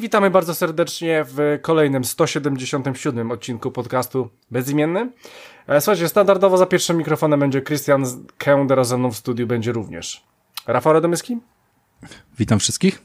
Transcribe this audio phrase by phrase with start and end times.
[0.00, 5.10] witamy bardzo serdecznie w kolejnym 177 odcinku podcastu Bezimienny.
[5.66, 8.04] E, słuchajcie, standardowo za pierwszym mikrofonem będzie Christian
[8.38, 10.24] Kender, a ze mną w studiu będzie również
[10.66, 11.38] Rafał Radomyski.
[12.38, 13.02] Witam wszystkich.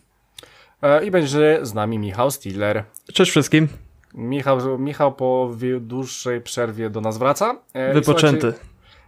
[0.81, 2.83] E, I będzie z nami Michał Stiller.
[3.13, 3.67] Cześć wszystkim.
[4.13, 7.55] Michał, Michał po dłuższej przerwie do nas wraca.
[7.73, 8.53] E, Wypoczęty.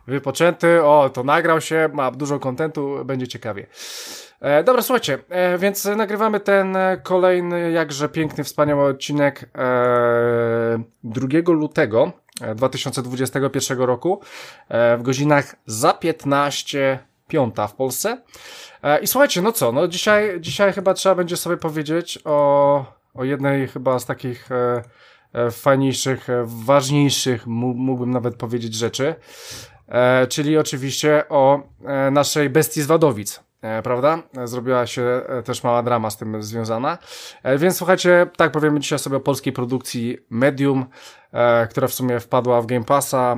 [0.07, 3.67] Wypoczęty, o, to nagrał się, ma dużo kontentu, będzie ciekawie.
[4.41, 12.11] E, dobra, słuchajcie, e, więc nagrywamy ten kolejny, jakże piękny, wspaniały odcinek e, 2 lutego
[12.55, 14.21] 2021 e, roku
[14.69, 18.21] e, w godzinach za 15 piąta w Polsce.
[18.83, 23.23] E, I słuchajcie, no co, no dzisiaj, dzisiaj chyba trzeba będzie sobie powiedzieć o, o
[23.23, 24.49] jednej chyba z takich
[25.51, 29.15] fajniejszych, ważniejszych, mógłbym nawet powiedzieć rzeczy,
[30.29, 31.61] czyli oczywiście o
[32.11, 33.48] naszej bestii z Wadowic.
[33.61, 34.23] E, prawda?
[34.43, 36.97] Zrobiła się e, też mała drama z tym związana.
[37.43, 40.85] E, więc słuchajcie, tak powiemy dzisiaj sobie o polskiej produkcji Medium,
[41.69, 43.35] która w sumie wpadła w Game Passa.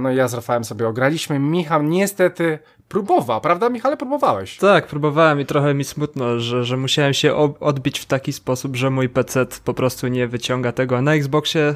[0.00, 1.38] No i ja z Rafałem sobie ograliśmy.
[1.38, 3.96] Michał niestety próbował, prawda Michale?
[3.96, 4.56] Próbowałeś.
[4.56, 8.90] Tak, próbowałem i trochę mi smutno, że, że musiałem się odbić w taki sposób, że
[8.90, 11.02] mój PC po prostu nie wyciąga tego.
[11.02, 11.74] Na Xboxie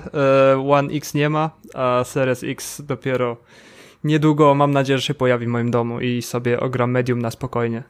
[0.71, 3.37] One X nie ma, a Series X dopiero
[4.07, 7.83] niedługo mam nadzieję, że się pojawi w moim domu i sobie ogram medium na spokojnie.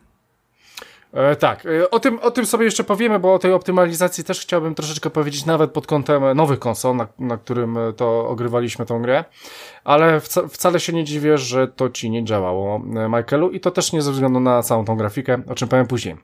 [1.12, 4.40] E, tak, e, o tym, o tym sobie jeszcze powiemy, bo o tej optymalizacji też
[4.40, 9.24] chciałbym troszeczkę powiedzieć, nawet pod kątem nowych konsol, na, na którym to ogrywaliśmy tą grę,
[9.84, 13.70] ale wca, wcale się nie dziwię, że to ci nie działało, e, Michaelu, i to
[13.70, 16.16] też nie ze względu na całą tą grafikę, o czym powiem później.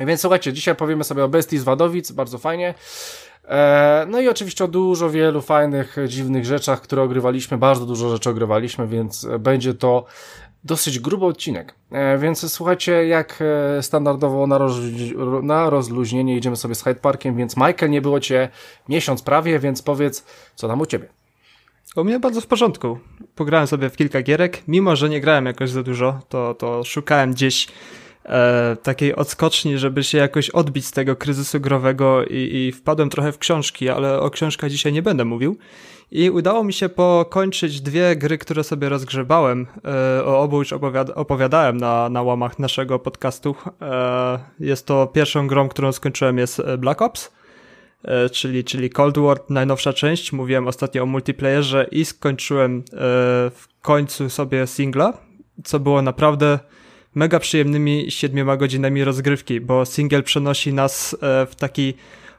[0.00, 2.74] Więc słuchajcie, dzisiaj powiemy sobie o Bestii z Wadowic, bardzo fajnie.
[3.48, 8.30] E, no i oczywiście o dużo wielu fajnych, dziwnych rzeczach, które ogrywaliśmy, bardzo dużo rzeczy
[8.30, 10.04] ogrywaliśmy, więc będzie to
[10.64, 11.74] dosyć gruby odcinek.
[11.90, 14.58] E, więc słuchajcie, jak e, standardowo na,
[15.42, 18.48] na rozluźnienie idziemy sobie z Hyde Parkiem, więc Michael, nie było cię
[18.88, 21.08] miesiąc prawie, więc powiedz, co tam u ciebie?
[21.96, 22.98] U mnie bardzo w porządku.
[23.34, 27.32] Pograłem sobie w kilka gierek, mimo że nie grałem jakoś za dużo, to, to szukałem
[27.32, 27.68] gdzieś
[28.28, 33.32] e, takiej odskoczni, żeby się jakoś odbić z tego kryzysu growego i, i wpadłem trochę
[33.32, 35.58] w książki, ale o książkach dzisiaj nie będę mówił.
[36.10, 39.66] I udało mi się pokończyć dwie gry, które sobie rozgrzebałem.
[40.18, 43.54] E, o obu już opowiada opowiadałem na, na łamach naszego podcastu.
[43.82, 47.32] E, jest to pierwszą grą, którą skończyłem jest Black Ops,
[48.04, 50.32] e, czyli, czyli Cold War, najnowsza część.
[50.32, 52.82] Mówiłem ostatnio o multiplayerze i skończyłem e,
[53.50, 55.12] w końcu sobie singla,
[55.64, 56.58] co było naprawdę
[57.14, 61.94] mega przyjemnymi siedmioma godzinami rozgrywki, bo single przenosi nas e, w taki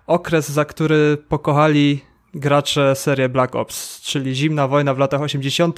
[0.07, 2.01] okres, za który pokochali
[2.33, 5.77] gracze serię Black Ops, czyli zimna wojna w latach 80.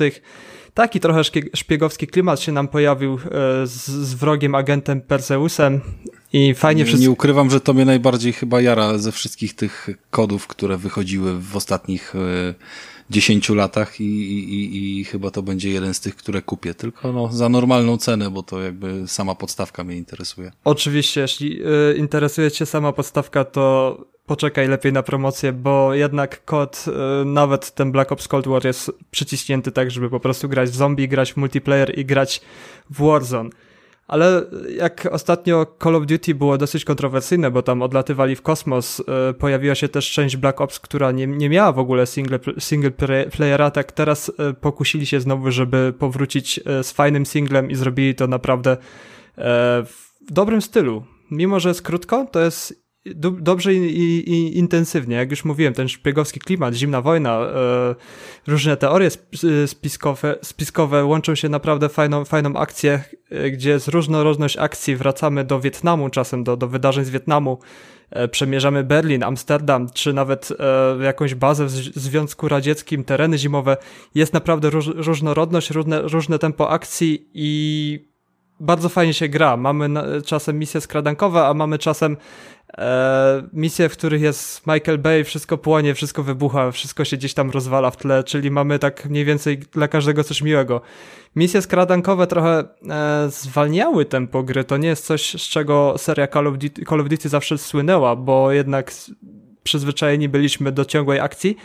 [0.74, 1.22] Taki trochę
[1.56, 3.18] szpiegowski klimat się nam pojawił e,
[3.68, 5.82] z, z wrogiem agentem Perseusem
[6.34, 7.04] i fajnie wszystko.
[7.04, 11.56] Nie ukrywam, że to mnie najbardziej chyba jara ze wszystkich tych kodów, które wychodziły w
[11.56, 12.20] ostatnich e,
[13.12, 16.74] 10 latach i, i, i chyba to będzie jeden z tych, które kupię.
[16.74, 20.52] Tylko no, za normalną cenę, bo to jakby sama podstawka mnie interesuje.
[20.64, 26.86] Oczywiście, jeśli y, interesuje Cię sama podstawka, to poczekaj lepiej na promocję, bo jednak kod,
[27.22, 30.76] y, nawet ten Black Ops Cold War jest przyciśnięty tak, żeby po prostu grać w
[30.76, 32.42] zombie, grać w multiplayer i grać
[32.90, 33.50] w Warzone
[34.12, 34.46] ale
[34.78, 39.76] jak ostatnio Call of Duty było dosyć kontrowersyjne, bo tam odlatywali w kosmos, e, pojawiła
[39.76, 42.92] się też część Black Ops, która nie, nie miała w ogóle single, single
[43.32, 48.16] playera, tak teraz e, pokusili się znowu, żeby powrócić e, z fajnym singlem i zrobili
[48.16, 48.78] to naprawdę
[49.86, 51.04] w dobrym stylu.
[51.32, 52.84] Mimo, że jest krótko, to jest
[53.42, 55.16] dobrze i, i, intensywnie.
[55.16, 57.96] Jak już mówiłem, ten szpiegowski klimat, zimna wojna, e,
[58.48, 59.10] różne teorie
[59.66, 65.60] spiskowe, spiskowe łączą się naprawdę fajną, fajną akcję, e, gdzie z różnorodność akcji wracamy do
[65.60, 67.60] Wietnamu, czasem do, do wydarzeń z Wietnamu,
[68.10, 70.50] e, przemierzamy Berlin, Amsterdam, czy nawet
[71.00, 73.78] e, jakąś bazę w Związku Radzieckim, tereny zimowe.
[74.16, 78.12] Jest naprawdę róż, różnorodność, różne, różne tempo akcji i
[78.60, 79.58] bardzo fajnie się gra.
[79.58, 79.90] Mamy
[80.26, 82.18] czasem misje skradankowe, a mamy czasem
[82.78, 87.50] e, misje, w których jest Michael Bay, wszystko płonie, wszystko wybucha, wszystko się gdzieś tam
[87.50, 90.82] rozwala w tle, czyli mamy tak mniej więcej dla każdego coś miłego.
[91.36, 96.48] Misje skradankowe trochę e, zwalniały tempo gry, to nie jest coś, z czego seria Call
[96.48, 98.92] of Duty, Call of Duty zawsze słynęła, bo jednak
[99.64, 101.58] przyzwyczajeni byliśmy do ciągłej akcji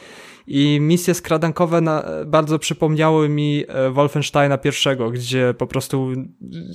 [0.46, 6.12] i misje skradankowe na, bardzo przypomniały mi e, Wolfensteina pierwszego, gdzie po prostu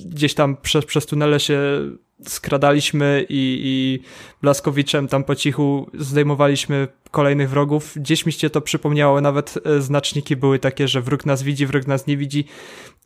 [0.06, 1.60] gdzieś tam przez, przez tunele się
[2.26, 4.00] skradaliśmy i, i
[4.42, 7.92] Blaskowiczem tam po cichu zdejmowaliśmy kolejnych wrogów.
[7.96, 11.86] Gdzieś mi się to przypomniało, nawet e, znaczniki były takie, że wróg nas widzi, wróg
[11.86, 12.44] nas nie widzi,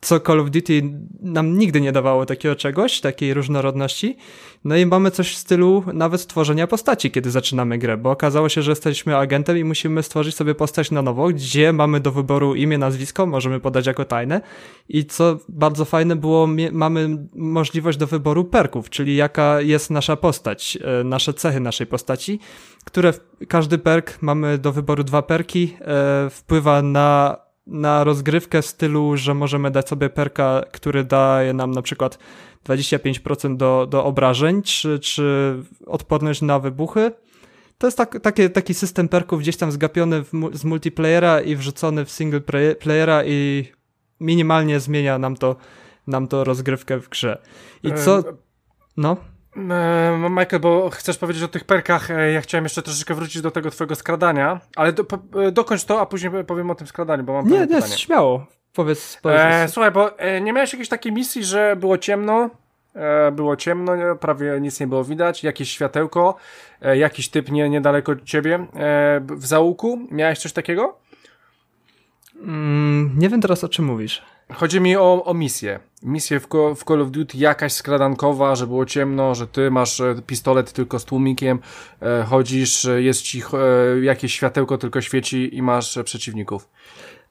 [0.01, 0.81] co Call of Duty
[1.21, 4.17] nam nigdy nie dawało takiego czegoś, takiej różnorodności.
[4.63, 8.61] No i mamy coś w stylu nawet stworzenia postaci, kiedy zaczynamy grę, bo okazało się,
[8.61, 12.77] że jesteśmy agentem i musimy stworzyć sobie postać na nowo, gdzie mamy do wyboru imię,
[12.77, 14.41] nazwisko, możemy podać jako tajne
[14.89, 20.77] i co bardzo fajne było, mamy możliwość do wyboru perków, czyli jaka jest nasza postać,
[20.81, 22.39] e, nasze cechy naszej postaci,
[22.85, 23.13] które
[23.47, 27.37] każdy perk, mamy do wyboru dwa perki, e, wpływa na
[27.67, 32.19] na rozgrywkę w stylu, że możemy dać sobie perka, który daje nam na przykład
[32.65, 35.55] 25% do, do obrażeń, czy, czy
[35.85, 37.11] odporność na wybuchy.
[37.77, 42.05] To jest tak, takie, taki system perków gdzieś tam zgapiony w, z multiplayera i wrzucony
[42.05, 42.41] w single
[42.79, 43.65] playera i
[44.19, 45.55] minimalnie zmienia nam to,
[46.07, 47.41] nam to rozgrywkę w grze.
[47.83, 48.23] I co...
[48.97, 49.17] No?
[50.29, 53.71] Michael, bo chcesz powiedzieć o tych perkach, e, ja chciałem jeszcze troszeczkę wrócić do tego
[53.71, 55.05] twojego skradania, ale do,
[55.47, 57.97] e, dokończ to, a później powiem o tym skradaniu, bo mam Nie, nie, pytanie.
[57.97, 58.45] śmiało.
[58.73, 59.39] Powiedz, powiedz.
[59.41, 62.49] E, słuchaj, bo e, nie miałeś jakiejś takiej misji, że było ciemno,
[62.95, 66.35] e, było ciemno, prawie nic nie było widać, jakieś światełko,
[66.81, 68.67] e, jakiś typ nie, niedaleko ciebie
[69.21, 70.97] w załuku, miałeś coś takiego?
[72.41, 74.23] Mm, nie wiem teraz o czym mówisz.
[74.53, 75.79] Chodzi mi o, o misję.
[76.03, 80.15] Misję w, w Call of Duty jakaś skradankowa, że było ciemno, że ty masz e,
[80.27, 81.59] pistolet tylko z tłumikiem,
[82.01, 83.41] e, chodzisz, e, jest ci
[84.01, 86.69] jakieś światełko tylko świeci i masz przeciwników.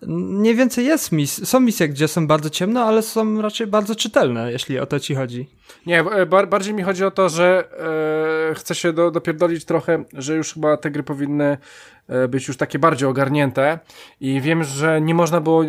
[0.03, 4.53] Mniej więcej jest mis są misje, gdzie są bardzo ciemno, ale są raczej bardzo czytelne,
[4.53, 5.49] jeśli o to ci chodzi.
[5.87, 7.65] Nie, e, bar bardziej mi chodzi o to, że
[8.51, 11.59] e, chcę się do, dopierdolić trochę, że już chyba te gry powinny
[12.09, 13.79] e, być już takie bardziej ogarnięte
[14.21, 15.65] i wiem, że nie można było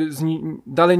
[0.68, 1.00] dalej...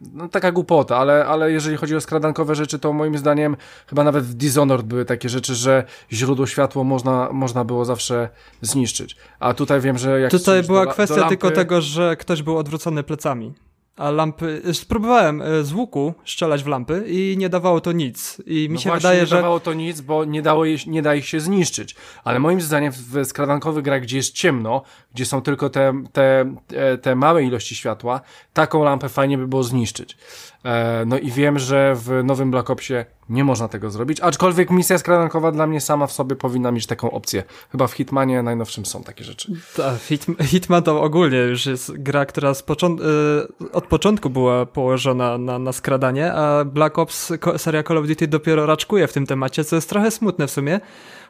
[0.00, 3.56] no taka głupota, ale, ale jeżeli chodzi o skradankowe rzeczy, to moim zdaniem
[3.86, 8.28] chyba nawet w Dishonored były takie rzeczy, że źródło światło można, można było zawsze
[8.62, 9.16] zniszczyć.
[9.40, 11.36] A tutaj wiem, że jak Tutaj była do, kwestia do lampy...
[11.36, 13.54] tylko tego, że ktoś był odwrócony plecami
[13.98, 14.62] a lampy.
[14.72, 18.42] Spróbowałem e, z łuku strzelać w lampy i nie dawało to nic.
[18.46, 19.36] I mi no się wydaje, nie że.
[19.36, 21.96] Nie dawało to nic, bo nie, dało je, nie da ich się zniszczyć.
[22.24, 24.82] Ale moim zdaniem w skradankowych grach, gdzie jest ciemno,
[25.14, 26.54] gdzie są tylko te, te,
[27.02, 28.20] te małe ilości światła,
[28.52, 30.16] taką lampę fajnie by było zniszczyć.
[30.64, 34.98] E, no i wiem, że w nowym Black Opsie nie można tego zrobić, aczkolwiek misja
[34.98, 37.44] skradankowa dla mnie sama w sobie powinna mieć taką opcję.
[37.72, 39.52] Chyba w Hitmanie najnowszym są takie rzeczy.
[39.76, 45.38] Tak, Hit, Hitman to ogólnie już jest gra, która począt, y, od początku była położona
[45.38, 49.64] na, na skradanie, a Black Ops, seria Call of Duty dopiero raczkuje w tym temacie,
[49.64, 50.80] co jest trochę smutne w sumie.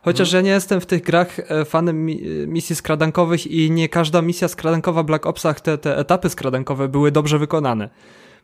[0.02, 0.44] Chociaż hmm.
[0.44, 2.06] ja nie jestem w tych grach e, fanem
[2.46, 7.10] misji skradankowych i nie każda misja skradankowa w Black Opsach, te, te etapy skradankowe były
[7.10, 7.88] dobrze wykonane.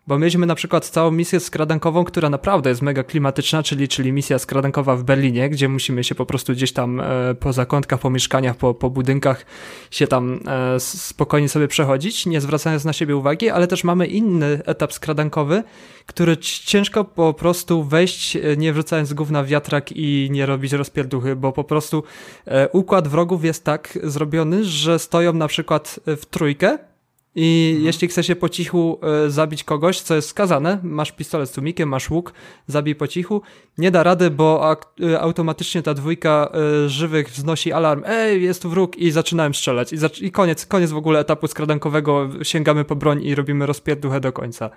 [0.07, 4.39] Bo mieliśmy na przykład całą misję skradankową, która naprawdę jest mega klimatyczna, czyli, czyli misja
[4.39, 8.57] skradankowa w Berlinie, gdzie musimy się po prostu gdzieś tam e, po zakątkach, po mieszkaniach,
[8.57, 9.47] po, po budynkach
[9.91, 14.61] się tam e, spokojnie sobie przechodzić, nie zwracając na siebie uwagi, ale też mamy inny
[14.67, 15.63] etap skradankowy,
[16.07, 21.37] który ciężko po prostu wejść, e, nie wrzucając głów na wiatrak i nie robić rozpierduchy,
[21.37, 22.03] bo po prostu
[22.47, 26.79] e, układ wrogów jest tak zrobiony, że stoją na przykład w trójkę,
[27.35, 27.87] i mhm.
[27.87, 31.89] jeśli chce się po cichu y, zabić kogoś, co jest skazane, masz pistolet z tłumikiem,
[31.89, 32.33] masz łuk,
[32.67, 33.43] zabij po cichu,
[33.79, 36.53] nie da rady, bo y, automatycznie ta dwójka
[36.85, 39.93] y, żywych wznosi alarm, ej, jest tu wróg i zaczynałem strzelać.
[39.93, 44.21] I, zac I, koniec, koniec w ogóle etapu skradankowego, sięgamy po broń i robimy rozpierduchę
[44.21, 44.71] do końca.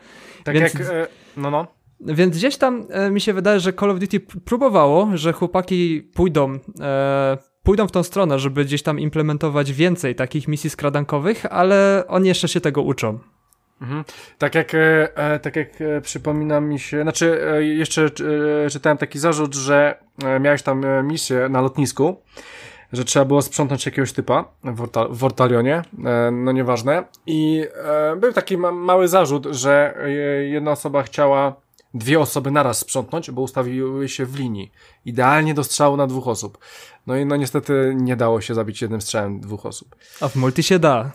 [0.44, 0.74] Tak Więc...
[0.74, 1.68] jak, no no.
[2.00, 6.60] Więc gdzieś tam e, mi się wydaje, że Call of Duty próbowało, że chłopaki pójdą
[6.82, 12.28] e, pójdą w tą stronę, żeby gdzieś tam implementować więcej takich misji skradankowych, ale oni
[12.28, 13.20] jeszcze się tego uczą.
[13.82, 14.04] Mhm.
[14.38, 17.42] Tak jak, e, e tak jak e, przypomina mi się, znaczy
[17.78, 18.10] jeszcze
[18.72, 20.00] czytałem taki zarzut, że
[20.40, 22.22] miałeś tam misję na lotnisku,
[22.94, 25.82] że trzeba było sprzątnąć jakiegoś typa w, w Ortalionie,
[26.32, 27.04] no nieważne.
[27.26, 27.66] I
[28.18, 29.98] był taki ma mały zarzut, że
[30.50, 31.56] jedna osoba chciała
[31.94, 34.72] dwie osoby naraz sprzątnąć, bo ustawiły się w linii.
[35.06, 36.58] Idealnie do strzału na dwóch osób.
[37.08, 39.96] No i no niestety nie dało się zabić jednym strzałem dwóch osób.
[40.22, 41.12] A w multi się da.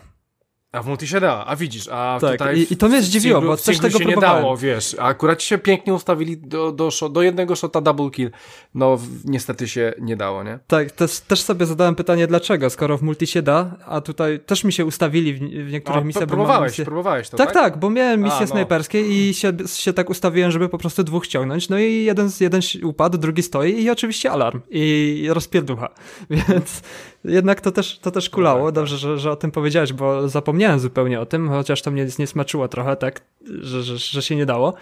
[0.73, 3.41] A w multi się da, a widzisz, a tak, tutaj i, i to mnie zdziwiło,
[3.41, 4.35] bo też tego się próbowałem.
[4.35, 8.31] nie dało, wiesz, a akurat się pięknie ustawili do, do, do jednego shota double kill,
[8.75, 10.59] no niestety się nie dało, nie?
[10.67, 14.63] Tak, też, też sobie zadałem pytanie, dlaczego, skoro w multi się da, a tutaj też
[14.63, 16.27] mi się ustawili w, w niektórych misjach.
[16.27, 16.85] Próbowałeś, misje...
[16.85, 17.51] próbowałeś to, tak?
[17.51, 18.47] Tak, tak, bo miałem misje no.
[18.47, 22.61] snajperskie i się, się tak ustawiłem, żeby po prostu dwóch ściągnąć, no i jeden, jeden
[22.83, 25.89] upadł, drugi stoi i oczywiście alarm i rozpierducha,
[26.29, 26.81] więc
[27.25, 28.59] jednak to też, to też kulało.
[28.59, 28.75] No tak, tak.
[28.75, 32.27] Dobrze, że, że o tym powiedziałeś, bo zapomniałem zupełnie o tym, chociaż to mnie nie
[32.27, 33.21] smaczyło trochę, tak,
[33.61, 34.73] że, że, że się nie dało.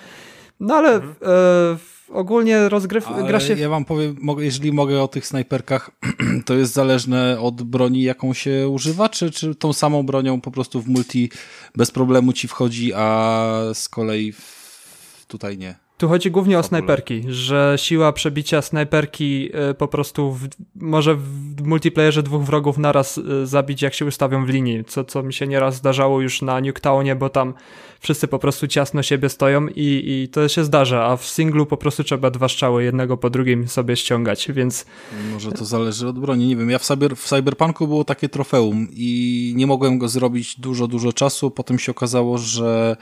[0.60, 1.16] No ale mhm.
[1.22, 3.54] e, ogólnie rozgryw Ale gra się...
[3.54, 5.92] Ja wam powiem, jeżeli mogę o tych snajperkach,
[6.46, 10.82] to jest zależne od broni, jaką się używa, czy, czy tą samą bronią po prostu
[10.82, 11.30] w multi
[11.76, 15.81] bez problemu ci wchodzi, a z kolei w, tutaj nie.
[16.02, 21.62] Tu chodzi głównie o snajperki, że siła przebicia snajperki y, po prostu w, może w
[21.64, 25.48] multiplayerze dwóch wrogów naraz y, zabić, jak się ustawią w linii, co, co mi się
[25.48, 27.54] nieraz zdarzało już na Nuketownie, bo tam
[28.00, 31.78] wszyscy po prostu ciasno siebie stoją i, i to się zdarza, a w singlu po
[31.78, 34.86] prostu trzeba dwa strzały jednego po drugim sobie ściągać, więc
[35.34, 36.70] Może to zależy od broni, nie wiem.
[36.70, 41.14] Ja w, cyber, w Cyberpunku było takie trofeum i nie mogłem go zrobić dużo, dużo
[41.14, 41.52] czasu.
[41.52, 42.98] Potem się okazało, że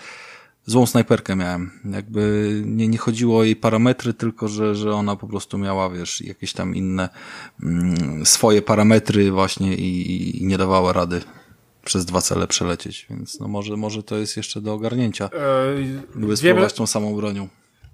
[0.69, 1.71] złą snajperkę miałem.
[1.91, 6.21] Jakby nie, nie chodziło o jej parametry, tylko że, że ona po prostu miała, wiesz,
[6.21, 7.09] jakieś tam inne
[7.63, 11.21] mm, swoje parametry właśnie i, i nie dawała rady
[11.85, 15.75] przez dwa cele przelecieć, więc no może, może to jest jeszcze do ogarnięcia, E,
[16.15, 17.47] by wiemy, spróbować tą samą bronią.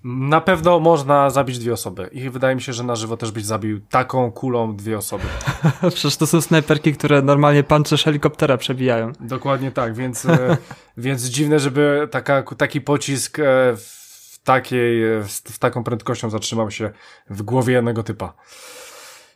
[0.05, 3.45] Na pewno można zabić dwie osoby i wydaje mi się, że na żywo też byś
[3.45, 5.23] zabił taką kulą dwie osoby.
[5.93, 9.11] przecież to są snajperki, które normalnie pancerz helikoptera przebijają.
[9.19, 10.57] Dokładnie tak, więc, e,
[10.97, 13.43] więc dziwne, żeby taka, taki pocisk e,
[13.75, 16.91] w, takiej, e, w, w taką prędkością zatrzymał się
[17.29, 18.33] w głowie jednego typa.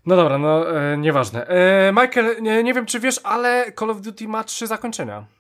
[0.06, 1.48] No dobra, no e, nieważne.
[1.48, 5.39] E, Michael, nie, nie wiem czy wiesz, ale Call of Duty ma trzy zakończenia.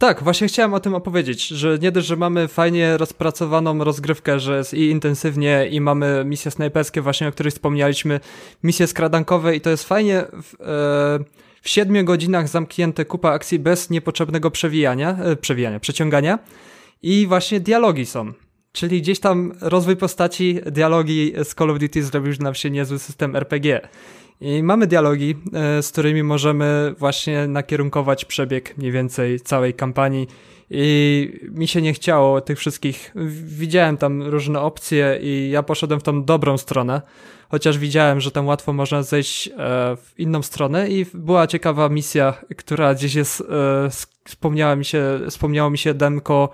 [0.00, 4.56] Tak, właśnie chciałem o tym opowiedzieć, że nie dość, że mamy fajnie rozpracowaną rozgrywkę, że
[4.56, 8.20] jest i intensywnie i mamy misje snajperskie właśnie, o których wspomnieliśmy,
[8.62, 11.24] misje skradankowe i to jest fajnie w, e,
[11.62, 16.38] w 7 godzinach zamknięte kupa akcji bez niepotrzebnego przewijania, e, przewijania, przeciągania
[17.02, 18.32] i właśnie dialogi są.
[18.72, 23.36] Czyli gdzieś tam rozwój postaci, dialogi z Call of Duty zrobił nam się niezły system
[23.36, 23.88] RPG.
[24.40, 30.28] I mamy dialogi, e, z którymi możemy właśnie nakierunkować przebieg mniej więcej całej kampanii.
[30.70, 33.12] I mi się nie chciało tych wszystkich.
[33.44, 37.02] Widziałem tam różne opcje i ja poszedłem w tą dobrą stronę,
[37.48, 39.52] chociaż widziałem, że tam łatwo można zejść e,
[39.96, 43.90] w inną stronę i była ciekawa misja, która gdzieś jest, e,
[44.24, 46.50] wspomniała mi się, wspomniało mi się demko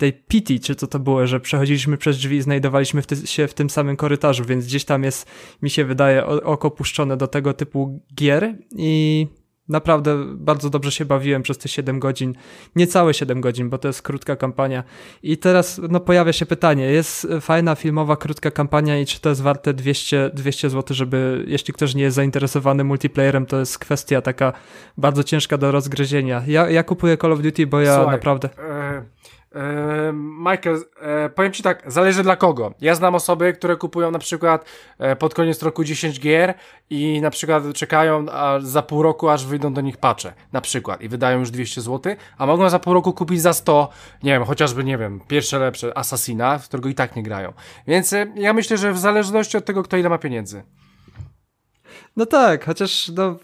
[0.00, 3.48] tej pity, czy co to było, że przechodziliśmy przez drzwi i znajdowaliśmy w ty się
[3.48, 5.30] w tym samym korytarzu, więc gdzieś tam jest,
[5.62, 9.26] mi się wydaje, oko puszczone do tego typu gier i
[9.68, 12.34] naprawdę bardzo dobrze się bawiłem przez te 7 godzin,
[12.76, 14.84] niecałe 7 godzin, bo to jest krótka kampania.
[15.22, 19.42] I teraz no, pojawia się pytanie, jest fajna filmowa krótka kampania i czy to jest
[19.42, 24.52] warte 200, 200 zł, żeby, jeśli ktoś nie jest zainteresowany multiplayerem, to jest kwestia taka
[24.96, 26.42] bardzo ciężka do rozgryzienia.
[26.46, 28.48] Ja, ja kupuję Call of Duty, bo ja Słuchaj, naprawdę...
[28.58, 29.04] E,
[30.12, 32.74] Michael, e, powiem ci tak, zależy dla kogo.
[32.80, 34.64] Ja znam osoby, które kupują na przykład
[34.98, 36.54] e, pod koniec roku 10 gier
[36.90, 38.26] i na przykład czekają
[38.60, 42.14] za pół roku, aż wyjdą do nich patche, na przykład, i wydają już 200 zł,
[42.38, 43.88] a mogą za pół roku kupić za 100,
[44.22, 47.52] nie wiem, chociażby, nie wiem, pierwsze lepsze Assassina, w którego i tak nie grają.
[47.86, 50.62] Więc e, ja myślę, że w zależności od tego, kto ile ma pieniędzy.
[52.16, 53.36] No tak, chociaż no,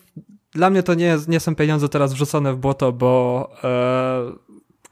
[0.52, 4.45] dla mnie to nie, nie są pieniądze teraz wrzucone w błoto, bo e,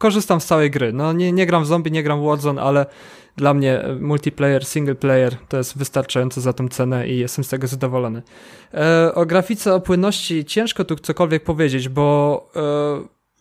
[0.04, 0.92] korzystam z całej gry.
[0.92, 2.86] No nie, nie gram w zombie, nie gram w Warzone, ale
[3.36, 7.66] dla mnie multiplayer, single player to jest wystarczające za tą cenę i jestem z tego
[7.66, 8.22] zadowolony.
[8.74, 12.60] E, o grafice, o płynności ciężko tu cokolwiek powiedzieć, bo e,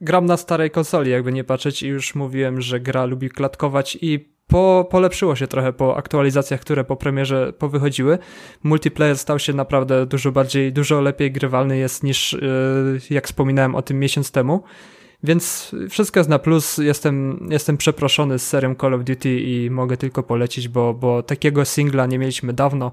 [0.01, 4.34] gram na starej konsoli, jakby nie patrzeć i już mówiłem, że gra lubi klatkować i
[4.48, 8.17] po, polepszyło się trochę po aktualizacjach, które po premierze powychodziły.
[8.63, 13.82] Multiplayer stał się naprawdę dużo bardziej, dużo lepiej grywalny jest niż, yy, jak wspominałem o
[13.82, 14.63] tym miesiąc temu.
[15.24, 16.77] Więc wszystko jest na plus.
[16.77, 21.65] Jestem, jestem przeproszony z serią Call of Duty i mogę tylko polecić, bo, bo takiego
[21.65, 22.92] singla nie mieliśmy dawno.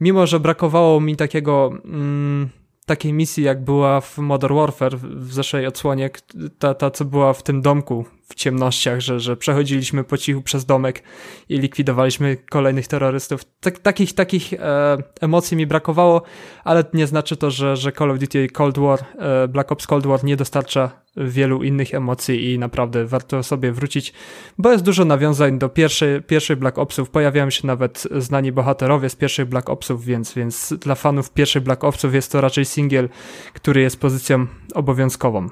[0.00, 1.72] Mimo, że brakowało mi takiego.
[1.84, 2.48] Mm,
[2.86, 6.10] takiej misji, jak była w Modern Warfare w zeszłej odsłonie,
[6.58, 10.64] ta, ta co była w tym domku w ciemnościach, że, że przechodziliśmy po cichu przez
[10.64, 11.02] domek
[11.48, 13.44] i likwidowaliśmy kolejnych terrorystów.
[13.60, 16.22] Tak, takich takich e, emocji mi brakowało,
[16.64, 20.06] ale nie znaczy to, że, że Call of Duty Cold War, e, Black Ops Cold
[20.06, 24.12] War nie dostarcza wielu innych emocji i naprawdę warto sobie wrócić,
[24.58, 29.16] bo jest dużo nawiązań do pierwszej, pierwszej Black Opsów, pojawiają się nawet znani bohaterowie z
[29.16, 33.08] pierwszej Black Opsów, więc, więc dla fanów pierwszej Black Opsów jest to raczej singiel,
[33.52, 35.48] który jest pozycją obowiązkową.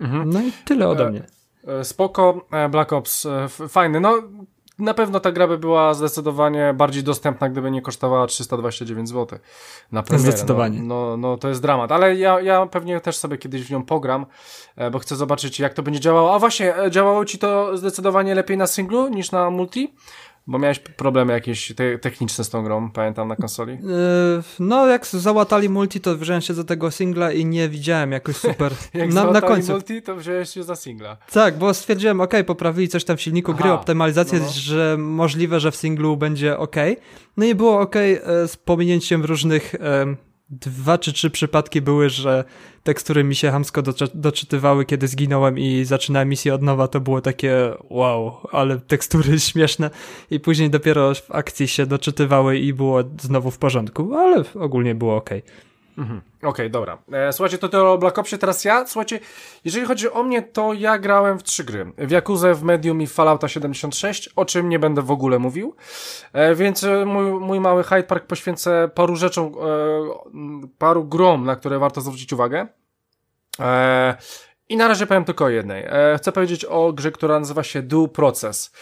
[0.00, 0.30] Mhm.
[0.30, 1.33] No i tyle ode mnie.
[1.66, 4.00] E, Spoko, e, Black Ops, e, fajny.
[4.00, 4.22] No,
[4.78, 9.38] na pewno ta gra by była zdecydowanie bardziej dostępna, gdyby nie kosztowała 329 zł
[9.92, 10.30] na premierę.
[10.30, 10.82] Zdecydowanie.
[10.82, 13.82] No, no, no to jest dramat, ale ja, ja pewnie też sobie kiedyś w nią
[13.82, 14.26] pogram,
[14.92, 16.34] bo chcę zobaczyć jak to będzie działało.
[16.34, 19.94] A właśnie, działało ci to zdecydowanie lepiej na singlu niż na multi?
[20.46, 23.72] Bo miałeś problemy jakieś te techniczne z tą grą, pamiętam, na konsoli.
[23.72, 23.78] Yy,
[24.60, 28.72] no, jak załatali multi, to wziąłem się za tego singla i nie widziałem jakoś super.
[28.94, 29.72] jak na, na końcu.
[29.72, 31.16] multi, to wziąłeś się za singla.
[31.32, 34.52] Tak, bo stwierdziłem, ok, poprawili coś tam w silniku gry, optymalizację, no, no.
[34.54, 36.76] że możliwe, że w singlu będzie ok.
[37.36, 39.74] No i było ok e, z pominięciem różnych
[40.60, 42.44] dwa czy trzy przypadki były, że
[42.82, 43.82] tekstury mi się hamsko
[44.14, 49.90] doczytywały, kiedy zginąłem i zaczynałem misję od nowa, to było takie wow, ale tekstury śmieszne
[50.30, 55.16] i później dopiero w akcji się doczytywały i było znowu w porządku, ale ogólnie było
[55.16, 55.30] ok.
[55.98, 56.20] Mhm.
[56.38, 56.98] Okej, okay, dobra.
[57.12, 58.86] E, słuchajcie, to to o Black Opsie, teraz ja.
[58.86, 59.20] Słuchajcie,
[59.64, 61.92] jeżeli chodzi o mnie, to ja grałem w trzy gry.
[61.98, 65.76] W Yakuza, w Medium i w Fallouta 76, o czym nie będę w ogóle mówił.
[66.32, 69.54] E, więc e, mój, mój mały Hyde Park poświęcę paru rzeczom,
[70.78, 72.66] paru grom, na które warto zwrócić uwagę.
[74.68, 75.86] I na razie powiem tylko o jednej.
[76.16, 78.72] Chcę powiedzieć o grze, która nazywa się Due Process.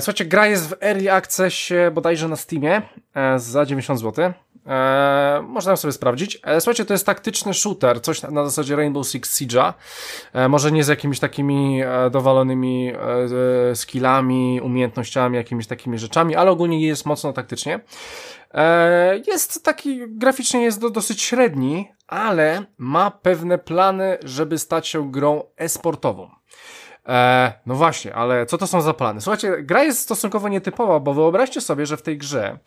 [0.00, 2.82] Słuchajcie, gra jest w Early Accessie bodajże na Steamie
[3.36, 4.32] za 90 zł.
[4.66, 6.38] Eee, można sobie sprawdzić.
[6.44, 9.72] Eee, słuchajcie, to jest taktyczny shooter, coś na, na zasadzie Rainbow Six Siege'a.
[10.34, 12.92] Eee, może nie z jakimiś takimi e, dowalonymi
[13.70, 17.80] e, skillami, umiejętnościami, jakimiś takimi rzeczami, ale ogólnie jest mocno taktycznie.
[18.54, 25.10] Eee, jest taki, graficznie jest do, dosyć średni, ale ma pewne plany, żeby stać się
[25.10, 26.30] grą esportową.
[27.06, 29.20] Eee, no właśnie, ale co to są za plany?
[29.20, 32.58] Słuchajcie, gra jest stosunkowo nietypowa, bo wyobraźcie sobie, że w tej grze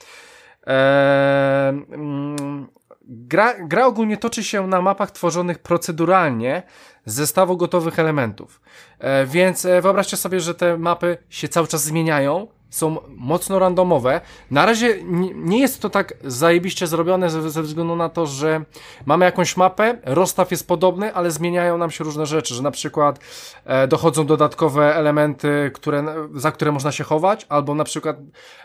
[0.67, 2.67] Eee, mm,
[3.09, 6.63] gra, gra ogólnie toczy się na mapach tworzonych proceduralnie
[7.05, 8.61] z zestawu gotowych elementów.
[8.99, 14.21] E, więc wyobraźcie sobie, że te mapy się cały czas zmieniają, są mocno randomowe.
[14.51, 14.97] Na razie
[15.35, 18.63] nie jest to tak zajebiście zrobione ze, względu na to, że
[19.05, 23.19] mamy jakąś mapę, rozstaw jest podobny, ale zmieniają nam się różne rzeczy, że na przykład
[23.65, 28.17] e, dochodzą dodatkowe elementy, które, za które można się chować, albo na przykład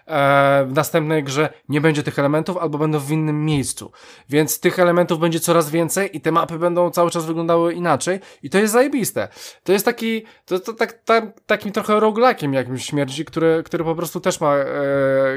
[0.07, 3.93] e, w następnej grze nie będzie tych elementów, albo będą w innym miejscu.
[4.29, 8.51] Więc tych elementów będzie coraz więcej i te mapy będą cały czas wyglądały inaczej i
[8.51, 9.29] to jest zajebiste.
[9.65, 13.94] To jest taki, to, to tak, tak, takim trochę roguelike'iem jakimś śmierdzi, który, który po
[13.95, 14.65] po prostu też ma e,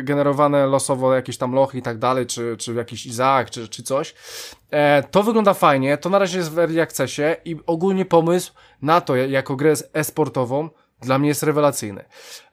[0.04, 4.15] generowane losowo jakieś tam lochy i tak dalej, czy, czy jakiś Izaak, czy, czy coś.
[4.72, 9.02] E, to wygląda fajnie, to na razie jest w early accessie i ogólnie pomysł na
[9.02, 10.70] to, jako grę e-sportową,
[11.02, 12.06] dla mnie jest rewelacyjny.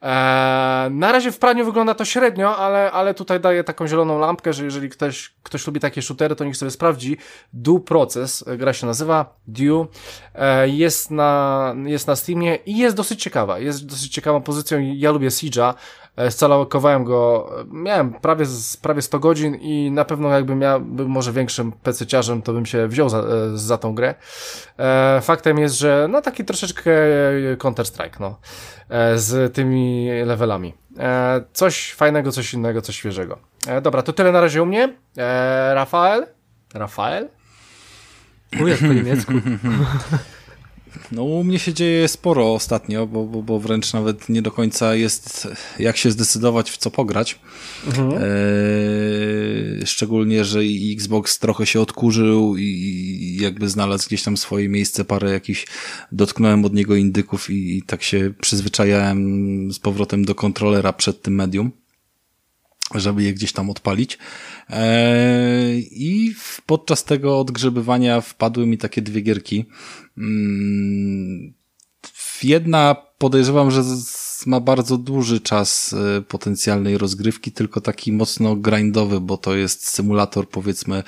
[0.02, 4.52] Eee, na razie w praniu wygląda to średnio, ale, ale tutaj daję taką zieloną lampkę,
[4.52, 7.16] że jeżeli ktoś, ktoś lubi takie shootery, to niech sobie sprawdzi.
[7.52, 9.86] Due Process, gra się nazywa Due,
[10.34, 13.58] eee, jest, na, jest na Steamie i jest dosyć ciekawa.
[13.58, 14.78] Jest dosyć ciekawą pozycją.
[14.94, 18.44] Ja lubię Siege'a, E, scalokowałem go, miałem prawie,
[18.82, 22.88] prawie 100 godzin i na pewno jakbym miał, był może większym pececiarzem, to bym się
[22.88, 23.24] wziął za, e,
[23.54, 24.14] za tą grę.
[24.78, 26.92] E, faktem jest, że no taki troszeczkę
[27.58, 28.38] Counter-Strike, no,
[29.14, 30.74] z tymi levelami.
[31.52, 33.38] Coś fajnego, coś innego, coś świeżego.
[33.82, 34.94] Dobra, to tyle na razie u mnie.
[35.74, 36.26] Rafael?
[36.74, 37.28] Rafael?
[38.52, 39.32] Mówię po niemiecku.
[41.12, 44.94] No u mnie się dzieje sporo ostatnio, bo, bo, bo wręcz nawet nie do końca
[44.94, 47.38] jest jak się zdecydować w co pograć.
[47.86, 48.12] Mhm.
[48.12, 50.60] E, szczególnie, że
[50.92, 55.66] Xbox trochę się odkurzył i jakby znalazł gdzieś tam swoje miejsce, parę jakichś
[56.12, 61.34] dotknąłem od niego indyków i, i tak się przyzwyczajałem z powrotem do kontrolera przed tym
[61.34, 61.83] medium
[62.94, 64.18] żeby je gdzieś tam odpalić.
[64.68, 66.34] Eee, I
[66.66, 69.64] podczas tego odgrzebywania wpadły mi takie dwie gierki.
[70.18, 71.54] Mm,
[72.42, 73.82] jedna podejrzewam, że
[74.46, 80.48] ma bardzo duży czas e, potencjalnej rozgrywki, tylko taki mocno grindowy, bo to jest symulator
[80.48, 81.02] powiedzmy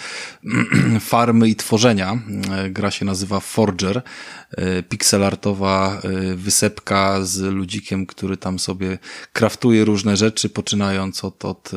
[1.01, 2.19] farmy i tworzenia.
[2.53, 4.03] E, gra się nazywa Forger.
[4.51, 6.03] E, pixelartowa
[6.35, 8.99] wysepka z ludzikiem, który tam sobie
[9.33, 11.71] kraftuje różne rzeczy, poczynając od, od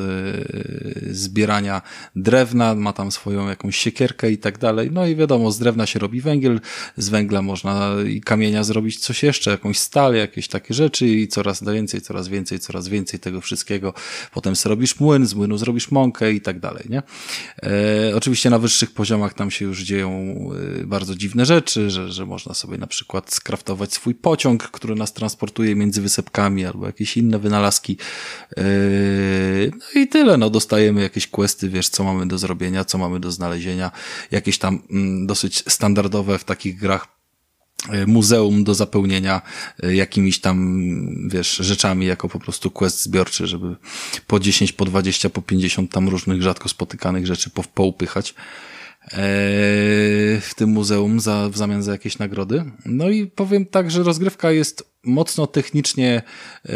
[1.10, 1.82] zbierania
[2.16, 4.90] drewna, ma tam swoją jakąś siekierkę i tak dalej.
[4.92, 6.60] No i wiadomo, z drewna się robi węgiel,
[6.96, 11.49] z węgla można i kamienia zrobić coś jeszcze, jakąś stal, jakieś takie rzeczy i coraz
[11.50, 13.94] coraz więcej, coraz więcej, coraz więcej tego wszystkiego.
[14.32, 17.02] Potem zrobisz młyn, z młynu zrobisz mąkę i tak dalej, nie?
[17.62, 20.10] E, oczywiście na wyższych poziomach tam się już dzieją
[20.80, 25.12] e, bardzo dziwne rzeczy, że, że można sobie na przykład skraftować swój pociąg, który nas
[25.12, 27.96] transportuje między wysepkami albo jakieś inne wynalazki.
[28.56, 28.62] E,
[29.70, 33.30] no i tyle, no dostajemy jakieś questy, wiesz, co mamy do zrobienia, co mamy do
[33.32, 33.90] znalezienia,
[34.30, 37.19] jakieś tam mm, dosyć standardowe w takich grach
[38.06, 39.42] muzeum do zapełnienia
[39.82, 40.82] e, jakimiś tam,
[41.28, 43.76] wiesz, rzeczami jako po prostu quest zbiorczy, żeby
[44.26, 48.34] po 10, po 20, po 50 tam różnych rzadko spotykanych rzeczy po, poupychać e,
[50.40, 52.64] w tym muzeum za, w zamian za jakieś nagrody.
[52.86, 56.22] No i powiem tak, że rozgrywka jest mocno technicznie
[56.64, 56.74] yy,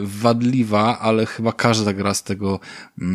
[0.00, 2.60] wadliwa, ale chyba każda gra z tego,
[2.98, 3.06] yy,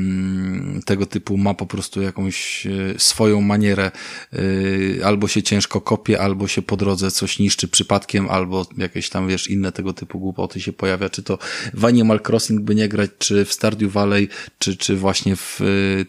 [0.85, 3.91] tego typu ma po prostu jakąś yy, swoją manierę.
[4.31, 9.27] Yy, albo się ciężko kopie, albo się po drodze coś niszczy przypadkiem, albo jakieś tam,
[9.27, 11.37] wiesz, inne tego typu głupoty się pojawia, czy to
[11.73, 15.59] w Animal Crossing by nie grać, czy w Stardew Valley, czy, czy właśnie w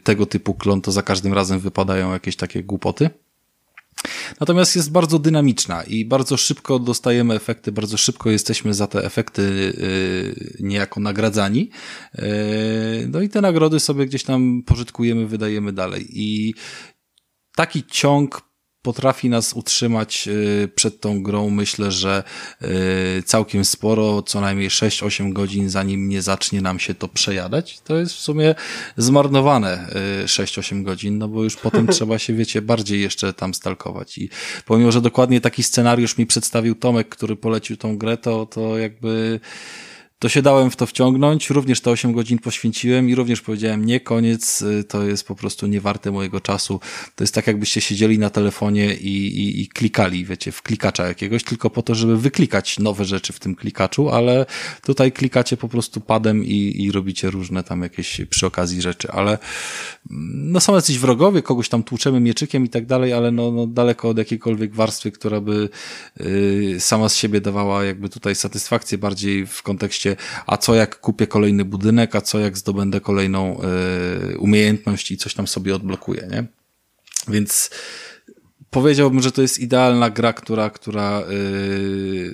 [0.05, 3.11] tego typu klon, to za każdym razem wypadają jakieś takie głupoty.
[4.40, 9.72] Natomiast jest bardzo dynamiczna i bardzo szybko dostajemy efekty, bardzo szybko jesteśmy za te efekty
[9.78, 11.70] yy, niejako nagradzani.
[12.14, 12.24] Yy,
[13.09, 16.06] no i te nagrody sobie gdzieś tam pożytkujemy, wydajemy dalej.
[16.11, 16.54] I
[17.56, 18.42] taki ciąg
[18.87, 22.22] potrafi nas utrzymać y, przed tą grą, myślę, że
[22.62, 27.81] y, całkiem sporo, co najmniej 6-8 godzin, zanim nie zacznie nam się to przejadać.
[27.81, 28.55] To jest w sumie
[28.96, 29.88] zmarnowane
[30.25, 34.18] 6-8 y, godzin, no bo już potem trzeba się, wiecie, bardziej jeszcze tam stalkować.
[34.18, 34.29] I
[34.66, 39.40] pomimo, że dokładnie taki scenariusz mi przedstawił Tomek, który polecił tą grę, to, to jakby
[40.18, 44.00] to się dałem w to wciągnąć, również te 8 godzin poświęciłem i również powiedziałem, nie,
[44.00, 46.81] koniec, y, to jest po prostu niewarte mojego czasu.
[47.14, 51.44] To jest tak, jakbyście siedzieli na telefonie i, i, i klikali, wiecie, w klikacza jakiegoś,
[51.44, 54.46] tylko po to, żeby wyklikać nowe rzeczy w tym klikaczu, ale
[54.83, 59.31] tutaj klikacie po prostu padem i, i robicie różne tam jakieś przy okazji rzeczy, ale
[59.31, 63.66] mm, no są jacyś wrogowie, kogoś tam tłuczemy mieczykiem i tak dalej, ale no, no
[63.66, 65.68] daleko od jakiejkolwiek warstwy, która by
[66.20, 70.06] yy, sama z siebie dawała jakby tutaj satysfakcję bardziej w kontekście
[70.47, 73.61] a co jak kupię kolejny budynek, a co jak zdobędę kolejną
[74.33, 76.45] y, umiejętność i coś tam sobie odblokuję, nie?
[77.29, 77.71] Więc
[78.71, 82.33] powiedziałbym, że to jest idealna gra, która, która yy,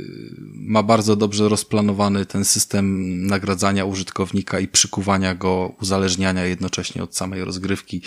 [0.54, 7.44] ma bardzo dobrze rozplanowany ten system nagradzania użytkownika i przykuwania go, uzależniania jednocześnie od samej
[7.44, 8.02] rozgrywki.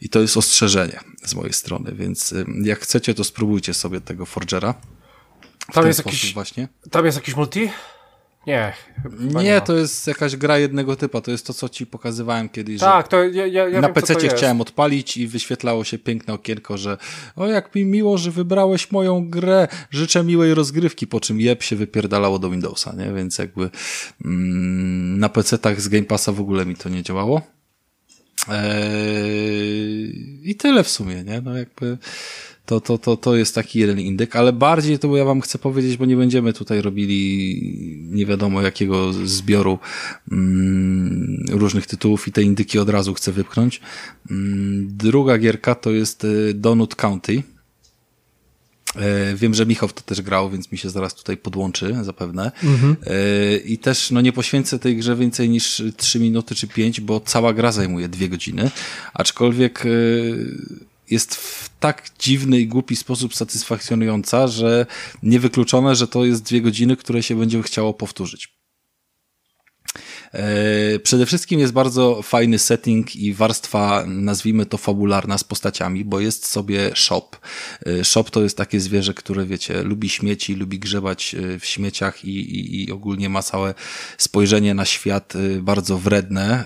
[0.00, 4.26] I to jest ostrzeżenie z mojej strony, więc yy, jak chcecie, to spróbujcie sobie tego
[4.26, 4.74] Forgera.
[5.72, 6.68] Tam jest, jakiś, właśnie.
[6.90, 7.70] tam jest jakiś multi?
[8.46, 8.72] Nie.
[9.20, 11.20] Nie, nie to jest jakaś gra jednego typu.
[11.20, 12.80] To jest to, co ci pokazywałem kiedyś.
[12.80, 16.98] Tak, to ja, ja, ja Na PC chciałem odpalić i wyświetlało się piękne okienko, że
[17.36, 19.68] o jak mi miło, że wybrałeś moją grę.
[19.90, 23.12] Życzę miłej rozgrywki, po czym jeb się wypierdalało do Windowsa, nie?
[23.12, 23.70] Więc jakby
[24.24, 27.42] mm, na PC-tach z Game Passa w ogóle mi to nie działało.
[28.48, 31.40] Eee, I tyle w sumie, nie?
[31.40, 31.98] No jakby
[32.66, 35.96] to, to, to, to jest taki jeden indyk, ale bardziej to ja wam chcę powiedzieć,
[35.96, 37.60] bo nie będziemy tutaj robili
[38.10, 39.78] nie wiadomo jakiego zbioru
[40.32, 43.80] mm, różnych tytułów i te indyki od razu chcę wypchnąć.
[44.30, 47.42] Mm, druga gierka to jest y, Donut County.
[48.96, 52.52] E, wiem, że Michał to też grał, więc mi się zaraz tutaj podłączy zapewne.
[52.64, 52.96] Mhm.
[53.06, 57.20] E, I też no, nie poświęcę tej grze więcej niż 3 minuty czy 5, bo
[57.20, 58.70] cała gra zajmuje 2 godziny.
[59.14, 59.88] Aczkolwiek e,
[61.10, 64.86] jest w tak dziwny i głupi sposób satysfakcjonująca, że
[65.22, 68.55] niewykluczone, że to jest dwie godziny, które się będzie chciało powtórzyć.
[70.32, 76.20] E, przede wszystkim jest bardzo fajny setting i warstwa, nazwijmy to fabularna z postaciami, bo
[76.20, 77.28] jest sobie shop.
[77.86, 82.24] E, shop to jest takie zwierzę, które wiecie, lubi śmieci, lubi grzebać e, w śmieciach
[82.24, 83.74] i, i, i ogólnie ma całe
[84.18, 86.64] spojrzenie na świat bardzo wredne.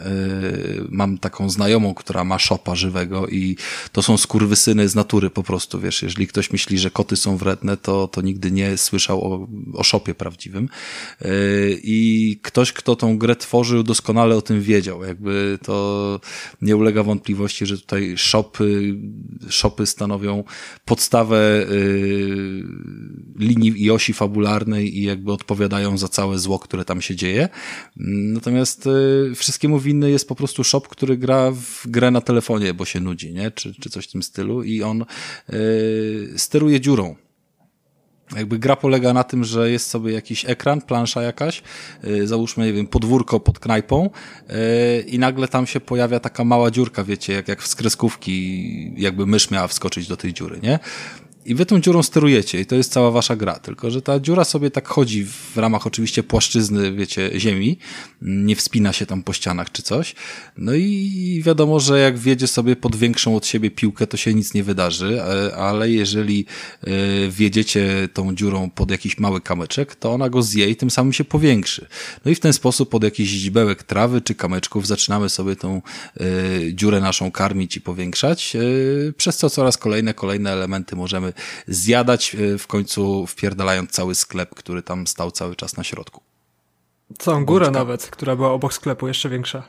[0.88, 3.56] Mam taką znajomą, która ma shopa żywego i
[3.92, 7.76] to są skurwysyny z natury po prostu, wiesz, jeżeli ktoś myśli, że koty są wredne,
[7.76, 10.68] to, to nigdy nie słyszał o, o shopie prawdziwym.
[11.82, 15.04] I ktoś, kto tą grę tworzył, doskonale o tym wiedział.
[15.04, 16.20] Jakby to
[16.62, 18.94] nie ulega wątpliwości, że tutaj shopy,
[19.48, 20.44] shopy stanowią
[20.84, 22.64] podstawę y,
[23.38, 27.48] linii i osi fabularnej i jakby odpowiadają za całe zło, które tam się dzieje.
[28.36, 32.84] Natomiast y, wszystkiemu winny jest po prostu shop, który gra w grę na telefonie, bo
[32.84, 33.50] się nudzi, nie?
[33.50, 35.04] Czy, czy coś w tym stylu i on
[35.52, 37.16] y, steruje dziurą
[38.36, 41.62] jakby gra polega na tym, że jest sobie jakiś ekran, plansza jakaś,
[42.04, 44.10] yy, załóżmy, nie wiem, podwórko pod knajpą
[44.48, 44.54] yy,
[45.00, 49.50] i nagle tam się pojawia taka mała dziurka, wiecie, jak, jak w skreskówki, jakby mysz
[49.50, 50.78] miała wskoczyć do tej dziury, nie?
[51.50, 54.44] I wy tą dziurą sterujecie i to jest cała wasza gra, tylko że ta dziura
[54.44, 57.78] sobie tak chodzi w ramach oczywiście płaszczyzny, wiecie, ziemi,
[58.22, 60.14] nie wspina się tam po ścianach czy coś.
[60.56, 64.54] No i wiadomo, że jak wiedzie sobie pod większą od siebie piłkę, to się nic
[64.54, 66.46] nie wydarzy, e, ale jeżeli
[66.82, 66.90] e,
[67.28, 71.24] wiedziecie tą dziurą pod jakiś mały kamyczek, to ona go zje i tym samym się
[71.24, 71.86] powiększy.
[72.24, 75.82] No i w ten sposób pod jakiś ździbełek trawy czy kamyczków zaczynamy sobie tą
[76.20, 76.22] e,
[76.74, 78.56] dziurę naszą karmić i powiększać,
[79.16, 81.32] przez co coraz kolejne, kolejne elementy możemy
[81.66, 86.20] zjadać, e, w końcu wpierdalając cały sklep, który tam stał cały czas na środku.
[87.18, 87.80] Całą górę Bączka.
[87.80, 89.62] nawet, która była obok sklepu, jeszcze większa.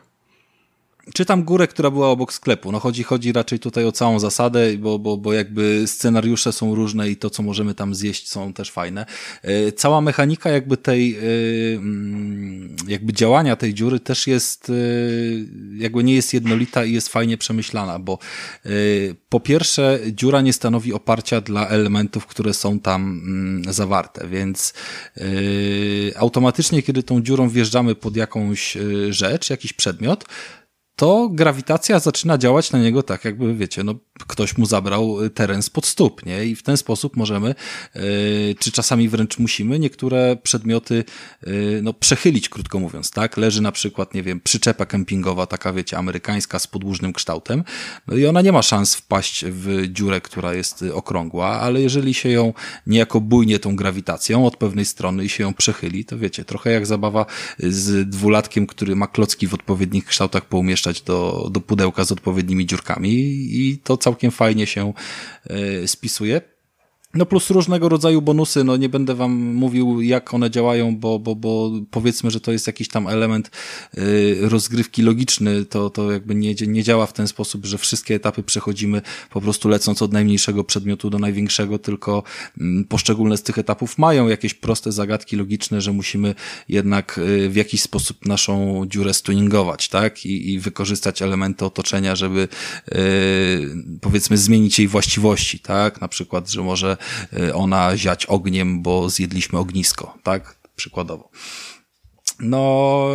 [1.14, 2.72] Czy tam górę, która była obok sklepu.
[2.72, 7.10] No chodzi, chodzi raczej tutaj o całą zasadę, bo, bo, bo jakby scenariusze są różne
[7.10, 9.06] i to, co możemy tam zjeść są też fajne.
[9.42, 11.20] E, cała mechanika jakby tej, e,
[11.76, 14.74] mm, jakby działania tej dziury też jest, e,
[15.78, 18.18] jakby nie jest jednolita i jest fajnie przemyślana, bo
[19.30, 24.74] po pierwsze dziura nie stanowi oparcia dla elementów, które są tam mm, zawarte, więc
[26.16, 28.78] automatycznie, kiedy tą dziurą wjeżdżamy pod jakąś
[29.10, 30.26] rzecz, jakiś przedmiot,
[30.96, 33.96] to grawitacja zaczyna działać na niego tak, jakby wiecie, no
[34.28, 36.46] ktoś mu zabrał teren spod stóp, nie?
[36.46, 37.56] I w ten sposób możemy,
[37.96, 38.02] yy,
[38.60, 41.04] czy czasami wręcz musimy, niektóre przedmioty
[41.48, 43.38] yy, no, przechylić, krótko mówiąc, tak?
[43.38, 47.64] Leży na przykład, nie wiem, przyczepa kempingowa, taka wiecie, amerykańska z podłużnym kształtem,
[48.08, 52.30] no i ona nie ma szans wpaść w dziurę, która jest okrągła, ale jeżeli się
[52.30, 52.54] ją
[52.88, 56.86] niejako bujnie tą grawitacją od pewnej strony i się ją przechyli, to wiecie, trochę jak
[56.86, 57.26] zabawa
[57.60, 60.46] z dwulatkiem, który ma klocki w odpowiednich kształtach
[60.82, 63.10] poumieszczać do, do pudełka z odpowiednimi dziurkami
[63.52, 64.94] i to całkiem fajnie się
[65.48, 66.42] e, spisuje.
[67.14, 71.36] No plus różnego rodzaju bonusy, no nie będę wam mówił jak one działają, bo, bo,
[71.36, 73.52] bo powiedzmy, że to jest jakiś tam element
[73.98, 78.44] y, rozgrywki logiczny, to, to jakby nie, nie działa w ten sposób, że wszystkie etapy
[78.44, 82.24] przechodzimy po prostu lecąc od najmniejszego przedmiotu do największego, tylko
[82.62, 86.36] mm, poszczególne z tych etapów mają jakieś proste zagadki logiczne, że musimy
[86.70, 90.26] jednak y, w jakiś sposób naszą dziurę stuningować, tak?
[90.26, 92.48] I, i wykorzystać elementy otoczenia, żeby
[92.92, 92.98] y,
[94.02, 96.02] powiedzmy zmienić jej właściwości, tak?
[96.02, 96.98] Na przykład, że może
[97.54, 100.60] ona ziać ogniem, bo zjedliśmy ognisko, tak?
[100.76, 101.30] Przykładowo.
[102.40, 103.06] No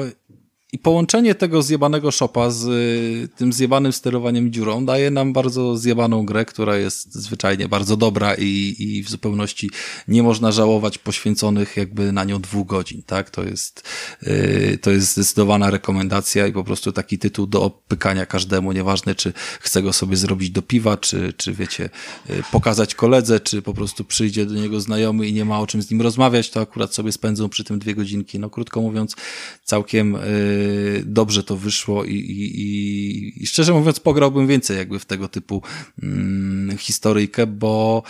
[0.77, 6.27] i połączenie tego zjebanego szopa z y, tym zjebanym sterowaniem dziurą daje nam bardzo zjebaną
[6.27, 9.71] grę, która jest zwyczajnie bardzo dobra i, i w zupełności
[10.09, 13.31] nie można żałować poświęconych jakby na nią dwóch godzin, tak?
[13.31, 13.83] To jest,
[14.23, 19.33] yy, to jest zdecydowana rekomendacja i po prostu taki tytuł do opykania każdemu, nieważne czy
[19.61, 21.91] chce go sobie zrobić do piwa, czy, czy wiecie,
[22.29, 25.83] yy, pokazać koledze, czy po prostu przyjdzie do niego znajomy i nie ma o czym
[25.83, 28.39] z nim rozmawiać, to akurat sobie spędzą przy tym dwie godzinki.
[28.39, 29.17] No krótko mówiąc,
[29.65, 30.66] całkiem yy,
[31.05, 35.63] dobrze to wyszło i, i, i, szczerze mówiąc pograłbym więcej jakby w tego typu
[36.03, 38.03] mm, historyjkę, bo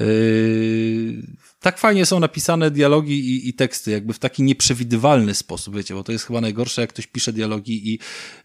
[0.00, 1.22] yy,
[1.60, 6.04] tak fajnie są napisane dialogi i, i, teksty, jakby w taki nieprzewidywalny sposób, wiecie, bo
[6.04, 7.98] to jest chyba najgorsze, jak ktoś pisze dialogi i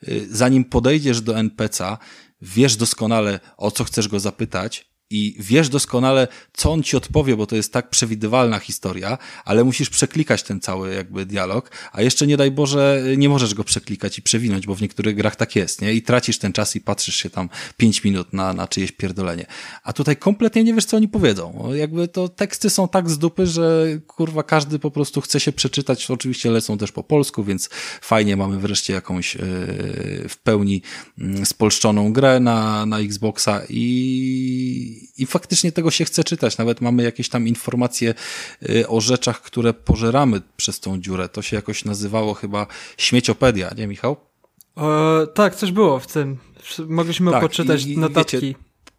[0.08, 1.97] yy, zanim podejdziesz do NPC'a,
[2.41, 7.45] wiesz doskonale, o co chcesz go zapytać, i wiesz doskonale, co on ci odpowie, bo
[7.45, 12.37] to jest tak przewidywalna historia, ale musisz przeklikać ten cały jakby dialog, a jeszcze nie
[12.37, 15.93] daj Boże, nie możesz go przeklikać i przewinąć, bo w niektórych grach tak jest, nie?
[15.93, 19.45] I tracisz ten czas i patrzysz się tam pięć minut na, na czyjeś pierdolenie.
[19.83, 21.69] A tutaj kompletnie nie wiesz, co oni powiedzą.
[21.73, 26.11] Jakby to teksty są tak z dupy, że kurwa każdy po prostu chce się przeczytać.
[26.11, 27.69] Oczywiście lecą też po polsku, więc
[28.01, 29.41] fajnie mamy wreszcie jakąś yy,
[30.29, 30.81] w pełni
[31.17, 36.57] yy, spolszczoną grę na, na Xboxa i i faktycznie tego się chce czytać.
[36.57, 38.13] Nawet mamy jakieś tam informacje
[38.69, 41.29] y, o rzeczach, które pożeramy przez tą dziurę.
[41.29, 44.15] To się jakoś nazywało chyba śmieciopedia, nie Michał?
[44.77, 46.38] E, tak, coś było w tym.
[46.88, 48.38] Mogliśmy tak, poczytać i, notatki.
[48.38, 48.53] Wiecie,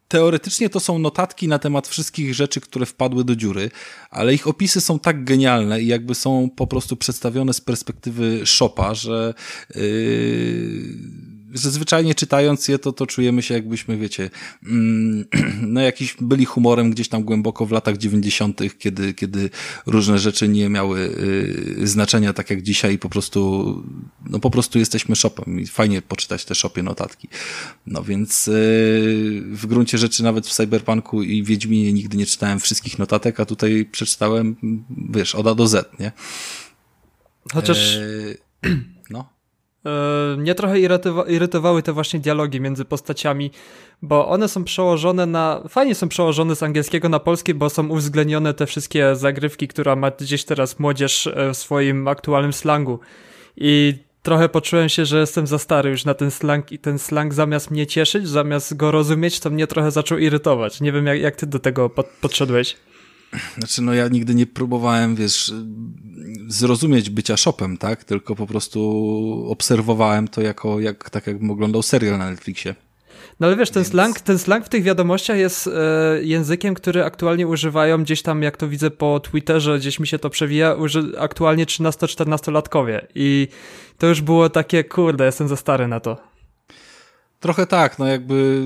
[0.09, 3.71] teoretycznie to są notatki na temat wszystkich rzeczy, które wpadły do dziury,
[4.11, 8.95] ale ich opisy są tak genialne i jakby są po prostu przedstawione z perspektywy szopa,
[8.95, 9.35] że
[9.75, 14.31] yy że zwyczajnie czytając je, to, to czujemy się jakbyśmy, wiecie,
[14.67, 15.25] mm,
[15.75, 19.51] no jakiś byli humorem gdzieś tam głęboko w latach dziewięćdziesiątych, kiedy, kiedy
[19.87, 23.83] różne rzeczy nie miały y, znaczenia tak jak dzisiaj i po prostu,
[24.27, 27.29] no po prostu jesteśmy shopem i fajnie poczytać te shopie notatki.
[27.87, 28.53] No więc y,
[29.53, 33.89] w gruncie rzeczy nawet w Cyberpunku i Wiedźminie nigdy nie czytałem wszystkich notatek, a tutaj
[33.93, 34.57] przeczytałem,
[35.11, 36.13] wiesz, od A do Z, nie?
[37.53, 37.97] Chociaż...
[37.97, 38.69] E,
[40.37, 43.51] mnie trochę irytowa irytowały te właśnie dialogi między postaciami,
[44.03, 45.63] bo one są przełożone na.
[45.69, 50.11] Fajnie są przełożone z angielskiego na polski, bo są uwzględnione te wszystkie zagrywki, które ma
[50.11, 53.01] gdzieś teraz młodzież e, w swoim aktualnym slangu.
[53.57, 57.35] I trochę poczułem się, że jestem za stary już na ten slang i ten slang
[57.35, 60.81] zamiast mnie cieszyć, zamiast go rozumieć, to mnie trochę zaczął irytować.
[60.81, 62.77] Nie wiem, jak, jak ty do tego pod podszedłeś.
[63.59, 65.53] Znaczy, no ja nigdy nie próbowałem, wiesz,
[66.49, 68.05] zrozumieć bycia shopem, tak?
[68.05, 72.75] Tylko po prostu obserwowałem to jako, jak, tak jakbym oglądał serial na Netflixie.
[73.41, 73.93] No ale wiesz, ten, Więc...
[73.93, 75.71] slang, ten slang w tych wiadomościach jest e,
[76.23, 80.31] językiem, który aktualnie używają gdzieś tam, jak to widzę po Twitterze, gdzieś mi się to
[80.31, 83.01] przewija, uży, aktualnie 13-14-latkowie.
[83.15, 83.49] I
[83.99, 86.38] to już było takie, kurde, jestem za stary na to.
[87.41, 88.65] Trochę tak, no jakby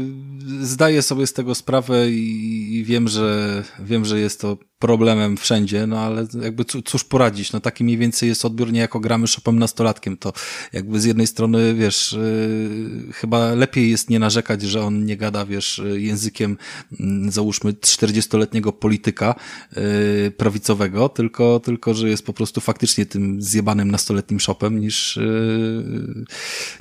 [0.60, 5.86] zdaję sobie z tego sprawę i, i wiem, że wiem, że jest to problemem wszędzie,
[5.86, 9.58] no ale jakby cóż poradzić, no taki mniej więcej jest odbiór, nie jako gramy shopem
[9.58, 10.32] nastolatkiem, to
[10.72, 15.46] jakby z jednej strony, wiesz, yy, chyba lepiej jest nie narzekać, że on nie gada,
[15.46, 16.56] wiesz, językiem
[16.90, 19.34] yy, załóżmy 40-letniego polityka
[19.76, 19.82] yy,
[20.30, 26.24] prawicowego, tylko, tylko, że jest po prostu faktycznie tym zjebanym nastoletnim shopem, niż, yy,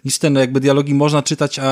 [0.06, 1.72] niż ten, jakby dialogi można czytać, a,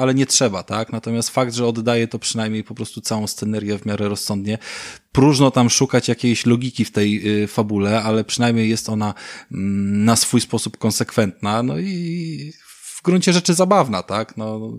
[0.00, 0.92] ale nie trzeba, tak?
[0.92, 4.58] Natomiast fakt, że oddaje to przynajmniej po prostu całą scenerię w miarę rozsądnie,
[5.12, 9.14] próżno tam szukać jakiejś logiki w tej y, fabule, ale przynajmniej jest ona
[9.52, 12.52] mm, na swój sposób konsekwentna, no i
[13.02, 14.36] w gruncie rzeczy zabawna, tak?
[14.36, 14.78] No,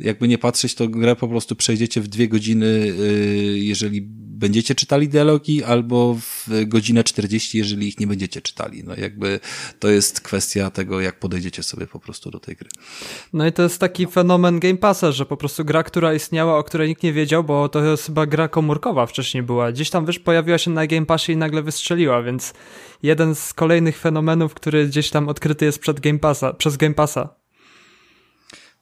[0.00, 4.08] jakby nie patrzeć, to grę po prostu przejdziecie w dwie godziny, y, jeżeli
[4.44, 8.84] będziecie czytali dialogi, albo w godzinę 40, jeżeli ich nie będziecie czytali.
[8.84, 9.40] No jakby
[9.78, 12.68] to jest kwestia tego, jak podejdziecie sobie po prostu do tej gry.
[13.32, 16.64] No i to jest taki fenomen Game Passa, że po prostu gra, która istniała, o
[16.64, 19.72] której nikt nie wiedział, bo to jest chyba gra komórkowa wcześniej była.
[19.72, 22.54] Gdzieś tam, wiesz, pojawiła się na Game Passie i nagle wystrzeliła, więc
[23.02, 27.43] jeden z kolejnych fenomenów, który gdzieś tam odkryty jest przed Game Passa, przez Game Passa.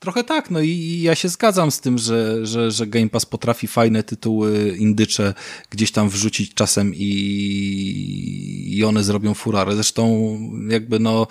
[0.03, 3.67] Trochę tak, no i ja się zgadzam z tym, że, że, że Game Pass potrafi
[3.67, 5.35] fajne tytuły indycze
[5.71, 9.75] gdzieś tam wrzucić czasem i, i one zrobią furarę.
[9.75, 10.38] Zresztą
[10.69, 11.27] jakby no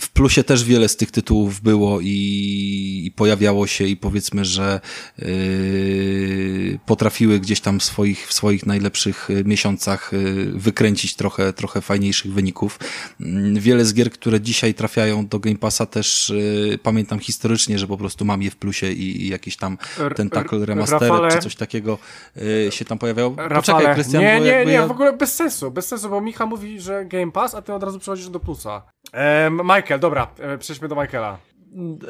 [0.00, 4.80] w plusie też wiele z tych tytułów było i, i pojawiało się i powiedzmy, że
[5.18, 11.80] yy, potrafiły gdzieś tam w swoich, w swoich najlepszych y, miesiącach yy, wykręcić trochę, trochę
[11.80, 12.78] fajniejszych wyników.
[13.20, 17.86] Yy, wiele z gier, które dzisiaj trafiają do Game Passa też y, pamiętam historycznie, że
[17.86, 19.78] po prostu mam je w plusie i, i jakiś tam
[20.16, 21.98] ten tackle remastered czy coś takiego
[22.36, 23.36] y, się tam pojawiało.
[23.54, 24.86] Poczekaj, Krystian, nie, nie, nie, ja...
[24.86, 27.82] w ogóle bez sensu, bez sensu, bo Micha mówi, że Game Pass, a ty od
[27.82, 28.93] razu przechodzisz do plusa.
[29.14, 31.38] Ehm, Michael, dobra, e, przejdźmy do Michaela.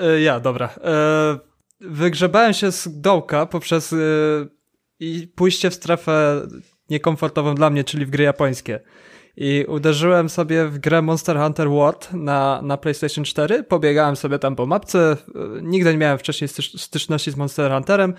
[0.00, 0.68] E, ja, dobra.
[0.84, 1.38] E,
[1.80, 3.96] wygrzebałem się z dołka poprzez e,
[5.00, 6.46] i pójście w strefę
[6.90, 8.80] niekomfortową dla mnie, czyli w gry japońskie
[9.36, 14.56] i uderzyłem sobie w grę Monster Hunter World na, na PlayStation 4, pobiegałem sobie tam
[14.56, 15.16] po mapce,
[15.62, 18.14] nigdy nie miałem wcześniej styczności z Monster Hunterem,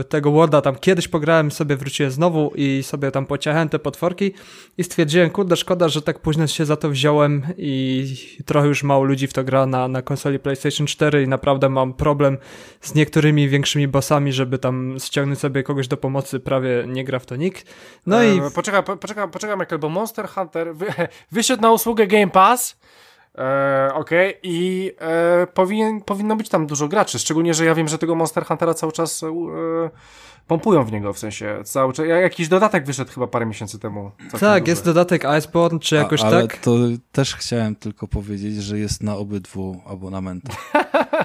[0.00, 4.32] e, tego Worlda tam kiedyś pograłem, sobie wróciłem znowu i sobie tam pociachałem te potworki
[4.78, 8.04] i stwierdziłem, kurde, szkoda, że tak późno się za to wziąłem i
[8.44, 11.92] trochę już mało ludzi w to gra na, na konsoli PlayStation 4 i naprawdę mam
[11.92, 12.38] problem
[12.80, 17.26] z niektórymi większymi bossami, żeby tam ściągnąć sobie kogoś do pomocy, prawie nie gra w
[17.26, 17.74] to nikt.
[18.06, 18.40] No e, i...
[18.54, 20.86] Poczekaj, poczekaj, poczekaj Michael, bo Monster Monster Hunter wy,
[21.32, 22.76] wyszedł na usługę Game Pass.
[23.38, 24.40] E, Okej, okay.
[24.42, 27.18] i e, powinien, powinno być tam dużo graczy.
[27.18, 29.26] Szczególnie, że ja wiem, że tego Monster Huntera cały czas e,
[30.46, 32.06] pompują w niego, w sensie cały czas.
[32.06, 34.10] Jakiś dodatek wyszedł chyba parę miesięcy temu.
[34.40, 34.70] Tak, duży.
[34.70, 36.58] jest dodatek Iceborne, czy jakoś A, ale tak?
[36.58, 36.76] to
[37.12, 40.72] też chciałem tylko powiedzieć, że jest na obydwu abonamentach.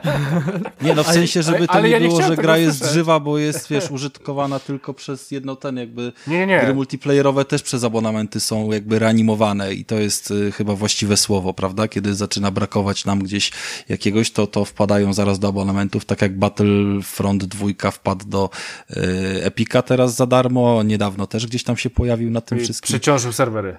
[0.82, 2.94] nie no, w sensie, żeby to nie ja było, nie że gra jest słyszeć.
[2.94, 6.60] żywa, bo jest, wiesz, użytkowana tylko przez jedno ten jakby nie, nie, nie.
[6.60, 11.54] gry multiplayerowe też przez abonamenty są jakby reanimowane i to jest y, chyba właściwe słowo,
[11.54, 11.88] prawda?
[11.88, 13.52] Kiedy zaczyna brakować nam gdzieś
[13.90, 18.50] jakiegoś, to, to wpadają zaraz do abonamentów, tak jak Battlefront 2 wpadł do
[18.98, 19.09] y,
[19.44, 22.88] Epika teraz za darmo, niedawno też gdzieś tam się pojawił na tym I wszystkim.
[22.88, 23.78] Przeciążył serwery.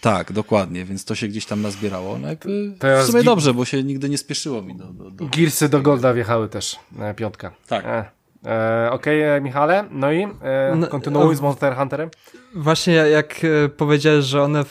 [0.00, 2.18] Tak, dokładnie, więc to się gdzieś tam nazbierało.
[2.18, 4.84] No jakby w sumie dobrze, bo się nigdy nie spieszyło mi do...
[4.84, 5.26] do, do...
[5.26, 7.54] Gearsy do Golda wjechały też, e, piątka.
[7.66, 7.84] Tak.
[7.84, 8.21] E.
[8.46, 12.10] E, Okej, okay, e, Michale, no i e, no, kontynuuj z Monster Hunterem.
[12.54, 14.64] Właśnie jak e, powiedziałeś, że one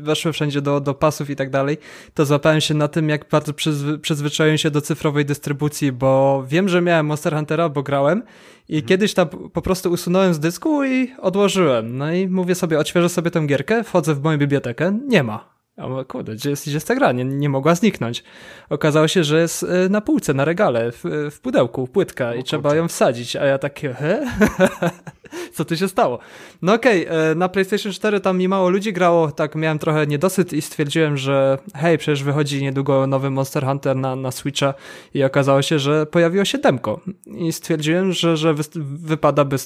[0.00, 1.78] weszły wszędzie do, do pasów i tak dalej,
[2.14, 6.68] to złapałem się na tym, jak bardzo przyzwy, przyzwyczaiłem się do cyfrowej dystrybucji, bo wiem,
[6.68, 8.22] że miałem Monster Huntera, bo grałem
[8.68, 8.88] i mhm.
[8.88, 11.98] kiedyś tam po prostu usunąłem z dysku i odłożyłem.
[11.98, 15.51] No i mówię sobie, odświeżę sobie tę gierkę, wchodzę w moją bibliotekę, nie ma.
[15.78, 17.12] Mówię, kurde, gdzie jest, gdzie jest ta gra?
[17.12, 18.24] Nie, nie mogła zniknąć.
[18.70, 22.74] Okazało się, że jest e, na półce, na regale, w, w pudełku, płytka i trzeba
[22.74, 23.36] ją wsadzić.
[23.36, 24.26] A ja takie, he?
[25.54, 26.18] Co tu się stało?
[26.62, 30.06] No okej, okay, e, na PlayStation 4 tam mi mało ludzi grało, tak miałem trochę
[30.06, 34.74] niedosyt i stwierdziłem, że hej, przecież wychodzi niedługo nowy Monster Hunter na, na Switcha
[35.14, 37.00] i okazało się, że pojawiło się demko.
[37.26, 39.56] I stwierdziłem, że, że wy, wypada by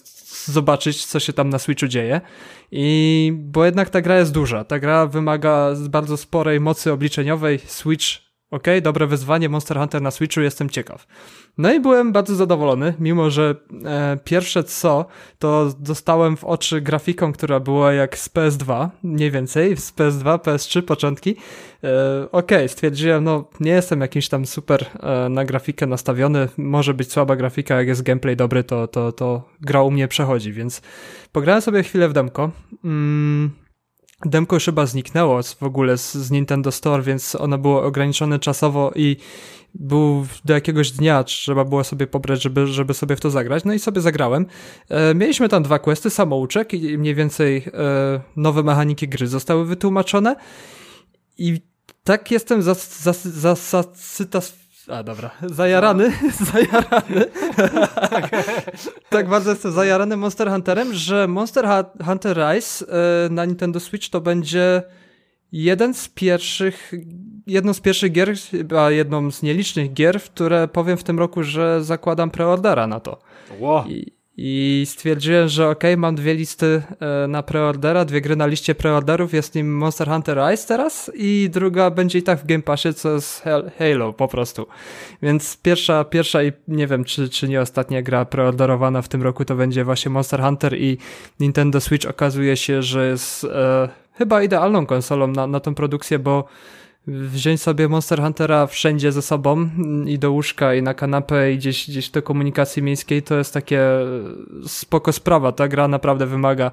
[0.44, 2.20] zobaczyć, co się tam na Switchu dzieje.
[2.72, 4.64] I bo jednak ta gra jest duża.
[4.64, 7.58] Ta gra wymaga bardzo sporej mocy obliczeniowej.
[7.66, 9.48] Switch, ok, dobre wyzwanie.
[9.48, 11.06] Monster Hunter na Switchu, jestem ciekaw.
[11.58, 13.54] No i byłem bardzo zadowolony, mimo że
[13.84, 15.06] e, pierwsze co,
[15.38, 20.82] to dostałem w oczy grafiką, która była jak z PS2, mniej więcej, z PS2, PS3,
[20.82, 21.36] początki.
[21.84, 27.12] E, okay, stwierdziłem, no nie jestem jakiś tam super e, na grafikę nastawiony, może być
[27.12, 30.82] słaba grafika, jak jest gameplay dobry, to, to, to gra u mnie przechodzi, więc
[31.32, 32.50] pograłem sobie chwilę w demko.
[32.84, 33.50] Mm,
[34.24, 39.16] demko chyba zniknęło w ogóle z, z Nintendo Store, więc ono było ograniczone czasowo i
[39.74, 43.64] był do jakiegoś dnia, trzeba było sobie pobrać, żeby, żeby sobie w to zagrać.
[43.64, 44.46] No i sobie zagrałem.
[44.88, 50.36] E, mieliśmy tam dwa questy, samouczek i mniej więcej e, nowe mechaniki gry zostały wytłumaczone.
[51.38, 51.60] I
[52.04, 53.02] tak jestem zasyta...
[53.02, 56.12] Zas, zas, a dobra, zajarany,
[56.52, 57.24] zajarany.
[59.08, 61.66] tak bardzo jestem zajarany Monster Hunterem, że Monster
[62.04, 64.82] Hunter Rise e, na Nintendo Switch to będzie
[65.52, 66.92] jeden z pierwszych,
[67.46, 68.34] jedną z pierwszych gier,
[68.78, 73.18] a jedną z nielicznych gier, które powiem w tym roku, że zakładam preordera na to.
[73.60, 73.86] Wow.
[73.86, 78.74] I, i stwierdziłem, że ok, mam dwie listy e, na preordera, dwie gry na liście
[78.74, 82.94] preorderów, jest nim Monster Hunter Rise teraz i druga będzie i tak w Game Passie,
[82.94, 83.44] co jest
[83.78, 84.66] Halo po prostu.
[85.22, 89.44] Więc pierwsza, pierwsza i nie wiem, czy, czy nie ostatnia gra preorderowana w tym roku
[89.44, 90.98] to będzie właśnie Monster Hunter i
[91.40, 96.44] Nintendo Switch okazuje się, że jest e, chyba idealną konsolą na, na tą produkcję, bo
[97.06, 99.70] wziąć sobie Monster Huntera wszędzie ze sobą
[100.06, 103.82] i do łóżka i na kanapę i gdzieś, gdzieś do komunikacji miejskiej to jest takie
[104.66, 105.52] spoko sprawa.
[105.52, 106.70] Ta gra naprawdę wymaga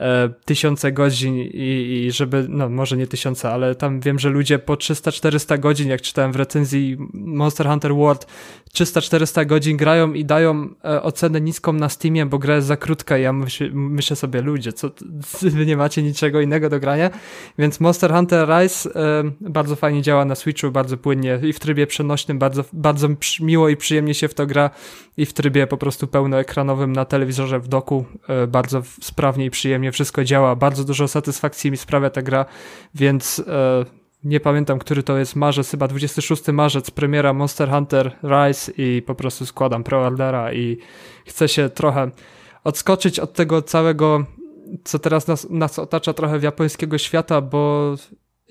[0.00, 4.58] e, tysiące godzin i, i żeby, no może nie tysiące, ale tam wiem, że ludzie
[4.58, 8.26] po 300-400 godzin, jak czytałem w recenzji Monster Hunter World,
[8.74, 13.18] 300-400 godzin grają i dają e, ocenę niską na Steamie, bo gra jest za krótka
[13.18, 14.90] i ja myśl, myślę sobie, ludzie, co,
[15.42, 17.10] wy nie macie niczego innego do grania,
[17.58, 21.86] więc Monster Hunter Rise e, bardzo fajnie działa na Switchu, bardzo płynnie i w trybie
[21.86, 23.08] przenośnym, bardzo, bardzo
[23.40, 24.70] miło i przyjemnie się w to gra
[25.16, 29.92] i w trybie po prostu pełnoekranowym na telewizorze w doku, e, bardzo sprawnie i przyjemnie
[29.92, 32.44] wszystko działa, bardzo dużo satysfakcji mi sprawia ta gra,
[32.94, 33.42] więc
[34.24, 39.14] nie pamiętam, który to jest marzec, chyba 26 marzec, premiera Monster Hunter Rise i po
[39.14, 40.78] prostu składam preordera i
[41.26, 42.10] chcę się trochę
[42.64, 44.24] odskoczyć od tego całego,
[44.84, 47.94] co teraz nas, nas otacza trochę w japońskiego świata, bo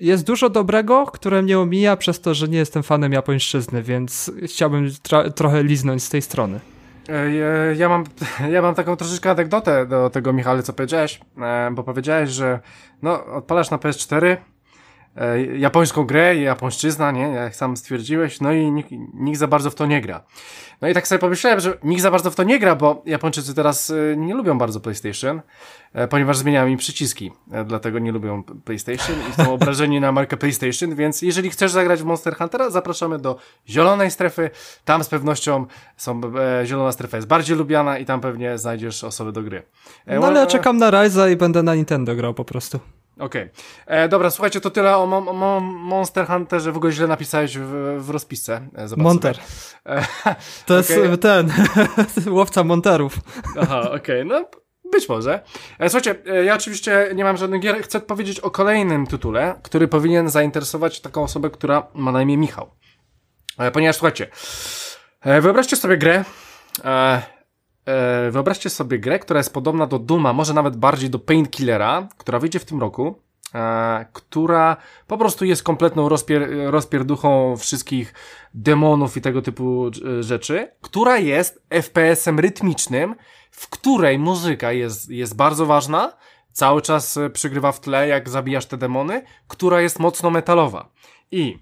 [0.02, 4.88] jest dużo dobrego, które mnie omija przez to, że nie jestem fanem japońszczyzny, więc chciałbym
[5.34, 6.60] trochę liznąć z tej strony.
[7.08, 8.04] E, ja mam,
[8.54, 12.60] ja mam taką troszeczkę anegdotę do tego, Michale, co powiedziałeś, e, bo powiedziałeś, że
[13.02, 14.36] no, odpalasz na PS4, e,
[15.56, 17.22] japońską grę, japońszczyzna, nie?
[17.22, 20.24] Jak sam stwierdziłeś, no i nikt, nikt za bardzo w to nie gra.
[20.80, 23.54] No i tak sobie pomyślałem, że nikt za bardzo w to nie gra, bo Japończycy
[23.54, 25.40] teraz e, nie lubią bardzo PlayStation,
[25.92, 30.36] e, ponieważ zmieniają im przyciski, e, dlatego nie lubią PlayStation i są obrażeni na markę
[30.36, 33.36] PlayStation, więc jeżeli chcesz zagrać w Monster Huntera, zapraszamy do
[33.68, 34.50] zielonej strefy,
[34.84, 36.20] tam z pewnością są,
[36.60, 39.62] e, zielona strefa jest bardziej lubiana i tam pewnie znajdziesz osoby do gry.
[40.06, 42.80] E, no ale ja czekam na Ryza i będę na Nintendo grał po prostu.
[43.18, 43.50] Okej.
[43.86, 44.08] Okay.
[44.08, 46.72] dobra, słuchajcie, to tyle o, mo mo Monster Hunterze.
[46.72, 48.68] W ogóle źle napisałeś w, w rozpisce.
[48.74, 49.38] E, zobacz Monter.
[49.86, 50.04] E,
[50.66, 50.98] to okay.
[50.98, 51.52] jest ten,
[52.38, 53.16] łowca monterów.
[53.60, 54.24] Aha, okej, okay.
[54.24, 54.44] no
[54.92, 55.42] być może.
[55.78, 57.82] E, słuchajcie, ja oczywiście nie mam żadnych gier.
[57.82, 62.70] Chcę powiedzieć o kolejnym tytule, który powinien zainteresować taką osobę, która ma na imię Michał.
[63.72, 64.26] Ponieważ, słuchajcie,
[65.24, 66.24] wyobraźcie sobie grę,
[66.84, 67.22] E,
[68.30, 72.58] wyobraźcie sobie grę, która jest podobna do Duma, może nawet bardziej do Painkillera, która wyjdzie
[72.58, 73.22] w tym roku,
[73.54, 74.76] e, która
[75.06, 78.14] po prostu jest kompletną rozpier rozpierduchą wszystkich
[78.54, 83.14] demonów i tego typu e, rzeczy, która jest FPS-em rytmicznym,
[83.50, 86.12] w której muzyka jest, jest bardzo ważna,
[86.52, 90.88] cały czas przygrywa w tle, jak zabijasz te demony, która jest mocno metalowa.
[91.30, 91.58] I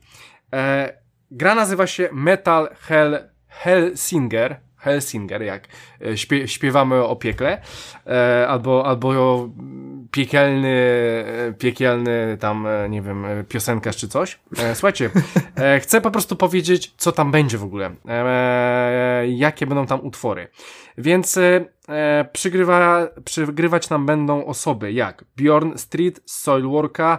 [0.52, 0.92] e,
[1.30, 5.68] gra nazywa się Metal Hell Hellsinger, Helsinger, jak
[6.06, 7.60] e, śpie śpiewamy o piekle,
[8.06, 9.48] e, albo, albo
[10.10, 10.68] piekielny,
[11.48, 14.38] e, piekielny tam, nie wiem, piosenkarz czy coś.
[14.74, 15.10] Słuchajcie,
[15.80, 17.90] chcę po prostu powiedzieć, co tam będzie w ogóle,
[19.28, 20.48] jakie będą tam utwory.
[20.98, 21.38] Więc
[22.32, 27.18] przygrywa, przygrywać nam będą osoby jak Bjorn Street z Soilworka,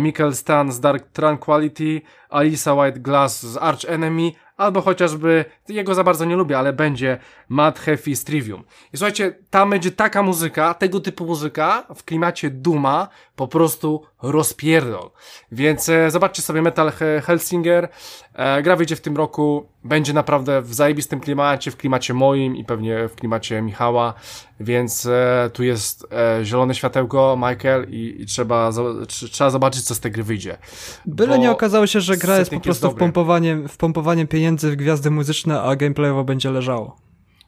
[0.00, 6.04] Michael Stan z Dark Tranquility, Alisa White Glass z Arch Enemy, albo chociażby, jego za
[6.04, 8.64] bardzo nie lubię, ale będzie Mad Heavy Trivium.
[8.92, 15.10] I słuchajcie, tam będzie taka muzyka, tego typu muzyka w klimacie Duma, po prostu rozpierdol.
[15.52, 17.88] Więc e, zobaczcie sobie Metal Helsinger,
[18.34, 22.64] e, gra wyjdzie w tym roku, będzie naprawdę w zajebistym klimacie, w klimacie moim i
[22.64, 24.14] pewnie w klimacie Michała,
[24.60, 26.06] więc e, tu jest
[26.42, 28.70] zielone światełko, Michael i, i trzeba,
[29.08, 30.58] trzeba zobaczyć, co z tej gry wyjdzie.
[31.06, 35.10] Byle nie okazało się, że gra jest po prostu jest wpompowaniem, wpompowaniem pieniędzy w gwiazdy
[35.10, 37.03] muzyczne, a gameplayowo będzie leżało.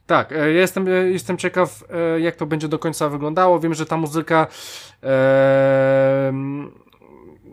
[0.07, 1.83] Tak, ja jestem, jestem ciekaw,
[2.19, 3.59] jak to będzie do końca wyglądało.
[3.59, 4.47] Wiem, że ta muzyka
[5.03, 6.33] e,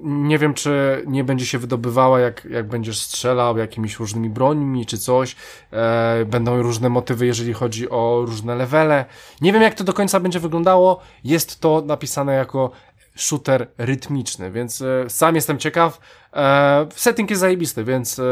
[0.05, 4.99] nie wiem, czy nie będzie się wydobywała, jak, jak będziesz strzelał jakimiś różnymi brońmi czy
[4.99, 5.37] coś.
[5.73, 9.05] E, będą różne motywy, jeżeli chodzi o różne levele.
[9.41, 11.01] Nie wiem, jak to do końca będzie wyglądało.
[11.25, 12.71] Jest to napisane jako
[13.15, 16.01] shooter rytmiczny, więc e, sam jestem ciekaw.
[16.33, 18.23] E, setting jest zajebisty, więc, e,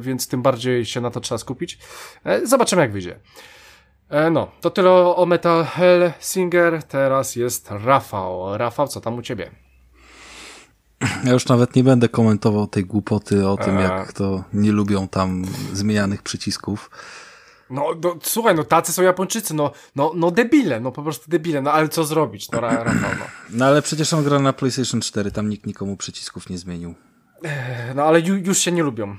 [0.00, 1.78] więc tym bardziej się na to trzeba skupić.
[2.24, 3.20] E, zobaczymy jak wyjdzie.
[4.08, 5.66] E, no, to tyle o, Metal
[6.20, 6.82] Singer.
[6.82, 8.58] Teraz jest Rafał.
[8.58, 9.50] Rafał, co tam u ciebie?
[11.24, 13.82] Ja już nawet nie będę komentował tej głupoty o tym, Eee.
[13.82, 16.90] jak to nie lubią tam zmienianych przycisków.
[17.70, 21.62] No, no, słuchaj, no tacy są Japończycy, no, no, no debile, no po prostu debile,
[21.62, 23.26] no ale co zrobić, no Rafał, no.
[23.50, 26.94] No ale przecież on gra na PlayStation 4, tam nikt nikomu przycisków nie zmienił.
[27.94, 29.16] No ale ju, już się nie lubią.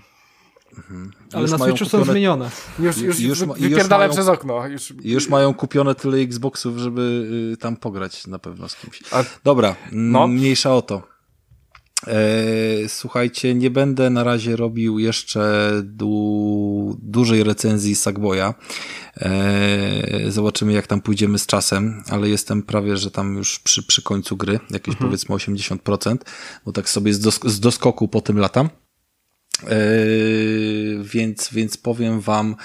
[1.33, 2.49] Ale Już na Switchu są kupione- zmienione.
[2.79, 4.67] Już, już, Już już wypierdalaj mają- przez okno.
[4.67, 9.03] Już, Już mają kupione tyle Xboxów, żeby y, tam pograć na pewno z kimś.
[9.11, 10.27] A- Dobra, no.
[10.27, 11.14] mniejsza o to.
[12.07, 18.53] E, słuchajcie, nie będę na razie robił jeszcze du, dużej recenzji Sackboya.
[19.17, 24.01] E, zobaczymy, jak tam pójdziemy z czasem, ale jestem prawie, że tam już przy, przy
[24.01, 26.17] końcu gry, jakieś powiedzmy 80%,
[26.65, 28.69] bo tak sobie z, dos, z doskoku po tym latam.
[29.63, 29.77] E,
[31.01, 32.55] więc, więc powiem wam,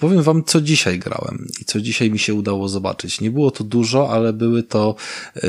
[0.00, 3.20] powiem wam, co dzisiaj grałem i co dzisiaj mi się udało zobaczyć.
[3.20, 4.94] Nie było to dużo, ale były to
[5.36, 5.40] e,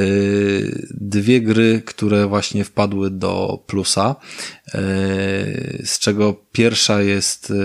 [0.92, 4.16] dwie gry, które właśnie wpadły do plusa,
[4.68, 4.80] e,
[5.86, 7.56] z czego pierwsza jest e,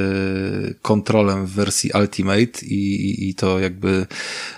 [0.83, 4.07] kontrolem w wersji Ultimate i, i, i to jakby,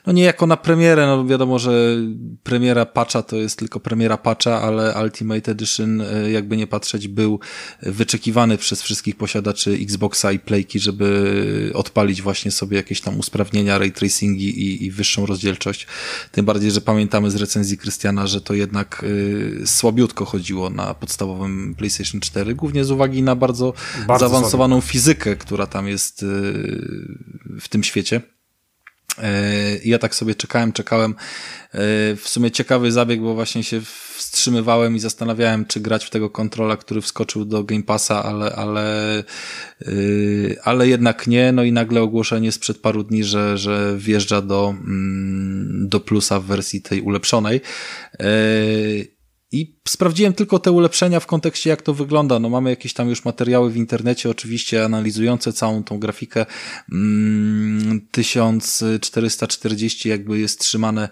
[0.06, 1.96] no nie jako na premierę, no wiadomo, że
[2.42, 7.40] premiera patcha to jest tylko premiera patcha, ale Ultimate Edition, e, jakby nie patrzeć, był
[7.82, 13.92] wyczekiwany przez wszystkich posiadaczy Xboxa i Playki, żeby odpalić właśnie sobie jakieś tam usprawnienia, ray
[13.92, 15.86] tracingi i, i wyższą rozdzielczość.
[16.32, 21.74] Tym bardziej, że pamiętamy z recenzji Krystiana, że to jednak y, słabiutko chodziło na podstawowym
[21.78, 23.74] PlayStation 4, głównie z uwagi na bardzo,
[24.06, 26.26] Bardzo zaawansowaną fizykę, która tam jest y,
[27.60, 28.37] w tym świecie.
[29.18, 31.10] E, Ja tak sobie czekałem, czekałem.
[31.10, 31.16] E,
[32.16, 33.80] W sumie ciekawy zabieg, bo właśnie się
[34.16, 39.24] wstrzymywałem i zastanawiałem, czy grać w tego kontrola, który wskoczył do Game Passa, ale, ale,
[39.86, 41.52] yy, ale jednak nie.
[41.52, 46.44] No i nagle ogłoszenie sprzed paru dni, że, że wjeżdża do, mm, do plusa w
[46.44, 47.60] wersji tej ulepszonej.
[49.52, 52.38] I sprawdziłem tylko te ulepszenia w kontekście, jak to wygląda.
[52.38, 56.46] No mamy jakieś tam już materiały w internecie, oczywiście analizujące całą tą grafikę.
[56.92, 61.08] Mm, 1440 jakby jest trzymane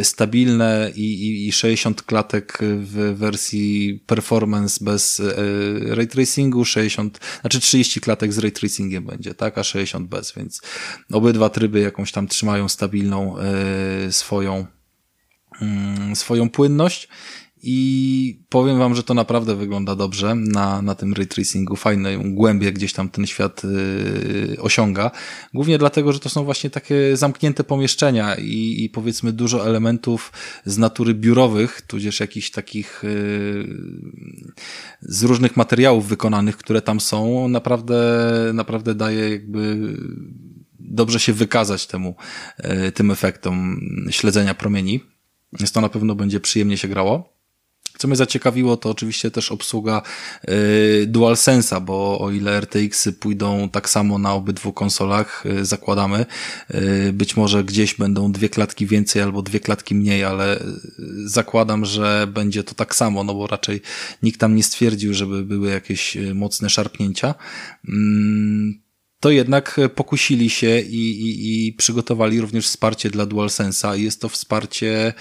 [0.00, 5.34] y, stabilne i, i, i 60 klatek w wersji performance bez y,
[5.94, 10.62] ray tracingu, 60, znaczy 30 klatek z ray tracingiem będzie, tak, a 60 bez, więc
[11.12, 13.36] obydwa tryby jakąś tam trzymają stabilną
[14.08, 14.66] y, swoją
[15.60, 17.08] mm, swoją płynność
[17.64, 22.72] i powiem wam, że to naprawdę wygląda dobrze na, na tym ray tracingu, fajną głębię
[22.72, 25.10] gdzieś tam ten świat yy, osiąga.
[25.54, 30.32] Głównie dlatego, że to są właśnie takie zamknięte pomieszczenia i, i powiedzmy dużo elementów
[30.64, 33.68] z natury biurowych, tudzież jakichś takich yy,
[35.02, 38.00] z różnych materiałów wykonanych, które tam są, naprawdę,
[38.54, 39.96] naprawdę daje jakby
[40.80, 42.14] dobrze się wykazać temu,
[42.64, 45.00] yy, tym efektom śledzenia promieni.
[45.52, 47.41] Więc to na pewno będzie przyjemnie się grało.
[47.98, 50.02] Co mnie zaciekawiło, to oczywiście też obsługa
[50.48, 56.26] y, DualSense'a, bo o ile RTX-y pójdą tak samo na obydwu konsolach, y, zakładamy,
[56.74, 60.64] y, być może gdzieś będą dwie klatki więcej albo dwie klatki mniej, ale y,
[61.24, 63.80] zakładam, że będzie to tak samo, no bo raczej
[64.22, 67.34] nikt tam nie stwierdził, żeby były jakieś mocne szarpnięcia.
[69.22, 73.94] To jednak pokusili się i, i, i przygotowali również wsparcie dla DualSense'a.
[73.94, 75.12] Jest to wsparcie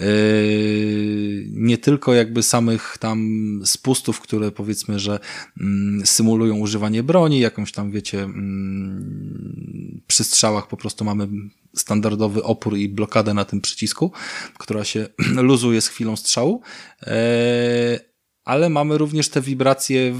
[0.00, 3.18] yy, nie tylko jakby samych tam
[3.64, 5.18] spustów, które powiedzmy, że
[5.60, 11.28] mm, symulują używanie broni, jakąś tam wiecie, mm, przy strzałach po prostu mamy
[11.76, 14.12] standardowy opór i blokadę na tym przycisku,
[14.58, 15.06] która się
[15.50, 16.62] luzuje z chwilą strzału.
[17.06, 18.08] Yy,
[18.48, 20.14] ale mamy również te wibracje,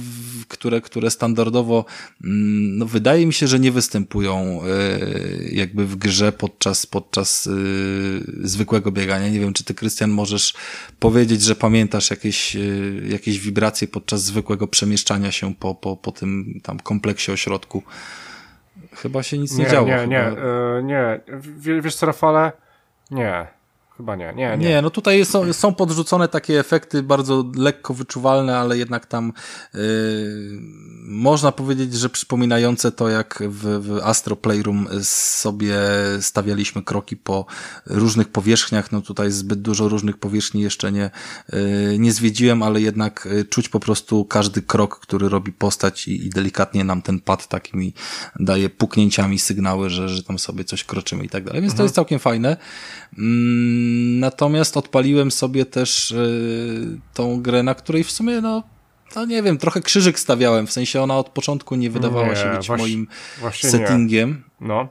[0.48, 1.84] które, które standardowo,
[2.24, 4.68] mm, no wydaje mi się, że nie występują e,
[5.52, 7.50] jakby w grze podczas, podczas e,
[8.48, 9.28] zwykłego biegania.
[9.28, 10.54] Nie wiem, czy ty, Krystian, możesz
[10.98, 12.60] powiedzieć, że pamiętasz jakieś, e,
[13.08, 17.82] jakieś wibracje podczas zwykłego przemieszczania się po, po, po tym tam kompleksie ośrodku.
[18.92, 19.88] Chyba się nic nie, Nie, działo.
[19.88, 20.06] nie, chyba.
[20.06, 21.20] nie, nie.
[21.40, 22.52] W, wiesz co, Rafale?
[23.10, 23.57] Nie.
[23.98, 24.68] Chyba nie, nie, nie.
[24.68, 29.32] Nie, no tutaj są, są podrzucone takie efekty bardzo lekko wyczuwalne, ale jednak tam
[29.74, 29.80] yy,
[31.02, 35.76] można powiedzieć, że przypominające to, jak w, w Astro Playroom sobie
[36.20, 37.46] stawialiśmy kroki po
[37.86, 38.92] różnych powierzchniach.
[38.92, 41.10] No tutaj zbyt dużo różnych powierzchni jeszcze nie,
[41.52, 46.26] y, nie zwiedziłem, ale jednak y, czuć po prostu każdy krok, który robi postać i,
[46.26, 47.94] i delikatnie nam ten pad takimi
[48.40, 51.60] daje puknięciami sygnały, że, że tam sobie coś kroczymy i tak dalej.
[51.60, 51.76] Więc mhm.
[51.76, 52.56] to jest całkiem fajne.
[53.18, 53.87] Mm,
[54.20, 58.62] natomiast odpaliłem sobie też y, tą grę, na której w sumie no
[59.16, 62.56] no nie wiem, trochę krzyżyk stawiałem, w sensie ona od początku nie wydawała nie, się
[62.56, 63.06] być właśnie, moim
[63.40, 64.42] właśnie settingiem.
[64.60, 64.68] Nie.
[64.68, 64.88] No.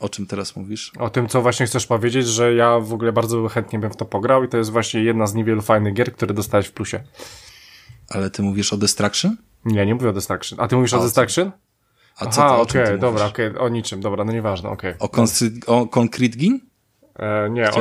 [0.00, 0.92] O czym teraz mówisz?
[0.98, 4.04] O tym, co właśnie chcesz powiedzieć, że ja w ogóle bardzo chętnie bym w to
[4.04, 7.04] pograł i to jest właśnie jedna z niewielu fajnych gier, które dostałeś w plusie.
[8.08, 9.36] Ale ty mówisz o Destruction?
[9.64, 10.60] Nie, nie mówię o Destruction.
[10.60, 11.52] A ty mówisz a o Destruction?
[12.16, 14.94] A co Aha, okej, okay, dobra, okej, okay, o niczym, dobra, no nieważne, okej.
[14.98, 15.24] Okay.
[15.66, 16.60] O, o Concrete Gin?
[17.18, 17.74] E, nie, o,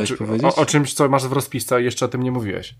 [0.43, 2.75] o, o, czymś, co masz w rozpisce, jeszcze o tym nie mówiłeś.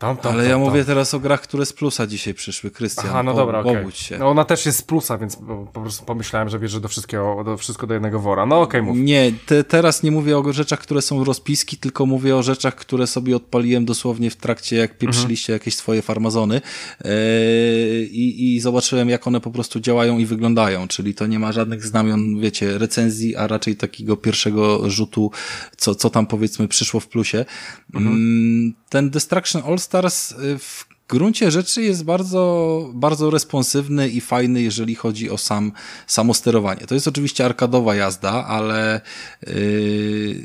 [0.00, 3.06] Tam, tam, Ale tam, ja mówię teraz o grach, które z plusa dzisiaj przyszły, Krystian.
[3.08, 3.76] Aha, no dobra, okej.
[3.76, 3.92] Okay.
[3.92, 4.18] się.
[4.18, 5.36] No ona też jest z plusa, więc
[5.72, 8.46] po prostu pomyślałem, że bierze do wszystkiego, do wszystko do jednego wora.
[8.46, 9.04] No okej, okay, mów.
[9.04, 13.06] Nie, te, teraz nie mówię o rzeczach, które są rozpiski, tylko mówię o rzeczach, które
[13.06, 15.60] sobie odpaliłem dosłownie w trakcie, jak pieprzyliście mhm.
[15.60, 16.60] jakieś swoje farmazony
[17.04, 17.10] yy,
[18.10, 21.84] i, i zobaczyłem, jak one po prostu działają i wyglądają, czyli to nie ma żadnych
[21.84, 25.30] znamion, wiecie, recenzji, a raczej takiego pierwszego rzutu,
[25.76, 27.44] co, co tam powiedzmy przyszło w plusie.
[27.94, 28.79] Mhm.
[28.90, 34.94] Ten Destruction All Stars y, w gruncie rzeczy jest bardzo, bardzo responsywny i fajny, jeżeli
[34.94, 35.72] chodzi o sam,
[36.06, 36.86] samo sterowanie.
[36.86, 39.00] To jest oczywiście arkadowa jazda, ale
[39.46, 40.44] yy,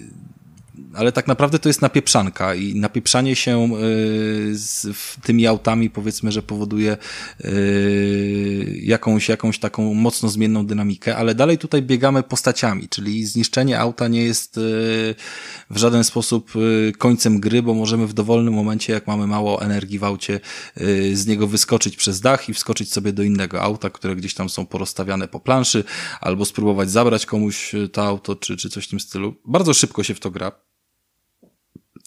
[0.96, 4.88] ale tak naprawdę to jest napieprzanka i napieprzanie się y, z
[5.24, 6.98] tymi autami powiedzmy, że powoduje
[7.46, 14.08] y, jakąś, jakąś taką mocno zmienną dynamikę, ale dalej tutaj biegamy postaciami, czyli zniszczenie auta
[14.08, 14.62] nie jest y,
[15.70, 16.52] w żaden sposób
[16.98, 20.40] końcem gry, bo możemy w dowolnym momencie, jak mamy mało energii w aucie,
[21.14, 24.66] z niego wyskoczyć przez dach i wskoczyć sobie do innego auta, które gdzieś tam są
[24.66, 25.84] porozstawiane po planszy,
[26.22, 29.36] albo spróbować zabrać komuś to auto, czy, czy coś w tym stylu.
[29.46, 30.52] Bardzo szybko się w to gra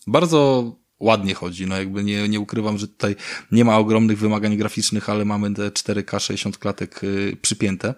[0.09, 1.67] bardzo ładnie chodzi.
[1.67, 3.17] No jakby nie, nie ukrywam, że tutaj
[3.53, 7.95] nie ma ogromnych wymagań graficznych, ale mamy te 4K 60 klatek y, przypięte.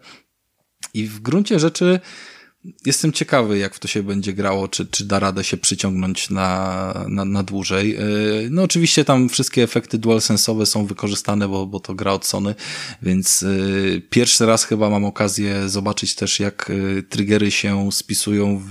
[0.95, 2.01] I w gruncie rzeczy
[2.87, 7.05] Jestem ciekawy, jak w to się będzie grało, czy, czy da radę się przyciągnąć na,
[7.09, 7.97] na, na dłużej.
[7.97, 8.01] E,
[8.51, 12.55] no oczywiście tam wszystkie efekty DualSense'owe są wykorzystane, bo, bo to gra od Sony,
[13.03, 13.47] więc e,
[14.01, 18.63] pierwszy raz chyba mam okazję zobaczyć też, jak e, triggery się spisują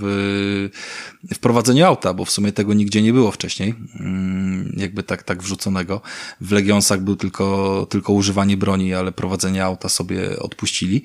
[1.34, 5.42] w prowadzeniu auta, bo w sumie tego nigdzie nie było wcześniej, mm, jakby tak, tak
[5.42, 6.00] wrzuconego.
[6.40, 11.04] W Legionsach był tylko, tylko używanie broni, ale prowadzenie auta sobie odpuścili.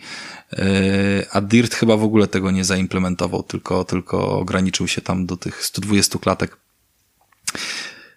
[1.32, 5.66] A Dirt chyba w ogóle tego nie zaimplementował, tylko, tylko ograniczył się tam do tych
[5.66, 6.58] 120 klatek.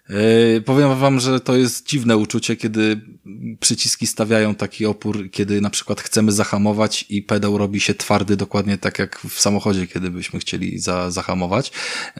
[0.09, 3.01] Yy, powiem wam, że to jest dziwne uczucie, kiedy
[3.59, 8.77] przyciski stawiają taki opór, kiedy na przykład chcemy zahamować i pedał robi się twardy dokładnie
[8.77, 11.71] tak jak w samochodzie, kiedy byśmy chcieli za, zahamować.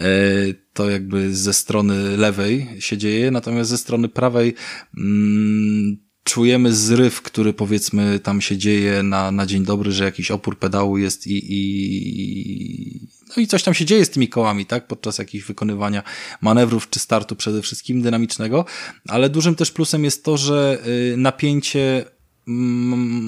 [0.02, 4.54] Yy, to jakby ze strony lewej się dzieje, natomiast ze strony prawej
[4.98, 10.60] mm, czujemy zryw, który powiedzmy tam się dzieje na, na dzień dobry, że jakiś opór
[10.60, 15.18] pedału jest i, i, no i coś tam się dzieje z tymi kołami, tak, podczas
[15.18, 16.04] jakichś wykonywania
[16.42, 18.66] manewrów czy startu przede wszystkim dynamicznego,
[19.08, 20.80] ale dużym też plusem jest to, że
[21.14, 22.06] y, napięcie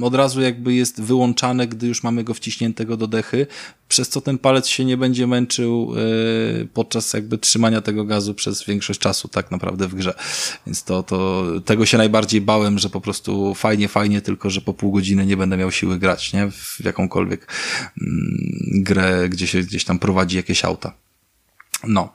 [0.02, 3.48] od razu jakby jest wyłączane, gdy już mamy go wciśniętego do dechy,
[3.88, 8.66] przez co ten palec się nie będzie męczył e, podczas jakby trzymania tego gazu przez
[8.66, 10.14] większość czasu tak naprawdę w grze.
[10.68, 14.74] Więc to, to tego się najbardziej bałem, że po prostu fajnie, fajnie, tylko że po
[14.74, 16.52] pół godziny nie będę miał siły grać, nie?
[16.52, 17.48] W jakąkolwiek
[18.02, 20.94] mm, grę, gdzie się gdzieś tam prowadzi jakieś auta.
[21.88, 22.14] No.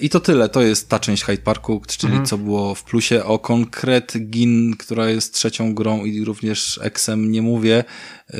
[0.00, 2.26] I to tyle, to jest ta część Hyde Parku, czyli mhm.
[2.26, 3.24] co było w plusie.
[3.24, 7.84] O Konkret Gin, która jest trzecią grą i również Exem nie mówię,
[8.32, 8.38] yy,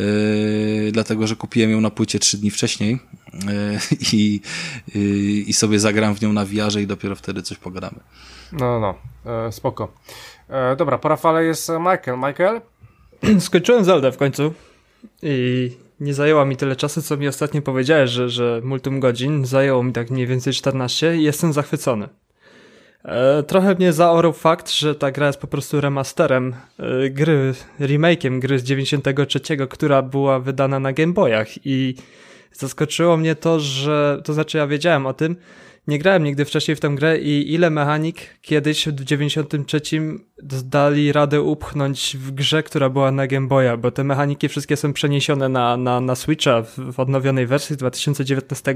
[0.93, 2.99] dlatego że kupiłem ją na płycie trzy dni wcześniej
[3.33, 3.49] yy,
[4.13, 4.41] i,
[4.95, 5.01] yy,
[5.41, 8.01] i sobie zagram w nią na wiarze i dopiero wtedy coś pogadamy.
[8.53, 8.95] No, no,
[9.47, 9.93] e, spoko.
[10.49, 12.19] E, dobra, po Rafale jest Michael.
[12.19, 12.61] Michael?
[13.41, 14.55] Skończyłem Zelda w końcu
[15.23, 15.71] i
[16.01, 19.47] nie zajęła mi tyle czasu, co mi ostatnio powiedziałeś, że, że multum godzin.
[19.47, 22.09] Zajęło mi tak mniej więcej 14 i jestem zachwycony.
[23.05, 28.39] E, trochę mnie zaorał fakt, że ta gra jest po prostu remasterem e, gry, remake'iem
[28.39, 29.41] gry z 93,
[29.71, 31.95] która była wydana na Game Boyach i
[32.53, 35.37] zaskoczyło mnie to, że, to znaczy ja wiedziałem o tym,
[35.89, 39.81] nie grałem nigdy wcześniej w tę grę i ile mechanik kiedyś w 93
[40.65, 44.93] dali radę upchnąć w grze, która była na Game Boya, bo te mechaniki wszystkie są
[44.93, 48.75] przeniesione na, na, na Switcha w, w odnowionej wersji z 2019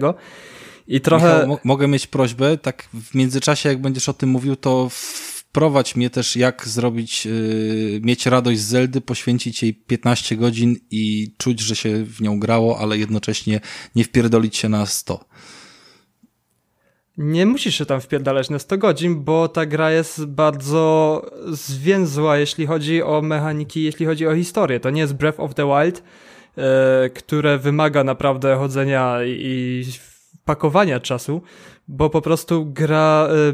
[0.88, 1.40] i trochę...
[1.40, 4.88] Michał, mogę mieć prośbę, tak w międzyczasie jak będziesz o tym mówił, to
[5.52, 11.34] wprowadź mnie też, jak zrobić, yy, mieć radość z Zeldy, poświęcić jej 15 godzin i
[11.38, 13.60] czuć, że się w nią grało, ale jednocześnie
[13.94, 15.24] nie wpierdolić się na 100.
[17.18, 22.66] Nie musisz się tam wpierdalać na 100 godzin, bo ta gra jest bardzo zwięzła, jeśli
[22.66, 24.80] chodzi o mechaniki, jeśli chodzi o historię.
[24.80, 26.02] To nie jest Breath of the Wild,
[26.56, 29.84] e, które wymaga naprawdę chodzenia i
[30.44, 31.42] pakowania czasu,
[31.88, 33.52] bo po prostu gra e,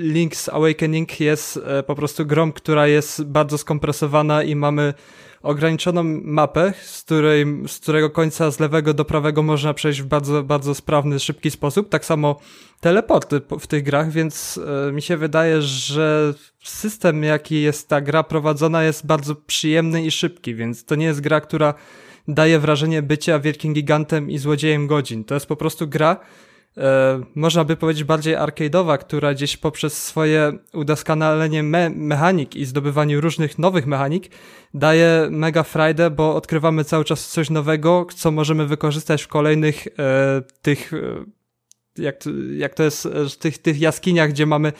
[0.00, 4.94] Link's Awakening jest e, po prostu grą, która jest bardzo skompresowana i mamy
[5.42, 10.42] ograniczoną mapę, z, której, z którego końca z lewego do prawego można przejść w bardzo,
[10.42, 11.88] bardzo sprawny, szybki sposób.
[11.88, 12.40] Tak samo
[12.80, 16.34] teleporty w tych grach, więc e, mi się wydaje, że
[16.64, 21.20] system, jaki jest ta gra prowadzona, jest bardzo przyjemny i szybki, więc to nie jest
[21.20, 21.74] gra, która
[22.28, 25.24] daje wrażenie bycia wielkim gigantem i złodziejem godzin.
[25.24, 26.16] To jest po prostu gra,
[27.34, 33.58] można by powiedzieć bardziej arcade'owa, która gdzieś poprzez swoje udoskonalenie me mechanik i zdobywaniu różnych
[33.58, 34.30] nowych mechanik
[34.74, 40.42] daje mega frajdę, bo odkrywamy cały czas coś nowego, co możemy wykorzystać w kolejnych e,
[40.62, 40.98] tych, e,
[42.02, 42.16] jak,
[42.56, 44.72] jak to jest, w e, tych, tych jaskiniach, gdzie mamy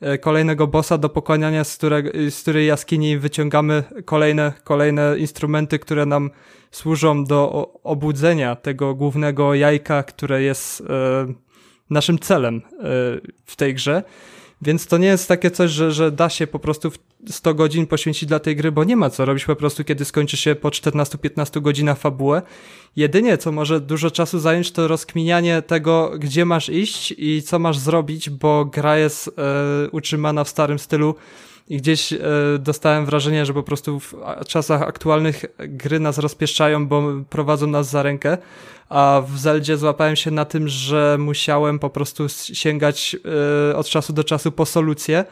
[0.00, 6.06] e, kolejnego bossa do pokonania, z, której z której jaskini wyciągamy kolejne, kolejne instrumenty, które
[6.06, 6.30] nam
[6.70, 10.84] służą do obudzenia tego głównego jajka, które jest e,
[11.90, 12.60] naszym celem e,
[13.44, 14.02] w tej grze.
[14.62, 16.92] Więc to nie jest takie coś, że, że da się po prostu
[17.28, 20.36] 100 godzin poświęcić dla tej gry, bo nie ma co robić po prostu, kiedy skończy
[20.36, 22.42] się po 14-15 godzinach fabułę.
[22.96, 27.78] Jedynie, co może dużo czasu zająć, to rozkminianie tego, gdzie masz iść i co masz
[27.78, 31.14] zrobić, bo gra jest e, utrzymana w starym stylu
[31.68, 32.18] i gdzieś e,
[32.58, 34.14] dostałem wrażenie, że po prostu w
[34.46, 38.38] czasach aktualnych gry nas rozpieszczają, bo prowadzą nas za rękę,
[38.88, 43.16] a w Zeldzie złapałem się na tym, że musiałem po prostu sięgać
[43.70, 45.24] e, od czasu do czasu po solucję,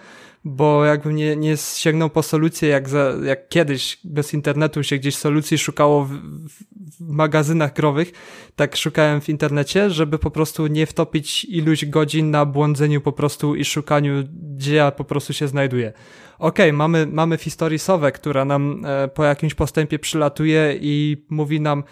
[0.45, 5.16] bo jakbym nie, nie sięgnął po solucję, jak, za, jak kiedyś bez internetu się gdzieś
[5.16, 6.64] solucji szukało w, w,
[7.01, 8.12] magazynach growych,
[8.57, 13.55] tak szukałem w internecie, żeby po prostu nie wtopić iluś godzin na błądzeniu po prostu
[13.55, 14.24] i szukaniu,
[14.57, 15.93] gdzie ja po prostu się znajduję.
[16.39, 21.85] Okej, okay, mamy, mamy historisowe, która nam e, po jakimś postępie przylatuje i mówi nam,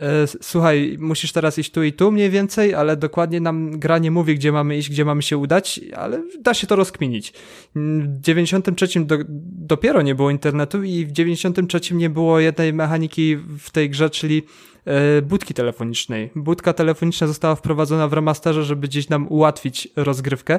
[0.00, 4.10] E, słuchaj, musisz teraz iść tu i tu mniej więcej, ale dokładnie nam gra nie
[4.10, 7.32] mówi, gdzie mamy iść, gdzie mamy się udać, ale da się to rozkminić.
[7.74, 9.18] W 93 do,
[9.52, 14.42] dopiero nie było internetu i w 93 nie było jednej mechaniki w tej grze, czyli
[14.84, 16.30] e, budki telefonicznej.
[16.34, 20.58] Budka telefoniczna została wprowadzona w remasterze, żeby gdzieś nam ułatwić rozgrywkę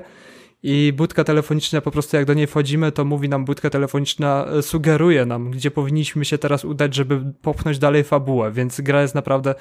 [0.64, 4.62] i budka telefoniczna, po prostu jak do niej wchodzimy, to mówi nam budka telefoniczna, e,
[4.62, 9.56] sugeruje nam, gdzie powinniśmy się teraz udać, żeby popchnąć dalej fabułę, więc gra jest naprawdę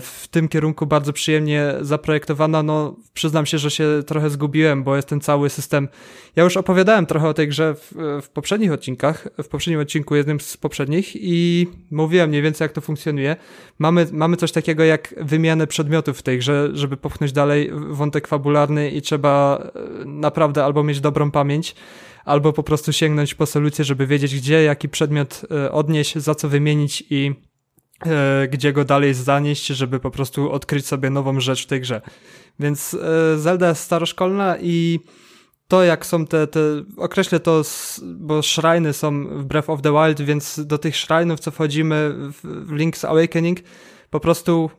[0.00, 2.62] w tym kierunku bardzo przyjemnie zaprojektowana.
[2.62, 5.88] No, przyznam się, że się trochę zgubiłem, bo jest ten cały system.
[6.36, 10.40] Ja już opowiadałem trochę o tej grze w, w poprzednich odcinkach, w poprzednim odcinku, jednym
[10.40, 13.36] z poprzednich, i mówiłem mniej więcej, jak to funkcjonuje.
[13.78, 18.90] Mamy, mamy coś takiego jak wymianę przedmiotów w tej grze, żeby popchnąć dalej wątek fabularny,
[18.90, 19.62] i trzeba
[20.02, 21.74] e, naprawdę albo mieć dobrą pamięć,
[22.24, 26.48] albo po prostu sięgnąć po solucję, żeby wiedzieć, gdzie jaki przedmiot e, odnieść, za co
[26.48, 27.51] wymienić i E,
[28.50, 32.00] gdzie go dalej zanieść, żeby po prostu odkryć sobie nową rzecz w tej grze.
[32.60, 35.00] Więc e, Zelda jest staroszkolna i
[35.68, 36.60] to jak są te, te
[36.96, 37.62] określę to,
[38.02, 42.72] bo shriny są w Breath of the Wild, więc do tych shrine'ów, co wchodzimy w
[42.72, 43.58] Link's Awakening,
[44.10, 44.70] po prostu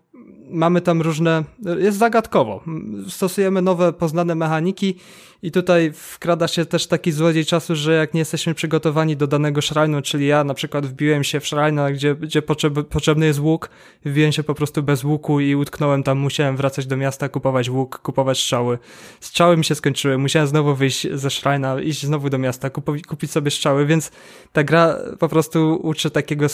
[0.50, 1.44] mamy tam różne,
[1.80, 2.64] jest zagadkowo.
[3.10, 5.00] Stosujemy nowe, poznane mechaniki
[5.44, 9.62] i tutaj wkrada się też taki złodziej czasu, że jak nie jesteśmy przygotowani do danego
[9.62, 13.70] szrajnu, czyli ja na przykład wbiłem się w szrajna, gdzie, gdzie potrzeb, potrzebny jest łuk,
[14.06, 18.00] wbiłem się po prostu bez łuku i utknąłem tam, musiałem wracać do miasta, kupować łuk,
[18.00, 18.78] kupować strzały.
[19.20, 23.32] Strzały mi się skończyły, musiałem znowu wyjść ze szrajna, iść znowu do miasta, kupować, kupić
[23.32, 24.12] sobie strzały, więc
[24.54, 26.48] ta gra po prostu uczy takiego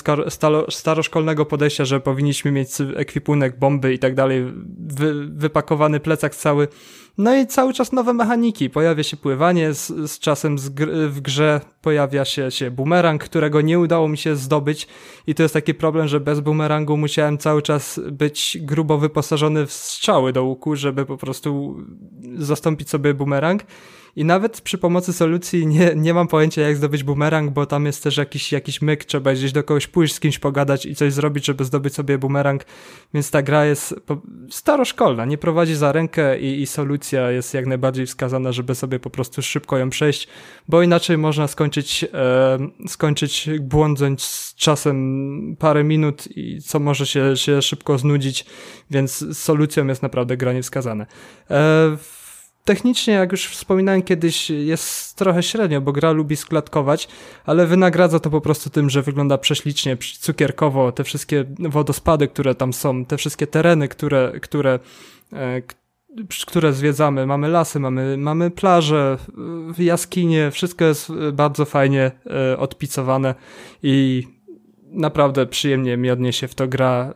[0.70, 4.46] staroszkolnego podejścia, że powinniśmy mieć ekwipunek, bomby i tak dalej,
[4.78, 6.68] wy, wypakowany plecak cały,
[7.20, 8.70] no i cały czas nowe mechaniki.
[8.70, 13.62] Pojawia się pływanie, z, z czasem z gr w grze pojawia się, się bumerang, którego
[13.62, 14.88] nie udało mi się zdobyć
[15.28, 19.74] i to jest taki problem, że bez bumerangu musiałem cały czas być grubo wyposażony w
[19.74, 21.78] strzały do łuku, żeby po prostu
[22.38, 23.64] zastąpić sobie bumerang
[24.16, 28.04] i nawet przy pomocy solucji nie, nie mam pojęcia, jak zdobyć bumerang, bo tam jest
[28.04, 31.46] też jakiś, jakiś myk, trzeba gdzieś do kogoś pójść, z kimś pogadać i coś zrobić,
[31.46, 32.66] żeby zdobyć sobie bumerang,
[33.14, 33.96] więc ta gra jest
[34.50, 39.10] staroszkolna, nie prowadzi za rękę i, i solucja jest jak najbardziej wskazana, żeby sobie po
[39.10, 40.28] prostu szybko ją przejść,
[40.68, 42.58] bo inaczej można skończyć, e,
[42.88, 48.46] skończyć błądząc z czasem parę minut i co może się, się szybko znudzić,
[48.92, 51.06] więc solucją jest naprawdę granie wskazane.
[51.50, 52.19] E,
[52.66, 57.08] technicznie, jak już wspominałem kiedyś, jest trochę średnio, bo gra lubi sklatkować,
[57.46, 62.74] ale wynagradza to po prostu tym, że wygląda prześlicznie, cukierkowo, te wszystkie wodospady, które tam
[62.74, 64.80] są, te wszystkie tereny, które, które,
[65.34, 65.62] e,
[66.48, 67.26] które zwiedzamy.
[67.26, 69.18] Mamy lasy, mamy, mamy plaże,
[69.78, 73.36] jaskinie, wszystko jest bardzo fajnie e, odpicowane
[73.84, 74.24] i
[74.84, 77.14] naprawdę przyjemnie mi odniesie w to gra.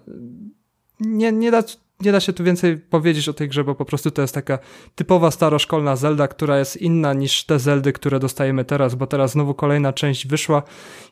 [0.99, 1.63] Nie, nie da
[2.05, 4.59] nie da się tu więcej powiedzieć o tej grze, bo po prostu to jest taka
[4.95, 9.53] typowa staroszkolna Zelda, która jest inna niż te Zeldy, które dostajemy teraz, bo teraz znowu
[9.53, 10.63] kolejna część wyszła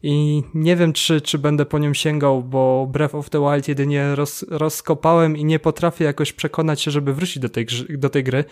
[0.03, 4.15] i nie wiem, czy, czy będę po nią sięgał, bo Breath of the Wild jedynie
[4.15, 8.45] roz, rozkopałem i nie potrafię jakoś przekonać się, żeby wrócić do tej, do tej gry.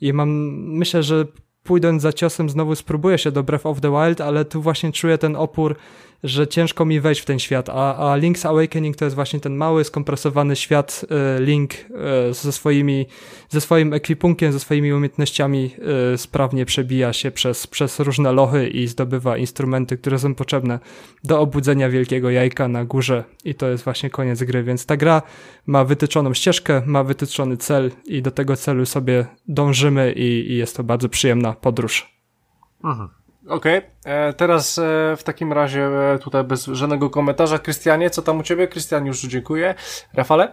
[0.00, 0.30] I mam,
[0.78, 1.26] myślę, że
[1.62, 5.18] pójdąc za ciosem znowu spróbuję się do Breath of the Wild, ale tu właśnie czuję
[5.18, 5.76] ten opór
[6.28, 9.56] że ciężko mi wejść w ten świat, a, a Link's Awakening to jest właśnie ten
[9.56, 13.06] mały, skompresowany świat e, Link e, ze, swoimi,
[13.48, 15.70] ze swoim ekwipunkiem, ze swoimi umiejętnościami
[16.14, 20.78] e, sprawnie przebija się przez, przez różne lochy i zdobywa instrumenty, które są potrzebne
[21.24, 25.22] do obudzenia wielkiego jajka na górze i to jest właśnie koniec gry, więc ta gra
[25.66, 30.76] ma wytyczoną ścieżkę, ma wytyczony cel i do tego celu sobie dążymy i, i jest
[30.76, 32.16] to bardzo przyjemna podróż.
[32.84, 33.25] Mhm.
[33.48, 33.90] Okej, okay.
[34.04, 34.82] E, teraz e,
[35.18, 37.58] w takim razie e, tutaj bez żadnego komentarza.
[37.58, 38.68] Krystianie, co tam u ciebie?
[38.68, 39.74] Krystian już dziękuję.
[40.14, 40.52] Rafale?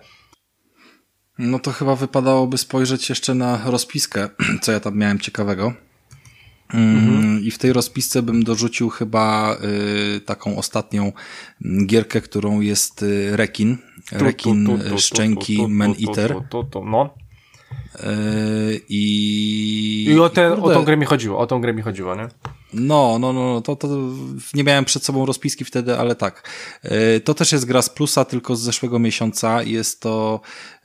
[1.38, 4.30] No to chyba wypadałoby spojrzeć jeszcze na rozpiskę,
[4.62, 5.74] co ja tam miałem ciekawego.
[6.74, 7.44] Mm, mhm.
[7.44, 9.58] I w tej rozpisce bym dorzucił chyba
[10.18, 11.12] y, taką ostatnią
[11.86, 13.78] gierkę, którą jest y, Rekin.
[14.12, 16.36] Rekin tu, tu, tu, Szczęki Man Eater.
[16.86, 17.16] No.
[17.96, 22.16] Y, I, I o, ten, o tą grę mi chodziło, o tą grę mi chodziło,
[22.16, 22.28] nie?
[22.74, 23.88] No, no, no, to, to
[24.53, 26.49] nie miałem przed sobą rozpiski wtedy, ale tak.
[26.86, 29.63] Y, to też jest gra z plusa, tylko z zeszłego miesiąca.
[29.63, 30.41] Jest to,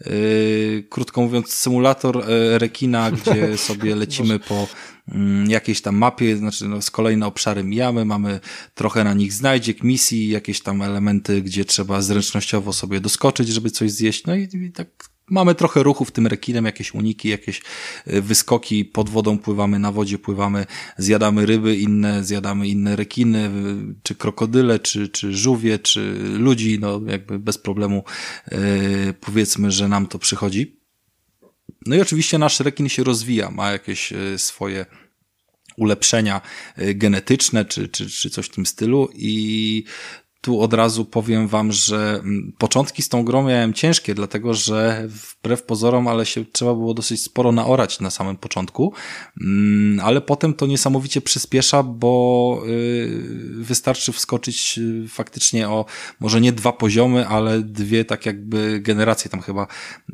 [0.07, 4.69] yy, krótko mówiąc, symulator y, rekina, gdzie sobie lecimy po
[5.09, 8.41] mm, jakiejś tam mapie, znaczy no, z kolejne obszary mijamy, mamy
[8.75, 13.91] trochę na nich znajdziek, misji, jakieś tam elementy, gdzie trzeba zręcznościowo sobie doskoczyć, żeby coś
[13.91, 14.89] zjeść, no i, i tak
[15.31, 17.63] Mamy trochę ruchu w tym rekinem, jakieś uniki, jakieś
[18.07, 20.67] y, wyskoki, pod wodą pływamy, na wodzie pływamy,
[20.99, 23.51] zjadamy ryby inne, zjadamy inne rekiny,
[24.03, 28.05] czy krokodyle, czy, czy żółwie, czy ludzi, no jakby bez problemu
[28.51, 28.59] yy,
[29.21, 30.79] powiedzmy, że nam to przychodzi.
[31.87, 34.87] No i oczywiście nasz rekin się rozwija, ma jakieś swoje
[35.77, 36.41] ulepszenia
[36.95, 39.85] genetyczne, czy, czy, czy coś w tym stylu i
[40.41, 45.09] tu od razu powiem wam, że mm, początki z tą grą miałem ciężkie, dlatego że
[45.09, 48.93] wbrew pozorom, ale się trzeba było dosyć sporo naorać na samym początku,
[49.41, 53.09] mm, ale potem to niesamowicie przyspiesza, bo y,
[53.57, 55.85] wystarczy wskoczyć y, faktycznie o
[56.21, 59.67] może nie dwa poziomy, ale dwie tak jakby generacje, tam chyba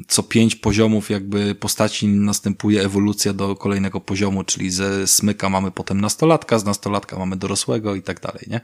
[0.09, 6.01] co pięć poziomów jakby postaci następuje ewolucja do kolejnego poziomu, czyli ze smyka mamy potem
[6.01, 8.61] nastolatka, z nastolatka mamy dorosłego i tak dalej, nie?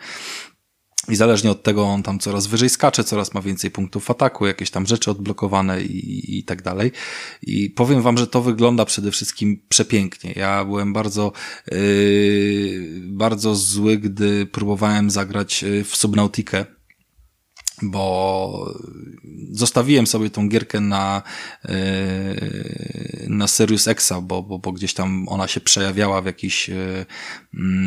[1.08, 4.70] I zależnie od tego on tam coraz wyżej skacze, coraz ma więcej punktów ataku, jakieś
[4.70, 6.92] tam rzeczy odblokowane i, i tak dalej.
[7.42, 10.32] I powiem wam, że to wygląda przede wszystkim przepięknie.
[10.36, 11.32] Ja byłem bardzo,
[11.70, 16.64] yy, bardzo zły, gdy próbowałem zagrać yy, w Subnautikę
[17.82, 18.74] bo
[19.50, 21.22] zostawiłem sobie tą gierkę na,
[21.64, 21.74] e,
[23.28, 26.74] na Sirius Exa, bo, bo, bo gdzieś tam ona się przejawiała w jakichś e,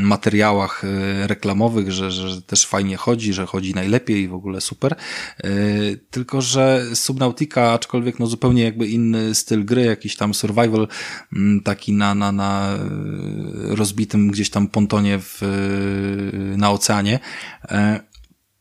[0.03, 4.95] materiałach e, reklamowych, że, że też fajnie chodzi, że chodzi najlepiej i w ogóle super.
[6.11, 10.87] Tylko, że Subnautica, aczkolwiek no zupełnie jakby inny styl gry, jakiś tam survival,
[11.63, 12.79] taki na, na, na
[13.53, 15.41] rozbitym gdzieś tam pontonie w,
[16.57, 17.19] na oceanie,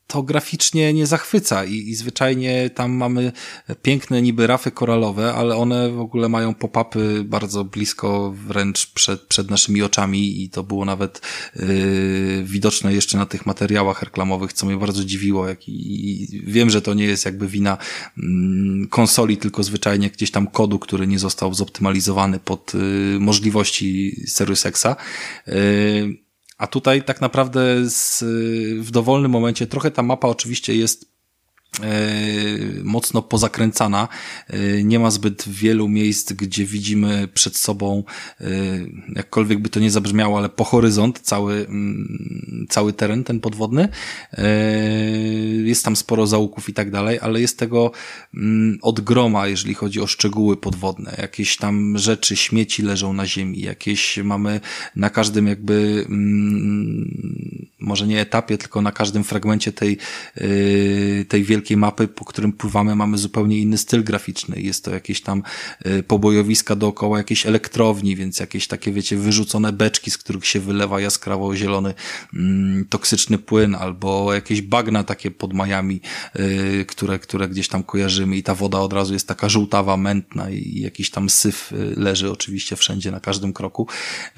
[0.07, 3.31] to graficznie nie zachwyca i, i zwyczajnie tam mamy
[3.81, 9.49] piękne niby rafy koralowe, ale one w ogóle mają pop-upy bardzo blisko wręcz przed, przed
[9.49, 11.21] naszymi oczami i to było nawet
[11.55, 15.47] yy, widoczne jeszcze na tych materiałach reklamowych, co mnie bardzo dziwiło.
[15.47, 17.77] Jak, i, i wiem, że to nie jest jakby wina
[18.17, 18.23] yy,
[18.89, 24.95] konsoli, tylko zwyczajnie gdzieś tam kodu, który nie został zoptymalizowany pod yy, możliwości Serious Exa.
[25.47, 26.22] Yy,
[26.63, 28.23] a tutaj tak naprawdę z,
[28.79, 31.12] w dowolnym momencie trochę ta mapa oczywiście jest
[32.83, 34.07] mocno pozakręcana.
[34.47, 38.03] E, nie ma zbyt wielu miejsc, gdzie widzimy przed sobą,
[38.41, 38.45] e,
[39.15, 43.89] jakkolwiek by to nie zabrzmiało, ale po horyzont cały, mm, cały teren ten podwodny.
[45.63, 47.91] Jest tam sporo zaułków i tak dalej, ale jest tego
[48.33, 51.15] mm, od groma, jeżeli chodzi o szczegóły podwodne.
[51.17, 54.61] Jakieś tam rzeczy, śmieci leżą na ziemi, jakieś mamy
[54.95, 59.97] na każdym jakby, mm, może nie etapie, tylko na każdym fragmencie tej,
[61.27, 64.61] tej wielkiej wielkiej mapy, po którym pływamy, mamy zupełnie inny styl graficzny.
[64.61, 65.43] Jest to jakieś tam
[65.85, 71.01] y, pobojowiska dookoła jakiejś elektrowni, więc jakieś takie, wiecie, wyrzucone beczki, z których się wylewa
[71.01, 71.93] jaskrawo zielony
[72.33, 76.01] mm, toksyczny płyn, albo jakieś bagna takie pod majami,
[76.39, 80.49] y, które, które gdzieś tam kojarzymy i ta woda od razu jest taka żółtawa, mętna
[80.49, 83.87] i jakiś tam syf y, leży oczywiście wszędzie, na każdym kroku,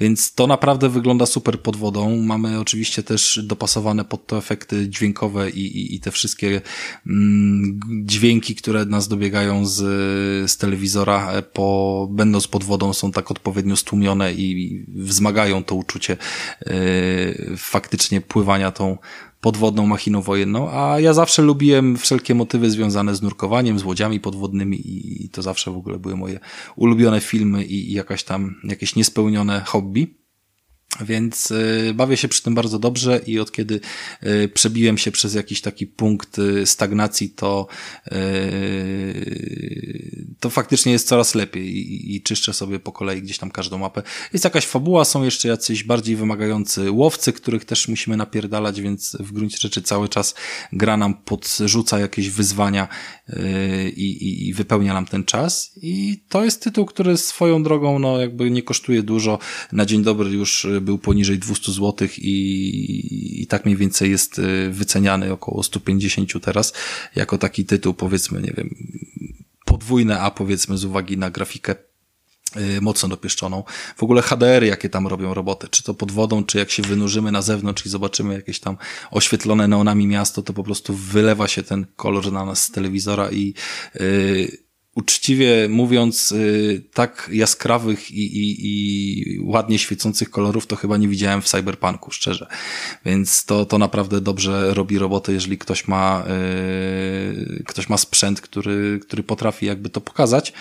[0.00, 2.16] więc to naprawdę wygląda super pod wodą.
[2.22, 6.60] Mamy oczywiście też dopasowane pod to efekty dźwiękowe i, i, i te wszystkie
[7.06, 7.15] mm,
[8.04, 9.80] dźwięki, które nas dobiegają z,
[10.50, 16.16] z telewizora, e, po, będąc pod wodą, są tak odpowiednio stłumione i wzmagają to uczucie
[16.66, 18.98] yy, faktycznie pływania tą
[19.40, 24.80] podwodną machiną wojenną, a ja zawsze lubiłem wszelkie motywy związane z nurkowaniem, z łodziami podwodnymi
[25.24, 26.40] i to zawsze w ogóle były moje
[26.76, 30.25] ulubione filmy i jakaś tam, jakieś niespełnione hobby.
[31.00, 33.80] Więc y, bawię się przy tym bardzo dobrze i od kiedy
[34.22, 37.66] y, przebiłem się przez jakiś taki punkt y, stagnacji, to,
[40.40, 44.02] to faktycznie jest coraz lepiej i, czyszczę sobie po kolei gdzieś tam każdą mapę.
[44.32, 49.32] Jest jakaś fabuła, są jeszcze jacyś bardziej wymagający łowcy, których też musimy napierdalać, więc w
[49.32, 50.34] gruncie rzeczy cały czas
[50.72, 52.88] gra nam podrzuca jakieś wyzwania
[53.96, 58.20] i, i, i wypełnia nam ten czas i to jest tytuł, który swoją drogą no
[58.20, 59.38] jakby nie kosztuje dużo.
[59.72, 64.70] Na dzień dobry już był poniżej 200 zł i, i tak mniej więcej jest y,
[64.70, 66.72] wyceniany około 150 teraz,
[67.14, 68.74] jako taki tytuł powiedzmy, nie wiem,
[69.64, 71.74] podwójne A powiedzmy z uwagi na grafikę
[72.56, 73.64] y, mocno dopieszczoną.
[73.96, 77.32] W ogóle HDR, jakie tam robią roboty, czy to pod wodą, czy jak się wynurzymy
[77.32, 78.76] na zewnątrz i zobaczymy jakieś tam
[79.10, 83.54] oświetlone neonami miasto, to po prostu wylewa się ten kolor na nas z telewizora i
[83.94, 84.65] yy,
[84.96, 91.42] uczciwie mówiąc, y, tak jaskrawych i, i, i ładnie świecących kolorów to chyba nie widziałem
[91.42, 92.46] w Cyberpunku, szczerze.
[93.04, 99.00] Więc to, to naprawdę dobrze robi robotę, jeżeli ktoś ma, yy, ktoś ma sprzęt, który,
[99.02, 100.52] który potrafi jakby to pokazać.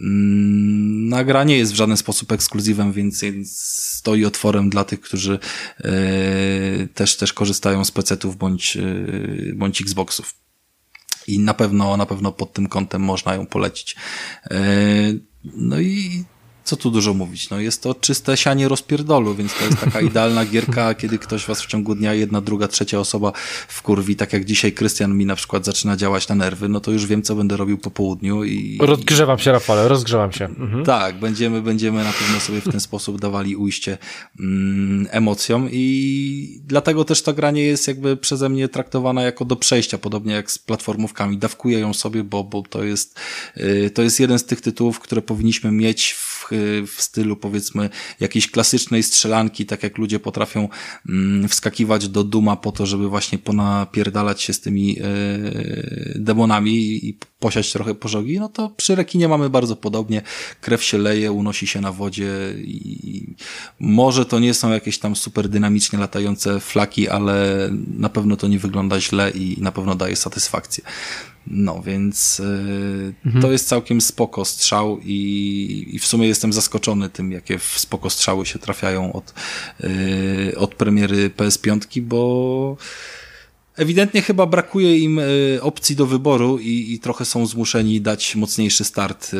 [0.00, 5.38] Yy, nie jest w żaden sposób ekskluzywem, więc stoi otworem dla tych, którzy
[5.84, 10.43] yy, też, też korzystają z PC-ów bądź, yy, bądź Xboxów.
[11.28, 13.96] I na pewno, na pewno pod tym kątem można ją polecić.
[14.50, 14.56] E,
[15.44, 16.24] no i
[16.64, 20.46] co tu dużo mówić, no jest to czyste sianie rozpierdolu, więc to jest taka idealna
[20.46, 23.32] gierka, kiedy ktoś was w ciągu dnia, jedna, druga, trzecia osoba
[23.68, 27.06] wkurwi, tak jak dzisiaj Krystian mi na przykład zaczyna działać na nerwy, no to już
[27.06, 28.78] wiem, co będę robił po południu i...
[28.80, 30.44] Rozgrzewam się, Rafale, rozgrzewam się.
[30.44, 30.84] Mhm.
[30.84, 33.98] Tak, będziemy, będziemy na pewno sobie w ten sposób dawali ujście
[34.40, 39.56] mm, emocjom i dlatego też ta gra nie jest jakby przeze mnie traktowana jako do
[39.56, 41.38] przejścia, podobnie jak z platformówkami.
[41.38, 43.20] Dawkuję ją sobie, bo, bo to jest,
[43.56, 46.34] yy, to jest jeden z tych tytułów, które powinniśmy mieć w
[46.86, 47.90] w stylu powiedzmy
[48.20, 50.68] jakiejś klasycznej strzelanki, tak jak ludzie potrafią
[51.08, 55.04] mm, wskakiwać do Duma po to, żeby właśnie ponapierdalać się z tymi e,
[56.14, 60.22] demonami i posiać trochę pożogi, no to przy rekinie mamy bardzo podobnie.
[60.60, 63.34] Krew się leje, unosi się na wodzie i
[63.80, 68.58] może to nie są jakieś tam super dynamicznie latające flaki, ale na pewno to nie
[68.58, 70.84] wygląda źle i na pewno daje satysfakcję.
[71.46, 73.42] No, więc yy, mhm.
[73.42, 78.46] to jest całkiem spoko strzał i, i w sumie jestem zaskoczony tym, jakie spoko strzały
[78.46, 79.34] się trafiają od,
[79.80, 82.76] yy, od premiery PS5, bo
[83.76, 88.84] Ewidentnie chyba brakuje im y, opcji do wyboru i, i trochę są zmuszeni dać mocniejszy
[88.84, 89.30] start,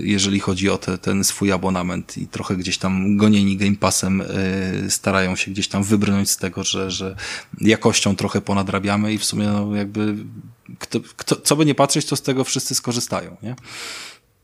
[0.00, 4.22] jeżeli chodzi o te, ten swój abonament i trochę gdzieś tam gonieni Game Passem
[4.88, 7.16] starają się gdzieś tam wybrnąć z tego, że, że
[7.60, 10.16] jakością trochę ponadrabiamy i w sumie no, jakby
[10.78, 13.56] kto, kto, co by nie patrzeć, to z tego wszyscy skorzystają, nie?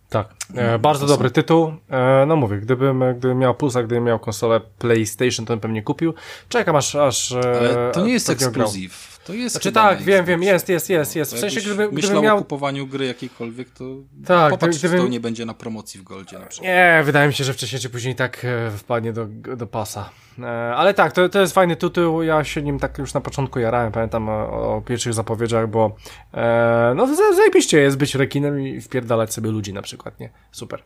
[0.08, 1.72] Tak, e, no, bardzo dobry tytuł.
[1.90, 6.14] E, no mówię, gdybym, gdybym miał plusa, gdybym miał konsolę PlayStation, to bym pewnie kupił.
[6.48, 6.94] Czekam aż...
[6.94, 9.17] aż e, Ale to nie jest ekskluzyw.
[9.28, 11.34] To jest znaczy tak, wiem, wiem, jest, jest, jest, jest.
[11.34, 12.36] W sensie, gdyby, gdybym miał...
[12.36, 13.84] o kupowaniu gry jakiejkolwiek, to
[14.26, 14.98] tak, popatrz, gdybym...
[14.98, 16.68] czy to nie będzie na promocji w Goldzie na przykład.
[16.72, 19.26] Nie, wydaje mi się, że wcześniej czy później tak e, wpadnie do,
[19.56, 20.10] do pasa.
[20.38, 23.58] E, ale tak, to, to jest fajny tytuł, ja się nim tak już na początku
[23.58, 25.96] jarałem, pamiętam o, o pierwszych zapowiedziach, bo
[26.34, 30.30] e, no zajebiście jest być rekinem i wpierdalać sobie ludzi na przykład, nie?
[30.52, 30.82] Super.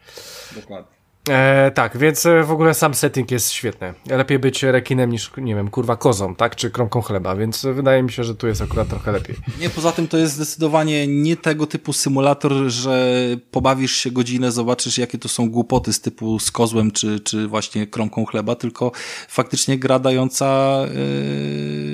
[0.57, 1.02] Dokładnie.
[1.29, 3.95] E, tak, więc e, w ogóle sam setting jest świetny.
[4.07, 6.57] Lepiej być rekinem niż, nie wiem, kurwa kozą, tak?
[6.57, 9.37] Czy kromką chleba, więc wydaje mi się, że tu jest akurat trochę lepiej.
[9.61, 13.17] Nie, poza tym to jest zdecydowanie nie tego typu symulator, że
[13.51, 17.87] pobawisz się godzinę, zobaczysz jakie to są głupoty z typu z kozłem, czy, czy właśnie
[17.87, 18.93] kromką chleba, tylko
[19.29, 20.79] faktycznie gra dająca,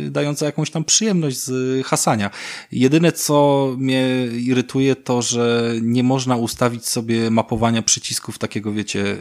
[0.05, 2.31] yy, dająca jakąś tam przyjemność z hasania.
[2.73, 9.18] Jedyne, co mnie irytuje, to, że nie można ustawić sobie mapowania przycisków takiego, wiecie,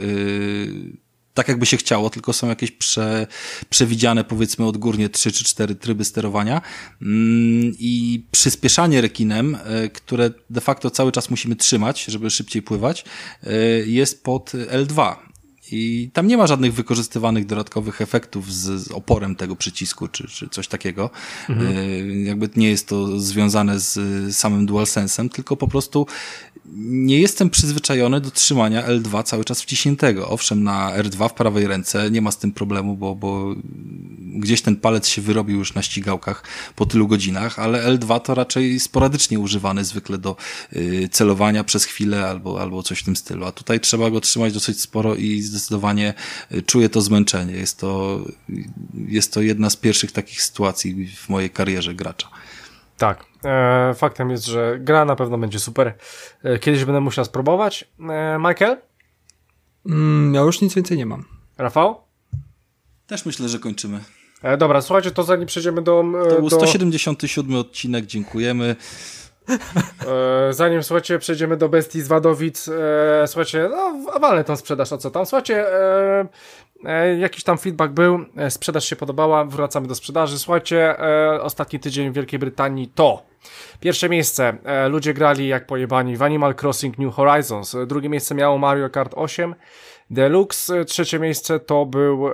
[1.37, 3.27] tak jakby się chciało, tylko są jakieś prze,
[3.69, 6.61] przewidziane powiedzmy odgórnie trzy czy cztery tryby sterowania
[7.01, 13.05] mm, i przyspieszanie rekinem, e, które de facto cały czas musimy trzymać, żeby szybciej pływać,
[13.43, 13.53] e,
[13.85, 15.15] jest pod L2.
[15.71, 20.49] I tam nie ma żadnych wykorzystywanych dodatkowych efektów z, z oporem tego przycisku, czy, czy
[20.49, 21.09] coś takiego.
[21.49, 22.25] Mhm.
[22.25, 23.99] jakby nie jest to związane z
[24.35, 26.07] samym DualSense'em, tylko po prostu
[26.75, 30.29] nie jestem przyzwyczajony do trzymania L2 cały czas wciśniętego.
[30.29, 33.55] Owszem, na R2 w prawej ręce nie ma z tym problemu, bo, bo
[34.39, 36.43] gdzieś ten palec się wyrobił już na ścigałkach
[36.75, 40.35] po tylu godzinach, ale L2 to raczej sporadycznie używany zwykle do
[40.75, 43.45] y, celowania przez chwilę albo, albo coś w tym stylu.
[43.45, 46.13] A tutaj trzeba go trzymać dosyć sporo i zdecydowanie
[46.51, 47.53] y, czuję to zmęczenie.
[47.53, 48.21] Jest to,
[49.07, 52.29] jest to jedna z pierwszych takich sytuacji w mojej karierze gracza.
[52.97, 55.93] Tak, e, faktem jest, że gra na pewno będzie super.
[56.43, 57.89] E, kiedyś będę musiał spróbować.
[58.09, 58.77] E, Michael?
[59.85, 61.25] Mm, ja już nic więcej nie mam.
[61.57, 62.01] Rafał?
[63.07, 63.99] Też myślę, że kończymy.
[64.43, 66.03] E, dobra, słuchajcie, to zanim przejdziemy do...
[66.29, 66.55] To był do...
[66.55, 68.75] 177 odcinek, dziękujemy.
[70.07, 74.97] E, zanim, słuchajcie, przejdziemy do bestii z Wadowic, e, słuchajcie, no, walę tą sprzedaż, o
[74.97, 75.65] co tam, słuchajcie,
[77.19, 82.11] jakiś tam feedback był, e, sprzedaż się podobała, wracamy do sprzedaży, słuchajcie, e, ostatni tydzień
[82.11, 83.23] w Wielkiej Brytanii to
[83.79, 84.57] Pierwsze miejsce,
[84.89, 89.55] ludzie grali jak pojebani w Animal Crossing New Horizons, drugie miejsce miało Mario Kart 8
[90.09, 92.29] Deluxe, trzecie miejsce to był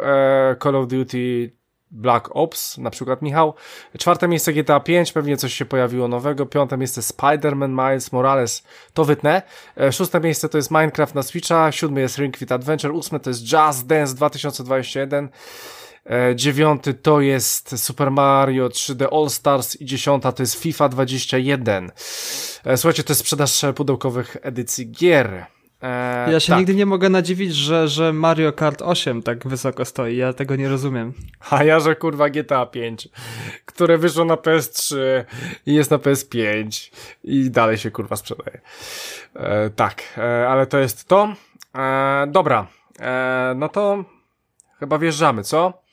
[0.63, 1.51] Call of Duty
[1.93, 3.53] Black Ops, na przykład Michał.
[3.97, 6.45] Czwarte miejsce GTA 5, pewnie coś się pojawiło nowego.
[6.45, 8.63] Piąte miejsce Spider-Man Miles Morales,
[8.93, 9.41] to wytnę.
[9.77, 13.29] E, szóste miejsce to jest Minecraft na Switcha, siódme jest Ring Fit Adventure, ósme to
[13.29, 15.29] jest Jazz Dance 2021.
[16.09, 21.91] E, dziewiąty to jest Super Mario 3D All Stars i dziesiąta to jest FIFA 21.
[22.65, 25.52] E, słuchajcie, to jest sprzedaż pudełkowych edycji gier.
[25.83, 26.59] E, ja się tak.
[26.59, 30.17] nigdy nie mogę nadziwić, że, że Mario Kart 8 tak wysoko stoi.
[30.17, 31.13] Ja tego nie rozumiem.
[31.49, 33.09] A ja, że kurwa GTA 5,
[33.65, 34.95] które wyszło na PS3
[35.65, 36.91] i jest na PS5
[37.23, 38.61] i dalej się kurwa sprzedaje.
[39.35, 41.33] E, tak, e, ale to jest to.
[42.27, 42.67] Dobra,
[43.55, 44.03] no to
[44.79, 45.83] chyba wjeżdżamy, co?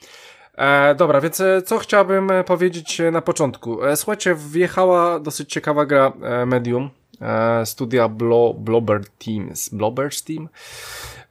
[0.55, 3.79] E, dobra, więc co chciałbym powiedzieć na początku?
[3.97, 6.13] słuchajcie, wjechała dosyć ciekawa gra
[6.47, 6.91] Medium
[7.65, 9.75] studia Blo Blobber Teams.
[9.75, 10.49] Blobber's Team?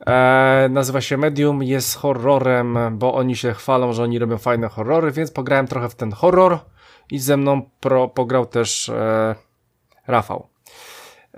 [0.08, 5.12] E, nazywa się Medium, jest horrorem, bo oni się chwalą, że oni robią fajne horrory,
[5.12, 6.60] więc pograłem trochę w ten horror
[7.12, 9.36] i ze mną pro, pograł też e,
[10.08, 10.48] Rafał.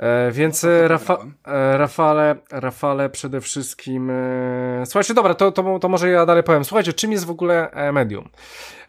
[0.01, 4.09] E, więc no, Rafa, e, Rafale, Rafale przede wszystkim.
[4.09, 6.65] E, słuchajcie, dobra, to, to, to może ja dalej powiem.
[6.65, 8.29] Słuchajcie, czym jest w ogóle e, medium?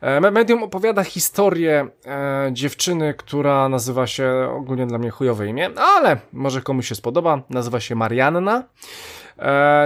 [0.01, 6.17] E, medium opowiada historię e, dziewczyny, która nazywa się ogólnie dla mnie chujowe imię, ale
[6.33, 7.43] może komuś się spodoba.
[7.51, 8.65] Nazywa się Marianna.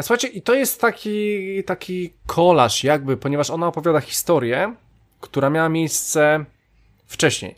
[0.02, 4.74] słuchajcie, i to jest taki, taki kolaż, jakby, ponieważ ona opowiada historię,
[5.20, 6.44] która miała miejsce
[7.06, 7.54] wcześniej.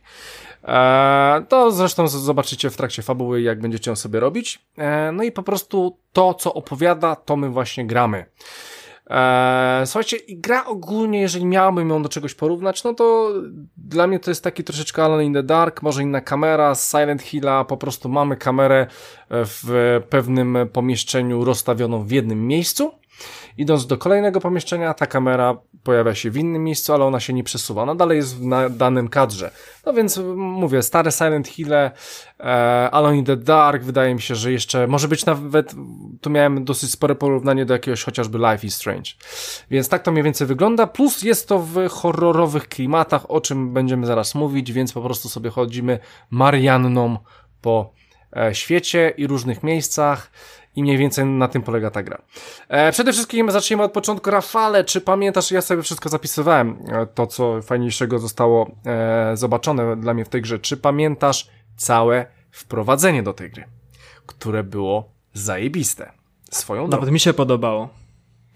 [0.68, 4.58] E, to zresztą zobaczycie w trakcie fabuły, jak będziecie ją sobie robić.
[4.78, 8.26] E, no i po prostu to, co opowiada, to my właśnie gramy.
[9.10, 13.32] Eee, słuchajcie, gra ogólnie, jeżeli miałbym ją do czegoś porównać, no to
[13.76, 17.22] dla mnie to jest taki troszeczkę Alone in the Dark, może inna kamera z Silent
[17.22, 18.86] Hilla, po prostu mamy kamerę
[19.30, 22.92] w pewnym pomieszczeniu rozstawioną w jednym miejscu
[23.58, 27.44] Idąc do kolejnego pomieszczenia, ta kamera pojawia się w innym miejscu, ale ona się nie
[27.44, 27.82] przesuwa.
[27.82, 29.50] Ona dalej jest na danym kadrze.
[29.86, 31.90] No więc mówię, stare Silent Hill, e,
[32.92, 35.74] Alone in the Dark, wydaje mi się, że jeszcze, może być nawet,
[36.20, 39.10] tu miałem dosyć spore porównanie do jakiegoś chociażby Life is Strange.
[39.70, 44.06] Więc tak to mniej więcej wygląda, plus jest to w horrorowych klimatach, o czym będziemy
[44.06, 45.98] zaraz mówić, więc po prostu sobie chodzimy
[46.30, 47.16] Marianną
[47.60, 47.92] po
[48.36, 50.30] e, świecie i różnych miejscach
[50.76, 52.18] i mniej więcej na tym polega ta gra.
[52.68, 54.30] E, przede wszystkim zacznijmy od początku.
[54.30, 60.14] Rafale, czy pamiętasz, ja sobie wszystko zapisywałem, e, to co fajniejszego zostało e, zobaczone dla
[60.14, 60.58] mnie w tej grze.
[60.58, 63.64] Czy pamiętasz całe wprowadzenie do tej gry,
[64.26, 66.12] które było zajebiste?
[66.50, 67.12] Swoją Nawet drogą.
[67.12, 67.88] mi się podobało.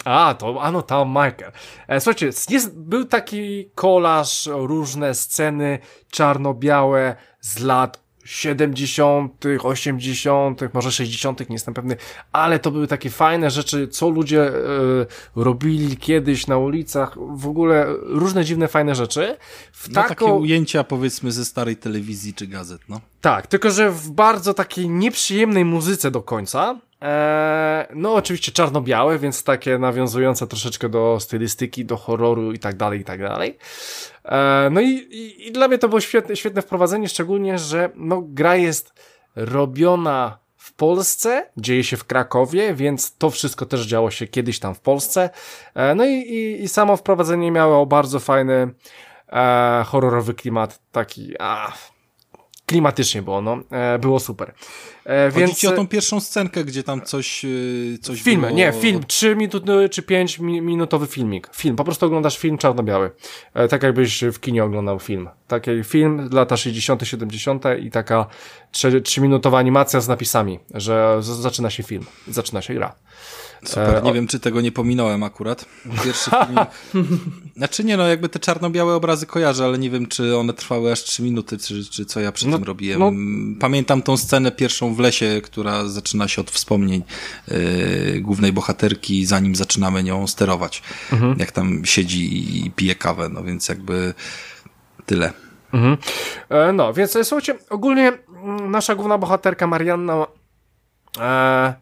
[0.05, 1.53] A, to, ano tam Michael.
[1.99, 5.79] Słuchajcie, jest, był taki kolaż, różne sceny
[6.11, 11.97] czarno-białe z lat 70., 80., może 60., nie jestem pewny,
[12.33, 14.53] ale to były takie fajne rzeczy, co ludzie e,
[15.37, 19.37] robili kiedyś na ulicach, w ogóle różne dziwne, fajne rzeczy.
[19.73, 20.09] W no, taką...
[20.09, 23.01] takie ujęcia powiedzmy ze starej telewizji czy gazet, no.
[23.21, 26.81] Tak, tylko że w bardzo takiej nieprzyjemnej muzyce do końca.
[27.03, 33.01] Eee, no oczywiście czarno-białe, więc takie nawiązujące troszeczkę do stylistyki, do horroru i tak dalej,
[33.01, 33.59] i tak dalej.
[34.25, 38.23] Eee, no i, i, i, dla mnie to było świetne, świetne wprowadzenie, szczególnie, że no,
[38.27, 38.93] gra jest
[39.37, 44.75] robiona w Polsce, dzieje się w Krakowie, więc to wszystko też działo się kiedyś tam
[44.75, 45.31] w Polsce.
[45.75, 48.75] E, no i, i, i samo wprowadzenie miało bardzo fajny
[49.33, 51.73] e, horrorowy klimat, taki a,
[52.67, 54.55] klimatycznie było, no, e, było super.
[55.07, 55.59] E, Chodzi więc...
[55.59, 57.49] ci o tą pierwszą scenkę, gdzie tam coś, e,
[58.03, 58.53] coś Film, było...
[58.53, 61.49] nie, film, 3 minuty czy 5 minutowy filmik.
[61.55, 63.11] Film, po prostu oglądasz film czarno-biały.
[63.55, 65.29] E, tak jakbyś w kinie oglądał film.
[65.49, 68.27] Taki film lata 60 70 i taka
[68.73, 72.95] 3-minutowa animacja z napisami, że zaczyna się film, zaczyna się gra.
[73.65, 74.15] Super, e, nie o...
[74.15, 75.65] wiem, czy tego nie pominąłem akurat.
[76.05, 76.59] Pierwszy film.
[77.57, 81.03] Znaczy nie, no jakby te czarno-białe obrazy kojarzę, ale nie wiem, czy one trwały aż
[81.03, 83.01] 3 minuty, czy, czy co ja przy no, tym robiłem.
[83.01, 83.13] No...
[83.61, 87.03] Pamiętam tą scenę pierwszą w lesie, która zaczyna się od wspomnień
[87.49, 90.83] yy, głównej bohaterki, zanim zaczynamy nią sterować.
[91.13, 91.39] Mhm.
[91.39, 94.15] Jak tam siedzi i pije kawę, no więc jakby
[95.07, 95.33] tyle.
[95.73, 95.97] Mhm.
[96.49, 98.13] E, no, więc słuchajcie, ogólnie
[98.43, 100.27] mm, nasza główna bohaterka Marianna
[101.21, 101.75] e,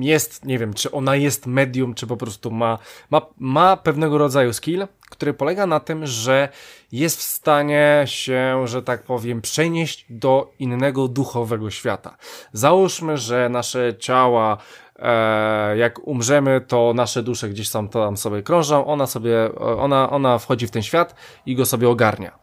[0.00, 2.78] jest, nie wiem, czy ona jest medium, czy po prostu ma,
[3.10, 6.48] ma, ma pewnego rodzaju skill, który polega na tym, że
[6.92, 12.16] jest w stanie się, że tak powiem, przenieść do innego duchowego świata.
[12.52, 14.56] Załóżmy, że nasze ciała
[14.98, 20.38] e, jak umrzemy, to nasze dusze gdzieś tam, tam sobie krążą, ona sobie, ona, ona
[20.38, 21.14] wchodzi w ten świat
[21.46, 22.38] i go sobie ogarnia.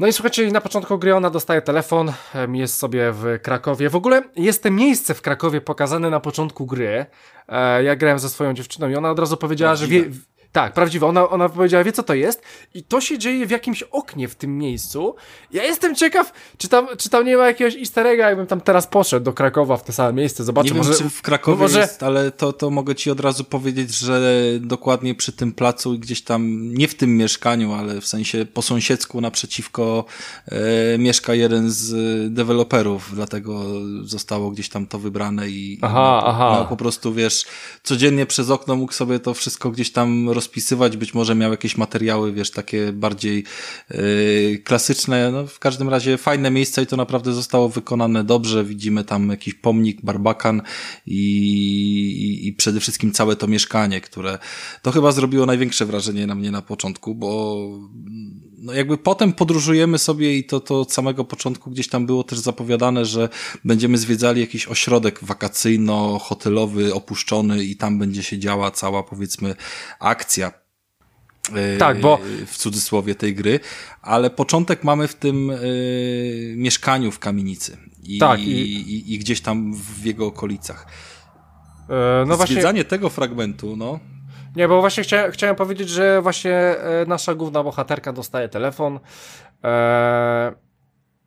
[0.00, 2.12] No i słuchajcie, na początku gry ona dostaje telefon,
[2.52, 3.90] jest sobie w Krakowie.
[3.90, 7.06] W ogóle jest to miejsce w Krakowie pokazane na początku gry.
[7.48, 10.04] E, ja grałem ze swoją dziewczyną i ona od razu powiedziała, że wie,
[10.52, 11.06] tak, prawdziwe.
[11.06, 12.42] Ona, ona powiedziała, wie co to jest?
[12.74, 15.14] I to się dzieje w jakimś oknie w tym miejscu.
[15.52, 18.86] Ja jestem ciekaw, czy tam, czy tam nie ma jakiegoś easter egga, jakbym tam teraz
[18.86, 20.44] poszedł do Krakowa w te same miejsce.
[20.44, 20.90] Zobaczę, nie może...
[20.90, 21.80] wiem, czy w Krakowie może...
[21.80, 26.22] jest, ale to, to mogę ci od razu powiedzieć, że dokładnie przy tym placu gdzieś
[26.22, 30.04] tam, nie w tym mieszkaniu, ale w sensie po sąsiedzku naprzeciwko
[30.46, 31.94] e, mieszka jeden z
[32.34, 33.62] deweloperów, dlatego
[34.02, 36.56] zostało gdzieś tam to wybrane i, aha, i no, aha.
[36.58, 37.44] No, po prostu, wiesz,
[37.82, 42.32] codziennie przez okno mógł sobie to wszystko gdzieś tam rozpisywać, być może miał jakieś materiały,
[42.32, 43.44] wiesz, takie bardziej
[43.90, 49.04] yy, klasyczne, no w każdym razie fajne miejsce i to naprawdę zostało wykonane dobrze, widzimy
[49.04, 50.62] tam jakiś pomnik, barbakan
[51.06, 51.20] i,
[52.22, 54.38] i, i przede wszystkim całe to mieszkanie, które
[54.82, 57.68] to chyba zrobiło największe wrażenie na mnie na początku, bo
[58.60, 62.38] no jakby potem podróżujemy sobie i to, to od samego początku gdzieś tam było też
[62.38, 63.28] zapowiadane, że
[63.64, 69.54] będziemy zwiedzali jakiś ośrodek wakacyjno-hotelowy, opuszczony i tam będzie się działa cała powiedzmy
[70.00, 70.52] akcja.
[71.54, 73.60] E, tak, bo w cudzysłowie tej gry,
[74.02, 78.50] ale początek mamy w tym y, mieszkaniu w kamienicy i, tak, i...
[78.50, 80.86] i, i gdzieś tam w jego okolicach.
[81.88, 82.84] E, no Zwiedzanie właśnie...
[82.84, 84.00] tego fragmentu, no,
[84.56, 89.00] nie, bo właśnie chcia, chciałem powiedzieć, że właśnie e, nasza główna bohaterka dostaje telefon.
[89.64, 90.52] E,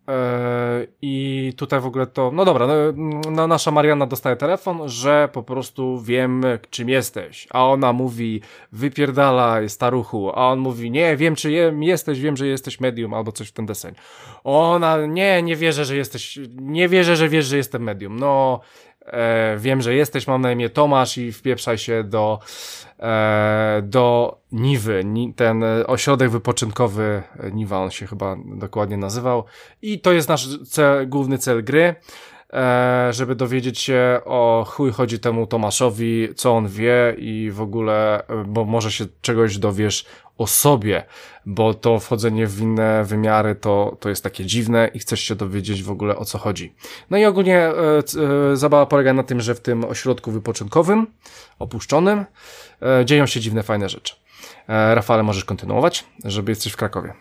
[0.08, 5.30] e, I tutaj w ogóle to, no dobra, no, no, nasza Mariana dostaje telefon, że
[5.34, 7.48] po prostu wiem, czym jesteś.
[7.52, 8.42] A ona mówi,
[8.72, 10.32] wypierdalaj, staruchu.
[10.36, 13.52] A on mówi, nie, wiem, czy je, jesteś, wiem, że jesteś medium, albo coś w
[13.52, 13.96] ten deseń.
[14.44, 18.20] Ona, nie, nie wierzę, że jesteś, nie wierzę, że wiesz, że jestem medium.
[18.20, 18.60] No,
[19.06, 22.40] e, wiem, że jesteś, mam na imię Tomasz i wpieprzaj się do,
[23.00, 25.04] e, do Niwy,
[25.36, 29.44] ten ośrodek wypoczynkowy Niwa, on się chyba dokładnie nazywał.
[29.82, 31.96] I to jest nasz cel, główny cel gry,
[32.54, 38.24] e, żeby dowiedzieć się o chuj chodzi temu Tomaszowi, co on wie i w ogóle,
[38.46, 40.06] bo może się czegoś dowiesz
[40.44, 41.04] o sobie,
[41.46, 45.84] bo to wchodzenie w inne wymiary to, to jest takie dziwne i chcesz się dowiedzieć
[45.84, 46.76] w ogóle o co chodzi.
[47.10, 47.74] No i ogólnie e,
[48.52, 51.08] e, zabawa polega na tym, że w tym ośrodku wypoczynkowym,
[51.60, 52.26] opuszczonym,
[52.82, 54.16] e, dzieją się dziwne, fajne rzeczy.
[54.68, 57.14] E, Rafale, możesz kontynuować, żeby jesteś w Krakowie.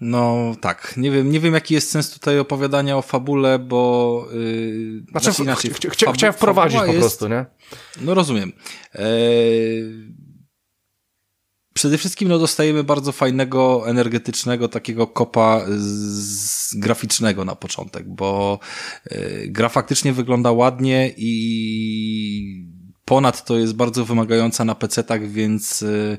[0.00, 5.02] No tak, nie wiem, nie wiem jaki jest sens tutaj opowiadania o fabule, bo yy,
[5.10, 5.70] znaczy, znaczy inaczej,
[6.12, 7.46] chciałem wprowadzić po jest, prostu, nie?
[8.00, 8.52] No rozumiem.
[8.94, 9.04] Eee,
[11.80, 18.58] Przede wszystkim no, dostajemy bardzo fajnego, energetycznego takiego kopa z, graficznego na początek, bo
[19.12, 22.69] y, gra faktycznie wygląda ładnie i
[23.10, 26.18] Ponadto jest bardzo wymagająca na PC-tach, więc y,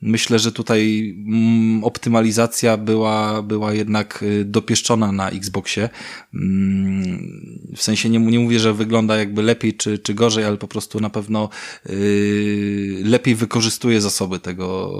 [0.00, 5.88] myślę, że tutaj mm, optymalizacja była, była jednak y, dopieszczona na Xboxie.
[6.34, 10.68] Mm, w sensie nie, nie mówię, że wygląda jakby lepiej czy, czy gorzej, ale po
[10.68, 11.48] prostu na pewno
[11.90, 14.92] y, lepiej wykorzystuje zasoby tego,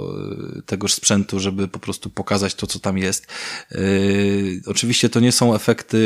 [0.65, 3.27] tegoż sprzętu, żeby po prostu pokazać to, co tam jest.
[4.65, 5.97] Oczywiście to nie są efekty,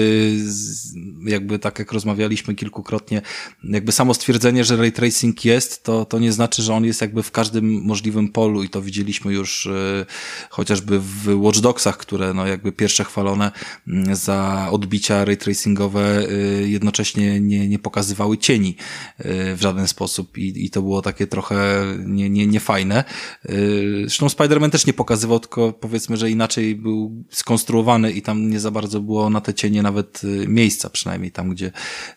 [1.26, 3.22] jakby tak jak rozmawialiśmy kilkukrotnie,
[3.64, 7.24] jakby samo stwierdzenie, że ray tracing jest, to, to nie znaczy, że on jest jakby
[7.24, 10.06] w każdym możliwym polu i to widzieliśmy już y,
[10.50, 13.52] chociażby w Watch Dogsach, które no jakby pierwsze chwalone
[13.88, 18.76] y, za odbicia ray tracingowe y, jednocześnie nie, nie pokazywały cieni
[19.20, 23.04] y, w żaden sposób i, i to było takie trochę nie, nie, niefajne.
[23.50, 28.60] Y, zresztą Spider-Man też nie pokazywał, tylko powiedzmy, że inaczej był skonstruowany i tam nie
[28.60, 31.72] za bardzo było na te cienie nawet y, miejsca, przynajmniej tam, gdzie,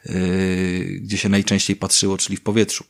[0.06, 2.84] y, gdzie się najczęściej patrzyło, czyli w powietrzu.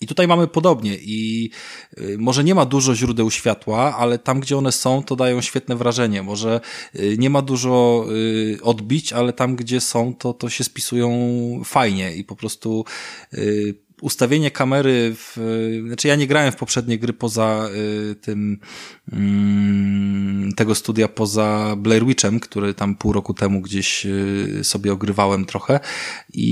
[0.00, 1.50] I tutaj mamy podobnie i
[1.98, 5.76] y, może nie ma dużo źródeł światła, ale tam, gdzie one są, to dają świetne
[5.76, 6.22] wrażenie.
[6.22, 6.60] Może
[6.96, 11.10] y, nie ma dużo y, odbić, ale tam, gdzie są, to, to się spisują
[11.64, 12.84] fajnie i po prostu
[14.00, 15.36] ustawienie kamery w,
[15.86, 17.68] znaczy ja nie grałem w poprzednie gry poza
[18.20, 18.60] tym
[19.08, 24.06] y, tego studia poza Blair Witchem, który tam pół roku temu gdzieś
[24.62, 25.80] sobie ogrywałem trochę
[26.32, 26.48] i,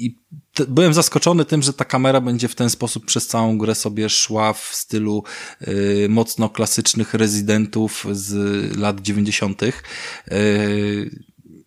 [0.00, 0.24] i
[0.68, 4.52] byłem zaskoczony tym, że ta kamera będzie w ten sposób przez całą grę sobie szła
[4.52, 5.24] w stylu
[5.62, 9.62] y, mocno klasycznych rezydentów z lat 90.
[9.62, 9.74] Y,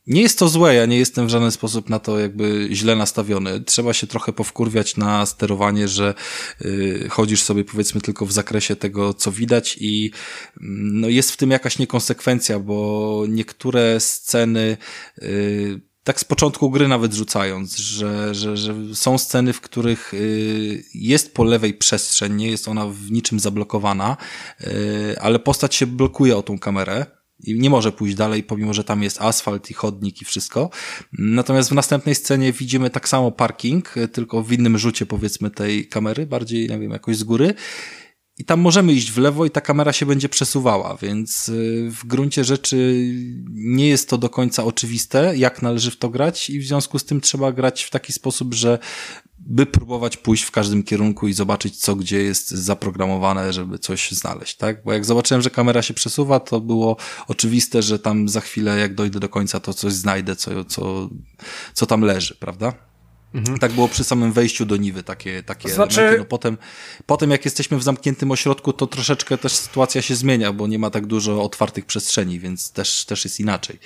[0.07, 3.61] nie jest to złe, ja nie jestem w żaden sposób na to jakby źle nastawiony.
[3.61, 6.14] Trzeba się trochę powkurwiać na sterowanie, że
[6.65, 10.11] y, chodzisz sobie powiedzmy tylko w zakresie tego, co widać i
[10.61, 14.77] mm, no, jest w tym jakaś niekonsekwencja, bo niektóre sceny
[15.22, 20.84] y, tak z początku gry nawet rzucając, że, że, że są sceny, w których y,
[20.93, 24.17] jest po lewej przestrzeń, nie jest ona w niczym zablokowana,
[24.61, 27.05] y, ale postać się blokuje o tą kamerę
[27.43, 30.69] i nie może pójść dalej, pomimo że tam jest asfalt i chodnik i wszystko.
[31.13, 36.25] Natomiast w następnej scenie widzimy tak samo parking, tylko w innym rzucie powiedzmy tej kamery,
[36.25, 37.53] bardziej, nie wiem, jakoś z góry.
[38.39, 42.05] I tam możemy iść w lewo i ta kamera się będzie przesuwała, więc y, w
[42.05, 43.07] gruncie rzeczy
[43.49, 47.05] nie jest to do końca oczywiste, jak należy w to grać i w związku z
[47.05, 48.80] tym trzeba grać w taki sposób, że
[49.39, 54.57] by próbować pójść w każdym kierunku i zobaczyć, co gdzie jest zaprogramowane, żeby coś znaleźć,
[54.57, 54.84] tak?
[54.84, 56.97] Bo jak zobaczyłem, że kamera się przesuwa, to było
[57.27, 61.09] oczywiste, że tam za chwilę, jak dojdę do końca, to coś znajdę, co, co,
[61.73, 62.86] co tam leży, prawda?
[63.34, 63.60] Mhm.
[63.60, 66.02] Tak było przy samym wejściu do Niwy, takie, takie znaczy...
[66.02, 66.20] elementy.
[66.20, 66.58] No potem,
[67.06, 70.90] potem, jak jesteśmy w zamkniętym ośrodku, to troszeczkę też sytuacja się zmienia, bo nie ma
[70.90, 73.80] tak dużo otwartych przestrzeni, więc też, też jest inaczej.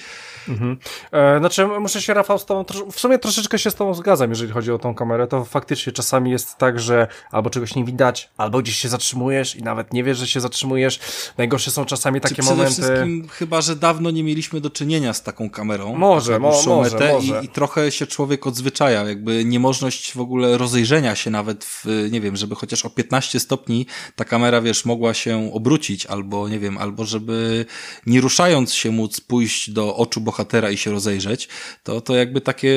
[0.49, 0.77] Mhm.
[1.11, 4.51] E, znaczy, muszę się, Rafał, z tą, w sumie troszeczkę się z tą zgadzam, jeżeli
[4.51, 5.27] chodzi o tą kamerę.
[5.27, 9.63] To faktycznie czasami jest tak, że albo czegoś nie widać, albo gdzieś się zatrzymujesz i
[9.63, 10.99] nawet nie wiesz, że się zatrzymujesz.
[11.37, 12.81] Najgorsze są czasami takie Czy przede momenty.
[12.81, 15.95] Przede wszystkim, chyba, że dawno nie mieliśmy do czynienia z taką kamerą.
[15.95, 17.19] Może, mo może, może.
[17.41, 22.21] I, I trochę się człowiek odzwyczaja, jakby niemożność w ogóle rozejrzenia się nawet w, nie
[22.21, 23.85] wiem, żeby chociaż o 15 stopni
[24.15, 27.65] ta kamera, wiesz, mogła się obrócić, albo nie wiem, albo żeby
[28.05, 31.47] nie ruszając się móc pójść do oczu bohatera i się rozejrzeć,
[31.83, 32.75] to, to jakby takie,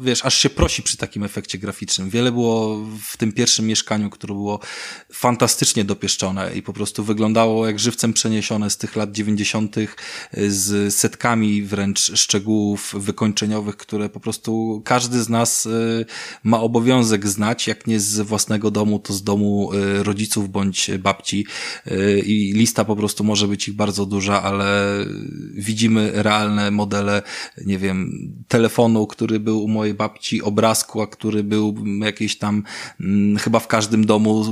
[0.00, 2.10] wiesz, aż się prosi przy takim efekcie graficznym.
[2.10, 4.60] Wiele było w tym pierwszym mieszkaniu, które było
[5.12, 9.76] fantastycznie dopieszczone i po prostu wyglądało jak żywcem przeniesione z tych lat 90.
[10.48, 16.04] z setkami wręcz szczegółów wykończeniowych, które po prostu każdy z nas y,
[16.44, 21.46] ma obowiązek znać, jak nie z własnego domu, to z domu y, rodziców bądź babci
[21.86, 24.96] y, i lista po prostu może być ich bardzo duża, ale
[25.54, 27.22] widzimy realne modele,
[27.66, 28.12] nie wiem,
[28.48, 32.62] telefonu, który był u mojej babci, obrazku, a który był jakiś tam,
[32.98, 34.44] hmm, chyba w każdym domu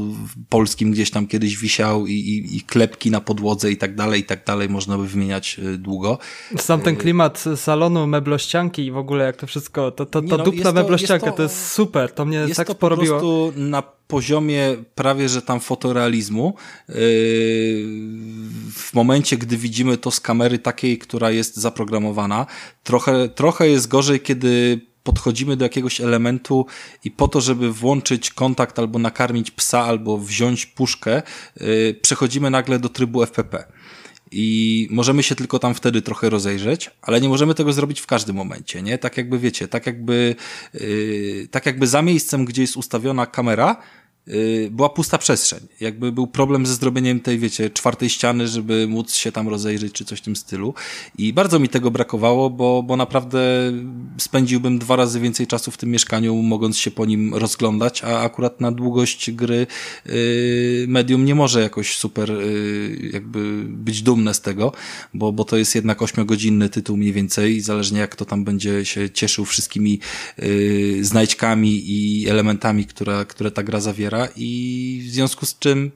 [0.48, 4.24] polskim gdzieś tam kiedyś wisiał i, i, i klepki na podłodze i tak dalej, i
[4.24, 6.18] tak dalej, można by wymieniać długo.
[6.56, 10.44] Sam ten klimat salonu, meblościanki i w ogóle jak to wszystko, to, to, to no,
[10.44, 10.72] dupna
[11.02, 13.16] meblościanka, to, to, jest super, to mnie jest tak to porobiło.
[13.16, 16.54] po prostu na poziomie prawie, że tam fotorealizmu,
[16.88, 16.94] yy,
[18.72, 22.46] w momencie, gdy widzimy to z kamery takiej, która jest zaprogramowana,
[22.82, 26.66] trochę, trochę jest gorzej, kiedy podchodzimy do jakiegoś elementu
[27.04, 31.22] i po to, żeby włączyć kontakt albo nakarmić psa, albo wziąć puszkę,
[31.60, 33.64] yy, przechodzimy nagle do trybu FPP.
[34.36, 38.36] I możemy się tylko tam wtedy trochę rozejrzeć, ale nie możemy tego zrobić w każdym
[38.36, 38.98] momencie, nie?
[38.98, 40.36] Tak jakby wiecie, tak jakby,
[40.74, 43.76] yy, tak jakby za miejscem, gdzie jest ustawiona kamera,
[44.70, 45.60] była pusta przestrzeń.
[45.80, 50.04] Jakby był problem ze zrobieniem tej, wiecie, czwartej ściany, żeby móc się tam rozejrzeć, czy
[50.04, 50.74] coś w tym stylu.
[51.18, 53.72] I bardzo mi tego brakowało, bo, bo naprawdę
[54.18, 58.60] spędziłbym dwa razy więcej czasu w tym mieszkaniu, mogąc się po nim rozglądać, a akurat
[58.60, 59.66] na długość gry
[60.06, 60.14] yy,
[60.88, 64.72] medium nie może jakoś super yy, jakby być dumne z tego,
[65.14, 68.84] bo, bo to jest jednak ośmiogodzinny tytuł mniej więcej i zależnie jak to tam będzie
[68.84, 70.00] się cieszył wszystkimi
[70.38, 75.90] yy, znajdźkami i elementami, które, które ta gra zawiera, i w związku z czym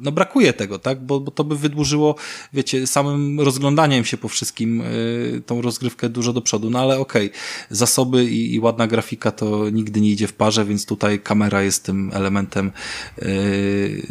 [0.00, 1.04] no brakuje tego, tak?
[1.06, 2.14] Bo, bo to by wydłużyło,
[2.52, 6.70] wiecie, samym rozglądaniem się po wszystkim y, tą rozgrywkę dużo do przodu.
[6.70, 7.40] No ale okej, okay.
[7.70, 11.84] zasoby i, i, ładna grafika to nigdy nie idzie w parze, więc tutaj kamera jest
[11.84, 12.72] tym elementem
[13.18, 14.06] y,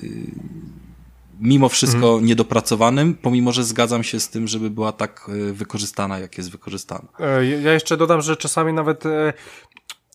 [1.40, 2.26] mimo wszystko mhm.
[2.26, 7.08] niedopracowanym, pomimo, że zgadzam się z tym, żeby była tak y, wykorzystana, jak jest wykorzystana.
[7.20, 9.34] E, ja jeszcze dodam, że czasami nawet e,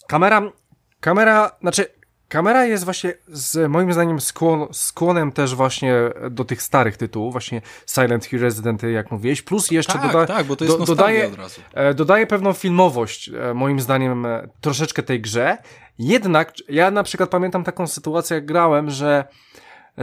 [0.07, 0.53] kamera,
[1.01, 1.98] kamera, znaczy
[2.29, 5.95] Kamera jest właśnie z moim zdaniem skłon, skłonem też właśnie
[6.31, 10.47] do tych starych tytułów, właśnie Silent Hill Resident, jak mówiłeś, plus jeszcze tak, doda, tak,
[10.47, 11.31] bo to jest do, dodaje.
[11.75, 15.59] E, dodaje pewną filmowość, e, moim zdaniem, e, troszeczkę tej grze.
[15.99, 19.25] Jednak ja na przykład pamiętam taką sytuację, jak grałem, że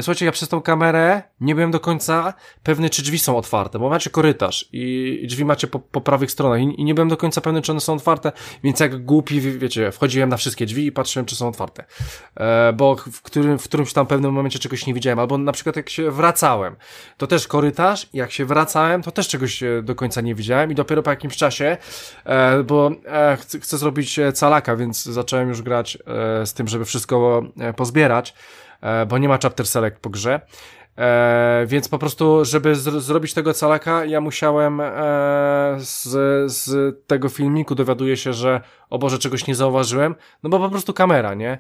[0.02, 3.90] słuchajcie, ja przez tą kamerę nie byłem do końca pewny, czy drzwi są otwarte, bo
[3.90, 7.42] macie korytarz i drzwi macie po, po prawych stronach i, i, nie byłem do końca
[7.42, 8.32] pewny, czy one są otwarte,
[8.64, 11.86] więc jak głupi, wiecie, wchodziłem na wszystkie drzwi i patrzyłem, czy są otwarte.
[12.38, 15.76] E, bo w, którym, w którymś tam pewnym momencie czegoś nie widziałem, albo na przykład
[15.76, 16.76] jak się wracałem,
[17.18, 20.76] to też korytarz, jak się wracałem, to też czegoś e, do końca nie widziałem i
[20.76, 21.78] dopiero po jakimś czasie,
[22.26, 25.98] e, bo e, chcę, chcę zrobić e, calaka, więc zacząłem już grać
[26.46, 27.44] z tym, żeby wszystko
[27.76, 28.65] pozbierać, E,
[29.08, 30.42] bo nie ma chapter select po grze.
[30.98, 34.86] E, więc po prostu, żeby zrobić tego calaka, ja musiałem e,
[35.80, 36.02] z,
[36.52, 40.94] z tego filmiku dowiaduję się, że o Boże, czegoś nie zauważyłem, no bo po prostu
[40.94, 41.58] kamera, nie?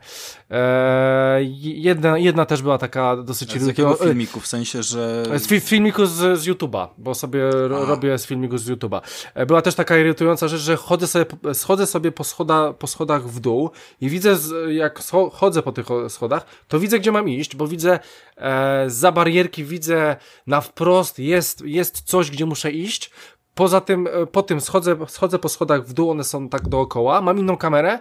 [0.51, 3.61] E, jedna, jedna też była taka dosyć...
[3.61, 4.39] Z jakiego filmiku?
[4.39, 5.23] W sensie, że...
[5.39, 7.85] Z fi filmiku z, z YouTube'a, bo sobie A.
[7.85, 9.01] robię z filmiku z YouTube'a.
[9.33, 13.27] E, była też taka irytująca rzecz, że chodzę sobie, schodzę sobie po, schoda, po schodach
[13.27, 13.69] w dół
[14.01, 14.35] i widzę,
[14.69, 14.99] jak
[15.31, 17.99] chodzę po tych schodach, to widzę, gdzie mam iść, bo widzę
[18.37, 20.15] e, za barierki, widzę
[20.47, 23.11] na wprost, jest, jest coś, gdzie muszę iść,
[23.55, 27.21] Poza tym, e, po tym schodzę, schodzę po schodach w dół, one są tak dookoła,
[27.21, 27.99] mam inną kamerę,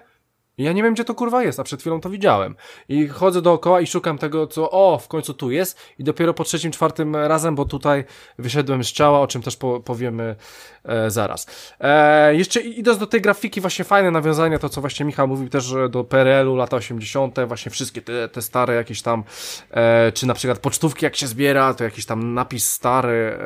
[0.58, 2.56] ja nie wiem, gdzie to kurwa jest, a przed chwilą to widziałem.
[2.88, 5.78] I chodzę dookoła i szukam tego, co o, w końcu tu jest.
[5.98, 8.04] I dopiero po trzecim, czwartym razem, bo tutaj
[8.38, 10.36] wyszedłem z ciała, o czym też po, powiemy
[10.84, 11.46] e, zaraz.
[11.80, 15.74] E, jeszcze idąc do tej grafiki, właśnie fajne nawiązania, to co właśnie Michał mówił też
[15.90, 19.24] do PRL-u, lata 80., właśnie wszystkie te, te stare jakieś tam,
[19.70, 23.38] e, czy na przykład pocztówki jak się zbiera, to jakiś tam napis stary,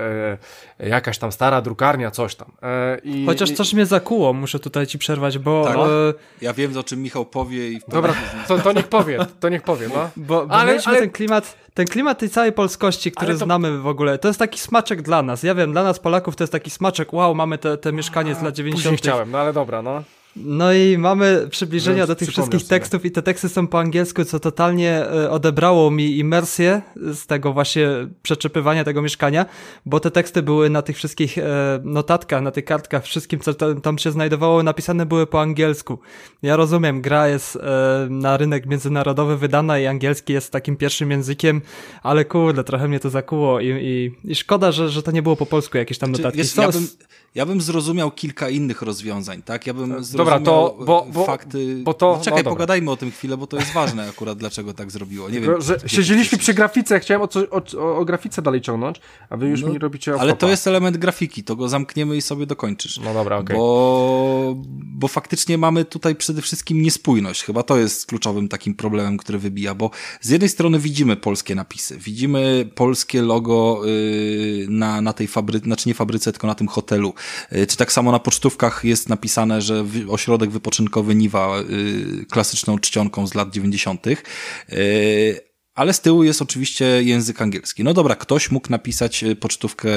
[0.80, 2.52] e, jakaś tam stara drukarnia, coś tam.
[2.62, 5.64] E, i, Chociaż coś mnie zakuło, muszę tutaj ci przerwać, bo...
[5.64, 5.80] Tak, e,
[6.42, 7.80] ja wiem, o czym Michał powie i...
[7.88, 8.14] Dobra,
[8.48, 10.10] to, to niech powie, to niech powie, no.
[10.16, 11.00] Bo, bo ale, mieliśmy ale...
[11.00, 13.44] ten klimat, ten klimat tej całej polskości, który to...
[13.44, 15.42] znamy w ogóle, to jest taki smaczek dla nas.
[15.42, 18.42] Ja wiem, dla nas Polaków to jest taki smaczek, wow, mamy te, te mieszkanie z
[18.42, 18.82] lat 90.
[18.82, 20.02] Później chciałem, no ale dobra, no.
[20.44, 22.68] No i mamy przybliżenia do tych wszystkich sobie.
[22.68, 27.52] tekstów i te teksty są po angielsku, co totalnie e, odebrało mi imersję z tego
[27.52, 27.88] właśnie
[28.22, 29.46] przeczepywania tego mieszkania,
[29.86, 31.44] bo te teksty były na tych wszystkich e,
[31.84, 35.98] notatkach, na tych kartkach, wszystkim, co tam się znajdowało, napisane były po angielsku.
[36.42, 41.62] Ja rozumiem, gra jest e, na rynek międzynarodowy wydana i angielski jest takim pierwszym językiem,
[42.02, 45.36] ale kurde, trochę mnie to zakuło i, i, i szkoda, że, że to nie było
[45.36, 46.38] po polsku jakieś tam znaczy, notatki.
[46.38, 46.88] Wiesz, ja, bym,
[47.34, 49.66] ja bym zrozumiał kilka innych rozwiązań, tak?
[49.66, 51.80] Ja bym zrozumiał dobra, to, bo, bo, fakty.
[51.82, 54.74] Bo to, no, czekaj, no, pogadajmy o tym chwilę, bo to jest ważne akurat, dlaczego
[54.74, 55.30] tak zrobiło.
[55.30, 55.60] Nie wiem.
[55.60, 59.00] Że siedzieliśmy przy grafice, chciałem o, co, o, o, grafice dalej ciągnąć,
[59.30, 62.22] a wy już no, mi robicie Ale to jest element grafiki, to go zamkniemy i
[62.22, 62.98] sobie dokończysz.
[62.98, 63.44] No dobra, okej.
[63.44, 63.56] Okay.
[63.56, 64.54] Bo,
[64.98, 67.44] bo faktycznie mamy tutaj przede wszystkim niespójność.
[67.44, 69.90] Chyba to jest kluczowym takim problemem, który wybija, bo
[70.20, 75.88] z jednej strony widzimy polskie napisy, widzimy polskie logo yy, na, na tej fabryce, znaczy
[75.88, 77.14] nie fabryce, tylko na tym hotelu.
[77.52, 79.84] Yy, czy tak samo na pocztówkach jest napisane, że
[80.18, 84.06] ośrodek wypoczynkowy Niwa y, klasyczną czcionką z lat 90.
[84.06, 85.40] Y,
[85.74, 87.84] ale z tyłu jest oczywiście język angielski.
[87.84, 89.88] No dobra, ktoś mógł napisać y, pocztówkę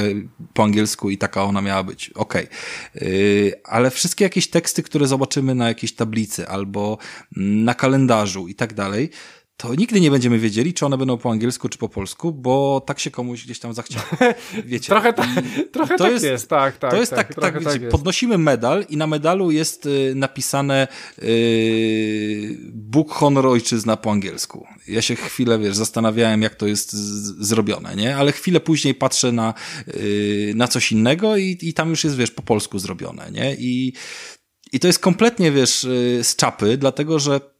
[0.54, 2.10] po angielsku i taka ona miała być.
[2.10, 2.48] Okej.
[2.96, 3.52] Okay.
[3.64, 6.98] Ale wszystkie jakieś teksty, które zobaczymy na jakiejś tablicy albo
[7.36, 9.10] na kalendarzu i tak dalej,
[9.62, 13.00] to nigdy nie będziemy wiedzieli, czy one będą po angielsku, czy po polsku, bo tak
[13.00, 14.06] się komuś gdzieś tam zachciało.
[14.66, 14.88] Wiecie.
[14.88, 15.28] trochę, ta,
[15.74, 16.92] trochę to tak jest, jest, tak, tak.
[16.92, 20.88] To jest tak, tak, tak wiecie, tak podnosimy medal i na medalu jest y, napisane
[21.24, 24.68] y, Bóg, honor, ojczyzna po angielsku.
[24.88, 28.16] Ja się chwilę, wiesz, zastanawiałem, jak to jest z, zrobione, nie?
[28.16, 29.54] Ale chwilę później patrzę na,
[29.88, 33.56] y, na coś innego i, i tam już jest, wiesz, po polsku zrobione, nie?
[33.56, 33.94] I,
[34.72, 37.52] i to jest kompletnie, wiesz, y, z czapy, dlatego że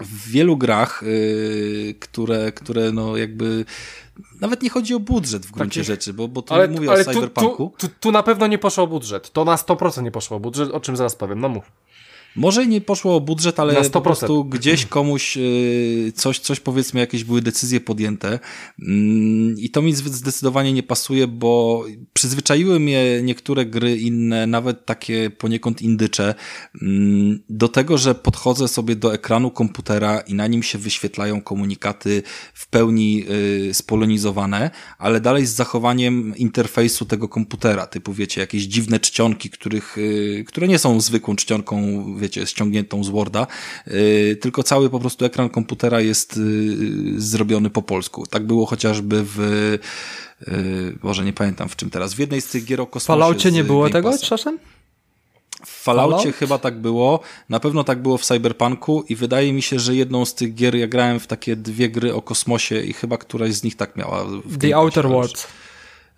[0.00, 3.64] w wielu grach, yy, które, które no jakby
[4.40, 5.86] nawet nie chodzi o budżet w gruncie Taki...
[5.86, 7.72] rzeczy, bo, bo tu ale, mówię ale o Cyberpunku.
[7.78, 9.32] Tu, tu, tu, na pewno nie poszło o budżet.
[9.32, 11.40] To na 100% nie poszło o budżet, o czym zaraz powiem.
[11.40, 11.72] No mów.
[12.36, 13.90] Może nie poszło o budżet, ale Na 100%.
[13.90, 18.38] po prostu gdzieś komuś y, coś, coś powiedzmy, jakieś były decyzje podjęte
[18.82, 24.86] Mm, i to mi zde- zdecydowanie nie pasuje, bo przyzwyczaiły mnie niektóre gry inne, nawet
[24.86, 26.34] takie poniekąd indycze,
[26.82, 32.22] mm, do tego, że podchodzę sobie do ekranu komputera i na nim się wyświetlają komunikaty
[32.54, 33.24] w pełni
[33.70, 39.98] y, spolonizowane, ale dalej z zachowaniem interfejsu tego komputera, typu wiecie, jakieś dziwne czcionki, których,
[39.98, 43.46] y, które nie są zwykłą czcionką, wiecie, ściągniętą z Worda,
[43.88, 48.26] y, tylko cały po prostu ekran komputera jest y, zrobiony po polsku.
[48.26, 52.14] Tak było chociażby w y, Boże, nie pamiętam w czym teraz.
[52.14, 54.58] W jednej z tych gier o W kosmosie Falloutie z nie było tego czasem?
[55.66, 56.36] W Falloutie Fallout?
[56.36, 60.24] chyba tak było, na pewno tak było w Cyberpunku i wydaje mi się, że jedną
[60.24, 63.62] z tych gier, ja grałem w takie dwie gry o kosmosie i chyba któraś z
[63.62, 64.24] nich tak miała.
[64.44, 65.46] w The Outer Worlds.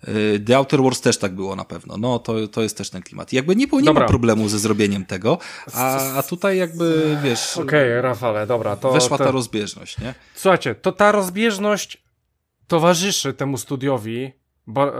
[0.07, 1.97] Y, The Outer Worlds też tak było na pewno.
[1.97, 3.33] No, to, to jest też ten klimat.
[3.33, 5.37] Jakby nie było, nie ma problemu ze zrobieniem tego,
[5.73, 8.91] a, a tutaj jakby, wiesz, Okej, Rafale, dobra, to...
[8.91, 9.23] weszła to...
[9.23, 10.13] ta rozbieżność, nie?
[10.35, 12.03] Słuchajcie, to ta rozbieżność
[12.67, 14.31] towarzyszy temu studiowi
[14.67, 14.93] bo,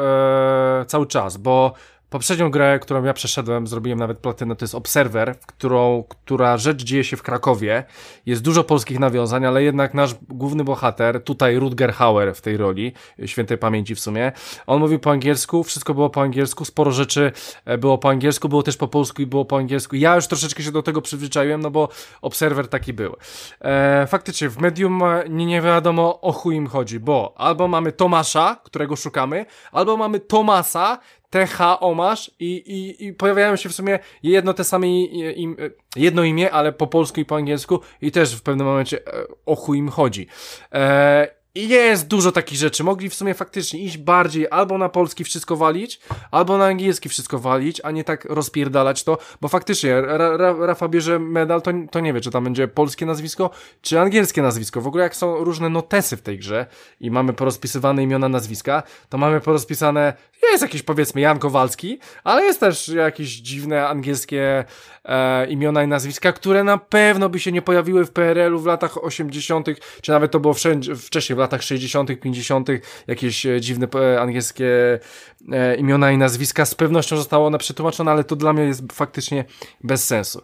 [0.81, 1.73] e, cały czas, bo
[2.09, 7.03] poprzednią grę, którą ja przeszedłem, zrobiłem nawet platynę, to jest Observer, którą, która rzecz dzieje
[7.03, 7.84] się w Krakowie.
[8.25, 12.93] Jest dużo polskich nawiązań, ale jednak nasz główny bohater, tutaj Rutger Hauer w tej roli,
[13.25, 14.31] świętej pamięci w sumie,
[14.67, 17.31] on mówił po angielsku, wszystko było po angielsku, sporo rzeczy
[17.65, 19.95] e, było po angielsku, było też po polsku i było po angielsku.
[19.95, 21.89] Ja już troszeczkę się do tego przyzwyczaiłem, no bo
[22.21, 23.15] Observer taki był.
[23.61, 27.91] E, faktycznie w medium e, nie, nie wiadomo o chuj im chodzi, bo albo mamy
[27.91, 33.99] Tomasza, którego szukamy, albo mamy Tomasa, TH Omasz i, i, i pojawiają się w sumie
[34.23, 38.35] jedno te same im, e, jedno imię, ale po polsku i po angielsku i też
[38.35, 40.27] w pewnym momencie e, o chuj im chodzi.
[40.73, 42.84] E, jest dużo takich rzeczy.
[42.84, 45.99] Mogli w sumie faktycznie iść bardziej albo na polski wszystko walić,
[46.31, 50.88] albo na angielski wszystko walić, a nie tak rozpierdalać to, bo faktycznie Ra Ra Rafa
[50.88, 53.49] bierze medal, to, to nie wie, czy tam będzie polskie nazwisko,
[53.81, 54.81] czy angielskie nazwisko.
[54.81, 56.65] W ogóle jak są różne notesy w tej grze
[56.99, 60.13] i mamy porozpisywane imiona, nazwiska, to mamy porozpisane,
[60.51, 64.65] jest jakiś powiedzmy Jan Kowalski, ale jest też jakieś dziwne angielskie
[65.05, 69.03] e, imiona i nazwiska, które na pewno by się nie pojawiły w PRL-u w latach
[69.03, 69.67] 80.,
[70.01, 72.69] czy nawet to było wszędzie, wcześniej, w latach 60., 50.,
[73.07, 74.99] jakieś e, dziwne e, angielskie
[75.51, 76.65] e, imiona i nazwiska.
[76.65, 79.45] Z pewnością zostało one przetłumaczone, ale to dla mnie jest faktycznie
[79.83, 80.41] bez sensu.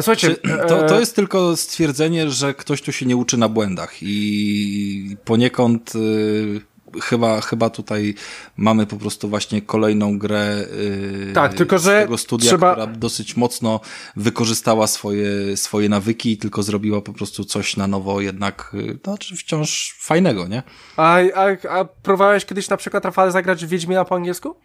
[0.00, 3.94] Słuchajcie, Czy to, to jest tylko stwierdzenie, że ktoś tu się nie uczy na błędach
[4.02, 8.14] i poniekąd y, chyba, chyba tutaj
[8.56, 10.56] mamy po prostu właśnie kolejną grę
[11.28, 13.80] y, Tak, tylko z że tego studia, trzeba- która dosyć mocno
[14.16, 19.18] wykorzystała swoje, swoje nawyki i tylko zrobiła po prostu coś na nowo jednak, y, no,
[19.18, 20.62] czy wciąż fajnego, nie?
[20.96, 24.56] a, a, a próbowałeś kiedyś na przykład, Rafale, zagrać w Wiedźmina po angielsku?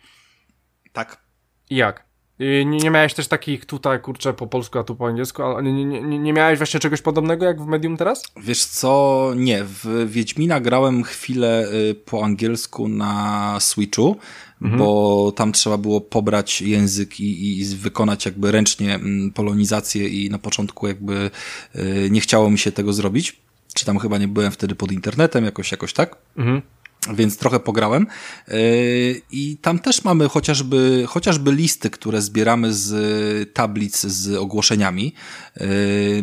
[0.94, 1.22] Tak.
[1.70, 2.11] Jak?
[2.44, 5.64] I nie, nie miałeś też takich tutaj, kurczę, po polsku, a tu po angielsku, ale
[5.64, 8.24] nie, nie, nie, miałeś właśnie czegoś podobnego jak w Medium teraz?
[8.44, 14.18] Wiesz co, nie, w Wiedźmina grałem chwilę y, po angielsku na Switchu,
[14.62, 20.40] bo tam trzeba było pobrać język i, i wykonać jakby ręcznie mm, polonizację i na
[20.40, 21.32] początku jakby
[21.76, 23.42] y, nie chciało mi się tego zrobić.
[23.74, 26.16] Czy tam chyba nie byłem wtedy pod internetem, jakoś, jakoś tak.
[26.38, 26.62] Mhm.
[27.10, 28.08] Więc trochę pograłem.
[28.48, 35.14] Yy, I tam też mamy chociażby, chociażby listy, które zbieramy z tablic z ogłoszeniami.
[35.60, 35.66] Yy,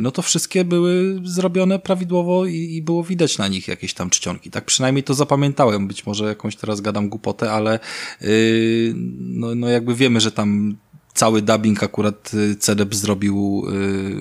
[0.00, 4.50] No to wszystkie były zrobione prawidłowo i, było widać na nich jakieś tam czcionki.
[4.50, 5.88] Tak przynajmniej to zapamiętałem.
[5.88, 7.78] Być może jakąś teraz gadam głupotę, ale
[8.20, 10.76] yy, no, no jakby wiemy, że tam
[11.18, 13.64] cały dubbing akurat y, CDEP zrobił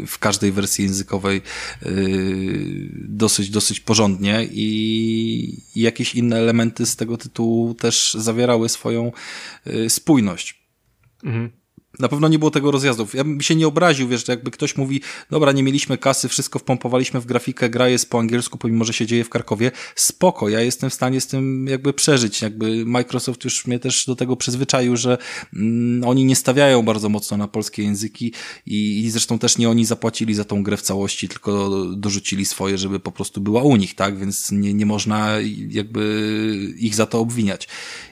[0.03, 1.41] y, w każdej wersji językowej
[1.85, 9.11] y, dosyć, dosyć porządnie i jakieś inne elementy z tego tytułu też zawierały swoją
[9.87, 10.61] spójność.
[11.23, 11.51] Mhm.
[11.99, 13.13] Na pewno nie było tego rozjazdów.
[13.13, 15.01] Ja bym się nie obraził, wiesz, że jakby ktoś mówi,
[15.31, 19.05] dobra, nie mieliśmy kasy, wszystko wpompowaliśmy w grafikę, gra jest po angielsku, pomimo, że się
[19.05, 19.71] dzieje w Krakowie.
[19.95, 22.41] Spoko, ja jestem w stanie z tym jakby przeżyć.
[22.41, 25.17] Jakby Microsoft już mnie też do tego przyzwyczaił, że
[25.53, 28.33] mm, oni nie stawiają bardzo mocno na polskie języki
[28.65, 32.77] i, i zresztą też nie oni zapłacili za tą grę w całości, tylko dorzucili swoje,
[32.77, 34.17] żeby po prostu była u nich, tak?
[34.17, 35.29] Więc nie, nie można
[35.69, 37.67] jakby ich za to obwiniać.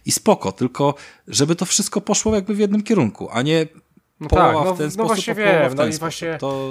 [0.05, 0.95] I spoko, tylko
[1.27, 3.67] żeby to wszystko poszło jakby w jednym kierunku, a nie
[4.19, 5.99] No połowa tak, no, w ten no sposób, właśnie wiem, w no i sposób.
[5.99, 6.69] właśnie- To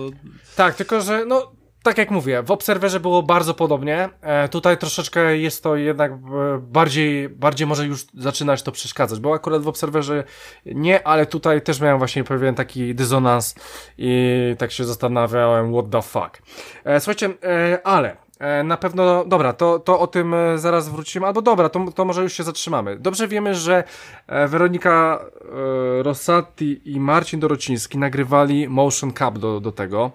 [0.57, 1.53] Tak, tylko że no
[1.85, 4.09] tak jak mówię, w Obserwerze było bardzo podobnie.
[4.21, 6.17] E, tutaj troszeczkę jest to jednak e,
[6.59, 10.25] bardziej, bardziej może już zaczynać to przeszkadzać, bo akurat w Obserwerze
[10.67, 13.55] nie, ale tutaj też miałem właśnie pewien taki dysonans
[13.99, 16.43] i tak się zastanawiałem, what the fuck.
[16.85, 18.24] E, słuchajcie, e, ale
[18.65, 22.23] na pewno, dobra, to, to o tym e, zaraz wrócimy, albo dobra, to, to może
[22.23, 22.97] już się zatrzymamy.
[22.97, 23.85] Dobrze wiemy, że
[24.27, 30.11] e, Weronika e, Rossati i Marcin Dorociński nagrywali Motion Cup do, do tego.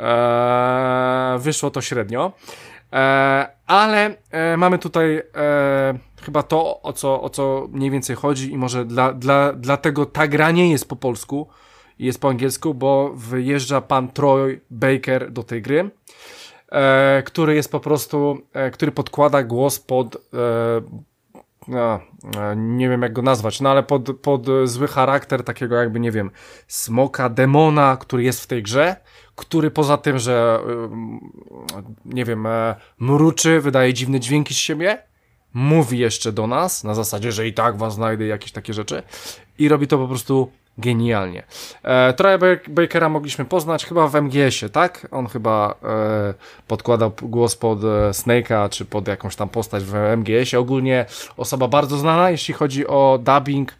[0.00, 2.32] E, wyszło to średnio.
[2.92, 8.52] E, ale e, mamy tutaj e, chyba to, o co, o co mniej więcej chodzi
[8.52, 11.48] i może dla, dla, dlatego ta gra nie jest po polsku,
[11.98, 15.90] jest po angielsku, bo wyjeżdża pan Troy Baker do tej gry, e,
[17.24, 20.18] który jest po prostu, e, który podkłada głos pod, e,
[21.68, 22.00] no,
[22.36, 26.10] e, nie wiem jak go nazwać, no ale pod, pod zły charakter takiego jakby, nie
[26.10, 26.30] wiem,
[26.68, 28.96] smoka, demona, który jest w tej grze,
[29.36, 30.60] który poza tym, że
[32.04, 34.98] nie wiem, e, mruczy, wydaje dziwne dźwięki z siebie,
[35.54, 39.02] mówi jeszcze do nas, na zasadzie, że i tak was znajdę, jakieś takie rzeczy
[39.58, 41.42] i robi to po prostu genialnie.
[41.82, 42.38] E, Troja
[42.68, 45.08] Bakera mogliśmy poznać chyba w MGS-ie, tak?
[45.10, 46.34] On chyba e,
[46.68, 50.60] podkładał głos pod e, Snake'a, czy pod jakąś tam postać w MGS-ie.
[50.60, 51.06] Ogólnie
[51.36, 53.74] osoba bardzo znana, jeśli chodzi o dubbing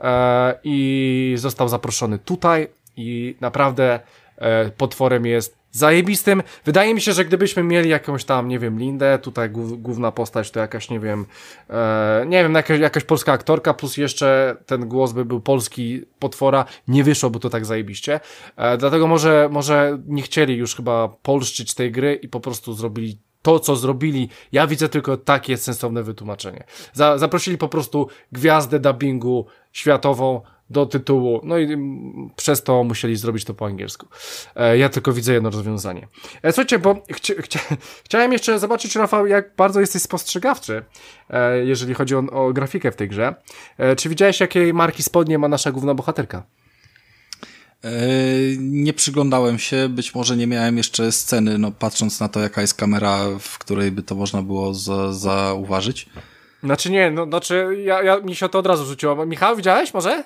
[0.00, 4.00] e, i został zaproszony tutaj i naprawdę
[4.36, 6.42] e, potworem jest zajebistym.
[6.64, 10.60] Wydaje mi się, że gdybyśmy mieli jakąś tam, nie wiem, Lindę, tutaj główna postać to
[10.60, 11.26] jakaś, nie wiem,
[11.70, 16.64] e, nie wiem, jakaś, jakaś polska aktorka, plus jeszcze ten głos by był polski potwora,
[16.88, 18.20] nie wyszłoby to tak zajebiście.
[18.56, 23.18] E, dlatego może, może nie chcieli już chyba polszczyć tej gry i po prostu zrobili
[23.42, 26.64] to, co zrobili, ja widzę tylko takie sensowne wytłumaczenie.
[26.92, 30.40] Za, zaprosili po prostu gwiazdę dubbingu światową,
[30.72, 31.78] do tytułu, no i
[32.36, 34.06] przez to musieli zrobić to po angielsku.
[34.56, 36.08] E, ja tylko widzę jedno rozwiązanie.
[36.42, 37.58] E, słuchajcie, bo chci chci
[38.04, 40.84] chciałem jeszcze zobaczyć, Rafał, jak bardzo jesteś spostrzegawczy,
[41.30, 43.34] e, jeżeli chodzi o, o, grafikę w tej grze.
[43.96, 46.42] Czy widziałeś, jakiej marki spodnie ma nasza główna bohaterka?
[48.58, 52.74] Nie przyglądałem się, być może nie miałem jeszcze sceny, no patrząc na to, jaka jest
[52.74, 56.08] kamera, w której by to można było za, zauważyć.
[56.62, 59.26] Znaczy nie, no znaczy ja, ja, mi się to od razu rzuciło.
[59.26, 60.24] Michał, widziałeś może?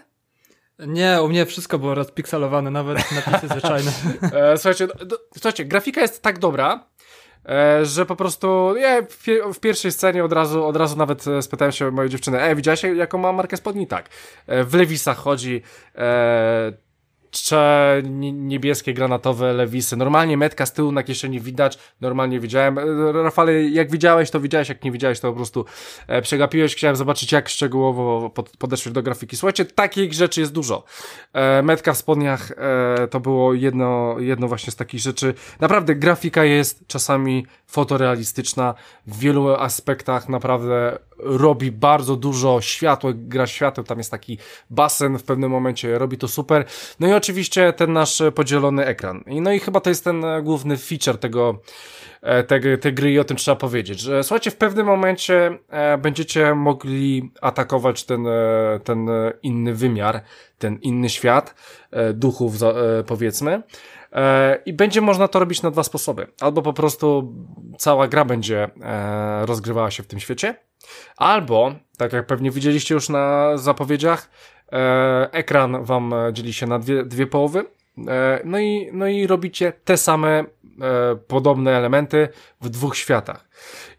[0.79, 3.93] Nie, u mnie wszystko było rozpikselowane, nawet napisy zwyczajne.
[4.33, 6.87] E, słuchajcie, do, słuchajcie, grafika jest tak dobra,
[7.49, 9.03] e, że po prostu ja
[9.55, 12.83] w, pierwszej scenie od razu, od razu nawet e, spytałem się mojej dziewczyny, e, widziałeś
[12.83, 13.87] jaką ma markę spodni?
[13.87, 14.09] Tak.
[14.49, 15.63] W Lewisach chodzi,
[15.95, 16.73] e,
[17.37, 18.03] czcze
[18.33, 19.97] niebieskie, granatowe lewisy.
[19.97, 22.79] Normalnie metka z tyłu na kieszeni widać, normalnie widziałem.
[23.25, 25.65] Rafale, jak widziałeś, to widziałeś, jak nie widziałeś, to po prostu
[26.07, 26.77] e, przegapiłeś.
[26.77, 29.37] Chciałem zobaczyć, jak szczegółowo pod, podeszłeś do grafiki.
[29.37, 30.85] Słuchajcie, takich rzeczy jest dużo.
[31.33, 35.35] E, metka w spodniach e, to było jedno, jedno właśnie z takich rzeczy.
[35.61, 38.75] Naprawdę grafika jest czasami fotorealistyczna
[39.07, 44.39] w wielu aspektach, naprawdę robi bardzo dużo światła, gra światło, tam jest taki
[44.71, 46.65] basen w pewnym momencie, robi to super.
[47.01, 47.26] No i oczywiście
[47.77, 49.25] ten nasz podzielony ekran.
[49.27, 51.61] I no i chyba to jest ten główny feature tego,
[52.23, 55.99] e, tej, tej gry i o tym trzeba powiedzieć, że słuchajcie, w pewnym momencie e,
[55.99, 59.09] będziecie mogli atakować ten, e, ten
[59.43, 60.23] inny wymiar,
[60.59, 61.55] ten inny świat
[62.15, 62.55] duchów,
[63.07, 63.63] powiedzmy.
[64.67, 66.27] I będzie można to robić na dwa sposoby.
[66.41, 67.35] Albo po prostu
[67.79, 68.71] cała gra będzie
[69.47, 70.55] rozgrywała się w tym świecie,
[71.17, 74.56] Albo, tak jak pewnie widzieliście już na zapowiedziach, e,
[75.33, 77.65] ekran wam dzieli się na dwie, dwie połowy.
[78.09, 80.45] E, no, i, no i robicie te same e,
[81.29, 82.29] podobne elementy
[82.61, 83.49] w dwóch światach.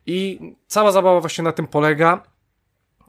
[0.05, 2.23] I cała zabawa właśnie na tym polega,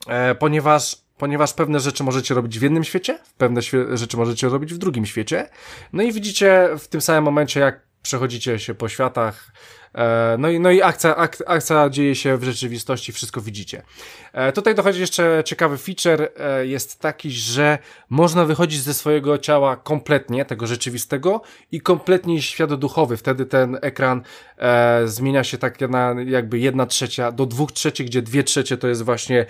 [0.09, 3.61] e, ponieważ ponieważ pewne rzeczy możecie robić w jednym świecie, pewne
[3.93, 5.49] rzeczy możecie robić w drugim świecie.
[5.93, 9.78] No i widzicie w tym samym momencie, jak przechodzicie się po światach, E,
[10.39, 13.83] no i, no i akcja, ak, akcja dzieje się w rzeczywistości, wszystko widzicie.
[14.33, 17.79] E, tutaj dochodzi jeszcze ciekawy feature, e, jest taki, że
[18.11, 21.43] można wychodzić ze swojego ciała kompletnie, tego rzeczywistego
[21.73, 23.17] i kompletnie świat duchowy.
[23.17, 24.23] Wtedy ten ekran
[24.59, 28.89] e, zmienia się tak na jakby jedna trzecia do dwóch trzecich, gdzie dwie trzecie to
[28.89, 29.47] jest właśnie e,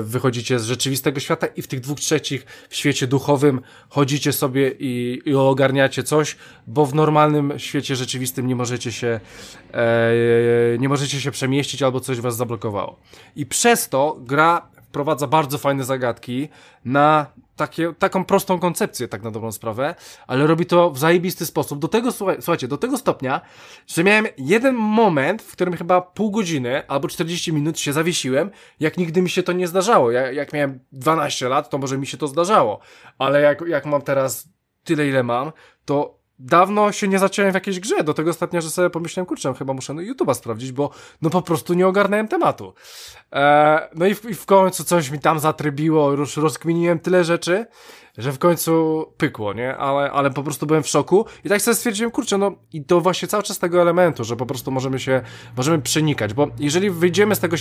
[0.00, 5.22] wychodzicie z rzeczywistego świata i w tych dwóch trzecich w świecie duchowym chodzicie sobie i,
[5.24, 6.36] i ogarniacie coś,
[6.66, 9.20] bo w normalnym świecie rzeczywistym nie możecie się
[9.74, 10.10] e,
[10.78, 12.96] nie możecie się przemieścić albo coś was zablokowało.
[13.36, 16.48] I przez to gra wprowadza bardzo fajne zagadki
[16.84, 17.26] na
[17.60, 19.94] takie, taką prostą koncepcję, tak na dobrą sprawę,
[20.26, 21.78] ale robi to w zajebisty sposób.
[21.78, 23.40] Do tego, słuchajcie, do tego stopnia,
[23.86, 28.50] że miałem jeden moment, w którym chyba pół godziny albo 40 minut się zawiesiłem,
[28.80, 30.10] jak nigdy mi się to nie zdarzało.
[30.10, 32.80] Ja, jak miałem 12 lat, to może mi się to zdarzało,
[33.18, 34.48] ale jak, jak mam teraz
[34.84, 35.52] tyle, ile mam,
[35.84, 39.54] to dawno się nie zaciąłem w jakiejś grze, do tego ostatnio, że sobie pomyślałem, kurczę,
[39.54, 40.90] chyba muszę no YouTube'a sprawdzić, bo
[41.22, 42.74] no po prostu nie ogarnąłem tematu.
[43.32, 47.66] Eee, no i w, i w końcu coś mi tam zatrybiło, już rozkminiłem tyle rzeczy,
[48.22, 49.76] że w końcu pykło, nie?
[49.76, 53.00] Ale, ale po prostu byłem w szoku i tak sobie stwierdziłem, kurczę, no i to
[53.00, 55.20] właśnie cały czas tego elementu, że po prostu możemy się,
[55.56, 57.56] możemy przenikać, bo jeżeli wyjdziemy z tego,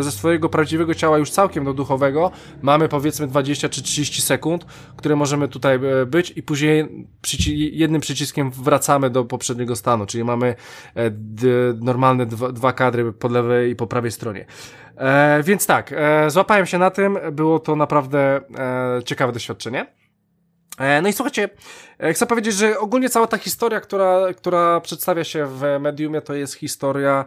[0.00, 2.30] ze swojego prawdziwego ciała już całkiem do duchowego,
[2.62, 4.66] mamy powiedzmy 20 czy 30 sekund,
[4.96, 10.24] które możemy tutaj e, być i później przyci jednym przyciskiem wracamy do poprzedniego stanu, czyli
[10.24, 10.54] mamy
[10.94, 11.10] e,
[11.80, 14.46] normalne dwa, dwa kadry po lewej i po prawej stronie.
[14.96, 19.86] E, więc tak, e, złapałem się na tym, było to naprawdę e, ciekawe doświadczenie.
[20.78, 21.48] E, no i słuchajcie,
[21.98, 26.34] e, chcę powiedzieć, że ogólnie cała ta historia, która, która przedstawia się w mediumie, to
[26.34, 27.24] jest historia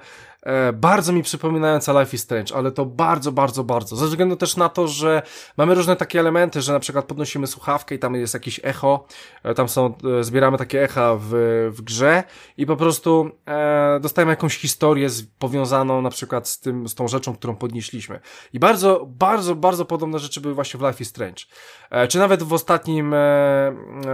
[0.73, 3.95] bardzo mi przypominająca Life is Strange, ale to bardzo, bardzo, bardzo.
[3.95, 5.21] Ze względu też na to, że
[5.57, 9.05] mamy różne takie elementy, że na przykład podnosimy słuchawkę i tam jest jakieś echo,
[9.43, 11.29] e, tam są, e, zbieramy takie echa w,
[11.71, 12.23] w grze
[12.57, 17.07] i po prostu e, dostajemy jakąś historię z, powiązaną na przykład z tym, z tą
[17.07, 18.19] rzeczą, którą podnieśliśmy.
[18.53, 21.43] I bardzo, bardzo, bardzo podobne rzeczy były właśnie w Life is Strange.
[21.89, 23.17] E, czy nawet w ostatnim, e,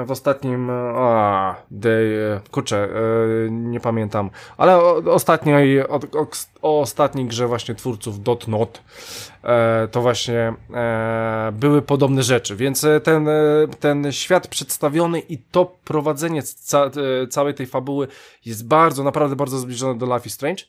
[0.06, 1.96] w ostatnim, a, day,
[2.52, 2.90] kurczę,
[3.50, 6.28] nie pamiętam, ale o, ostatniej, o, o,
[6.62, 8.82] o ostatniej grze właśnie twórców Dot Not,
[9.44, 13.28] e, to właśnie e, były podobne rzeczy, więc e, ten,
[13.80, 16.92] ten świat przedstawiony i to prowadzenie ca
[17.30, 18.08] całej tej fabuły
[18.46, 20.64] jest bardzo, naprawdę bardzo zbliżone do Life is Strange.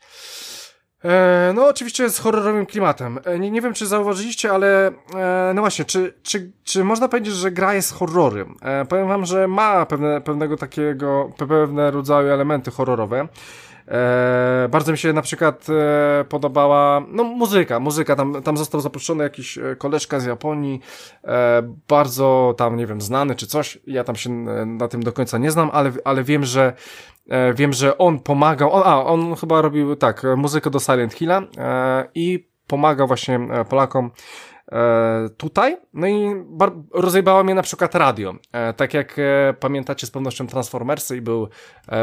[1.04, 3.18] E, no, oczywiście z horrorowym klimatem.
[3.24, 7.34] E, nie, nie wiem, czy zauważyliście, ale e, no właśnie, czy, czy, czy można powiedzieć,
[7.34, 8.54] że gra jest horrorem?
[8.62, 13.28] E, powiem wam, że ma pewne, pewnego takiego, pewne rodzaju elementy horrorowe.
[13.88, 19.24] E, bardzo mi się na przykład e, podobała, no muzyka, muzyka, tam, tam został zaproszony
[19.24, 20.80] jakiś e, koleżka z Japonii,
[21.24, 25.12] e, bardzo tam, nie wiem, znany czy coś, ja tam się e, na tym do
[25.12, 26.72] końca nie znam, ale, ale wiem, że
[27.28, 31.42] e, wiem, że on pomagał, on, a, on chyba robił tak, muzykę do Silent Hilla
[32.14, 34.10] i pomagał właśnie Polakom
[35.36, 35.76] tutaj.
[35.94, 36.44] No i
[36.92, 38.34] rozjebało mnie na przykład radio.
[38.52, 41.48] E, tak jak e, pamiętacie z pewnością Transformersy i był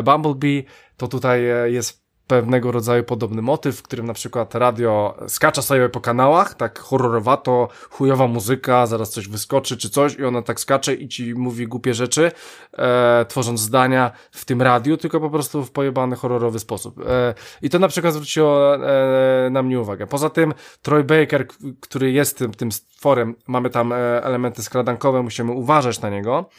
[0.03, 0.65] Bumblebee,
[0.98, 6.02] to tutaj jest pewnego rodzaju podobny motyw, w którym na przykład radio skacza sobie po
[6.02, 11.08] kanałach, tak horrorowato, chujowa muzyka, zaraz coś wyskoczy czy coś i ona tak skacze i
[11.08, 12.32] ci mówi głupie rzeczy,
[12.78, 17.00] e, tworząc zdania w tym radiu, tylko po prostu w pojebany horrorowy sposób.
[17.08, 20.08] E, I to na przykład zwróciło e, na mnie uwagę.
[20.08, 21.48] Poza tym Troy Baker,
[21.82, 26.50] który jest tym, tym stworem, mamy tam e, elementy skradankowe, musimy uważać na niego.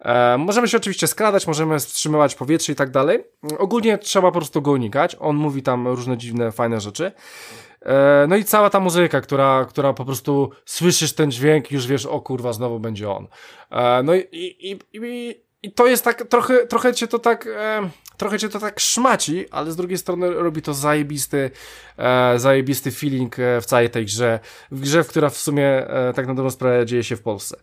[0.00, 3.24] E, możemy się oczywiście skradać, możemy wstrzymywać powietrze i tak dalej.
[3.58, 5.16] Ogólnie trzeba po prostu go unikać.
[5.20, 7.12] On mówi tam różne dziwne, fajne rzeczy.
[7.82, 12.06] E, no i cała ta muzyka, która, która po prostu słyszysz ten dźwięk już wiesz,
[12.06, 13.26] o kurwa, znowu będzie on.
[13.70, 17.48] E, no i, i, i, i, i to jest tak, trochę, trochę cię to tak,
[17.56, 21.50] e, trochę cię to tak szmaci, ale z drugiej strony robi to zajebisty,
[21.98, 26.26] e, zajebisty feeling e, w całej tej grze, w grze, która w sumie e, tak
[26.26, 27.56] na dobrą sprawę dzieje się w Polsce.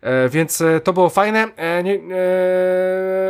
[0.00, 1.48] E, więc e, to było fajne.
[1.56, 2.00] E, nie,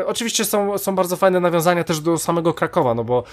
[0.07, 3.25] oczywiście są, są bardzo fajne nawiązania też do samego Krakowa, no bo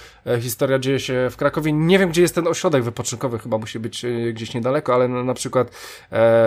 [0.42, 1.74] historia dzieje się w Krakowie.
[1.74, 5.34] Nie wiem, gdzie jest ten ośrodek wypoczynkowy, chyba musi być gdzieś niedaleko, ale na, na
[5.34, 5.72] przykład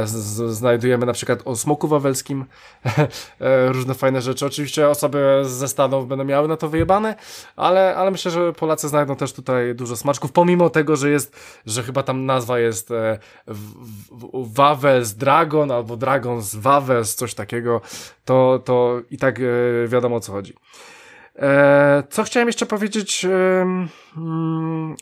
[0.04, 2.44] z, znajdujemy na przykład o Smoku Wawelskim
[3.74, 4.46] różne fajne rzeczy.
[4.46, 7.14] Oczywiście osoby ze Stanów będą miały na to wyjebane,
[7.56, 11.36] ale, ale myślę, że Polacy znajdą też tutaj dużo smaczków, pomimo tego, że jest,
[11.66, 12.92] że chyba tam nazwa jest
[14.32, 17.80] Wawels Dragon albo Dragon z Wawel Aves, coś takiego,
[18.24, 19.42] to, to i tak e,
[19.88, 20.54] wiadomo o co chodzi.
[21.38, 23.24] E, co chciałem jeszcze powiedzieć?
[23.24, 23.88] E,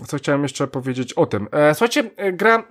[0.07, 1.49] co chciałem jeszcze powiedzieć o tym?
[1.53, 2.65] E, słuchajcie, gra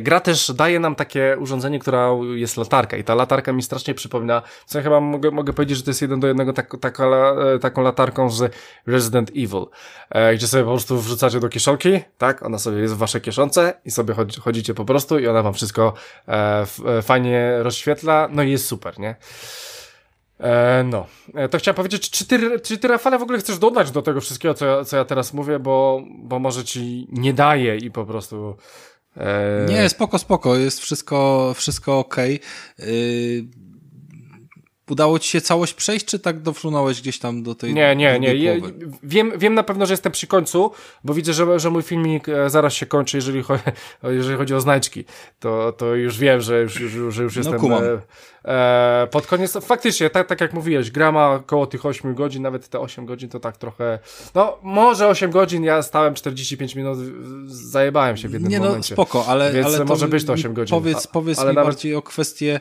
[0.00, 4.42] gra też daje nam takie urządzenie, która jest latarka i ta latarka mi strasznie przypomina,
[4.66, 7.58] co ja chyba mogę, mogę powiedzieć, że to jest jeden do jednego tak, taka, e,
[7.58, 8.54] taką latarką z
[8.86, 9.66] Resident Evil,
[10.10, 13.74] e, gdzie sobie po prostu wrzucacie do kieszonki, tak, ona sobie jest w waszej kieszonce
[13.84, 15.94] i sobie chodzi, chodzicie po prostu i ona wam wszystko
[16.28, 16.66] e,
[17.02, 19.16] fajnie rozświetla, no i jest super, nie?
[20.40, 23.90] E, no, e, to chciałem powiedzieć, czy ty, czy ty Rafale w ogóle chcesz dodać
[23.90, 27.76] do tego wszystkiego, co ja, co ja teraz mówię, bo, bo może ci nie daje
[27.76, 28.91] i po prostu E,
[29.68, 32.40] nie, spoko, spoko, jest wszystko, wszystko okej.
[34.92, 38.34] Udało ci się całość przejść, czy tak dofrunąłeś gdzieś tam do tej Nie, nie, nie.
[38.34, 38.54] Ja,
[39.02, 40.70] wiem, wiem na pewno, że jestem przy końcu,
[41.04, 43.62] bo widzę, że, że mój filmik e, zaraz się kończy, jeżeli, chodzi,
[44.02, 45.04] jeżeli chodzi o znajdźki.
[45.40, 47.80] To, to już wiem, że już, już, że już no, jestem no,
[48.44, 49.58] e, pod koniec.
[49.66, 53.28] Faktycznie, tak, tak jak mówiłeś, gra ma około tych 8 godzin, nawet te 8 godzin
[53.28, 53.98] to tak trochę.
[54.34, 56.98] No, może 8 godzin, ja stałem 45 minut,
[57.46, 58.94] zajebałem się w jednym nie, momencie.
[58.94, 59.52] Nie, no spoko, ale.
[59.52, 60.78] Więc ale może być to 8 godzin.
[60.78, 61.68] Powiedz, powiedz ale mi nawet...
[61.68, 62.60] bardziej o kwestię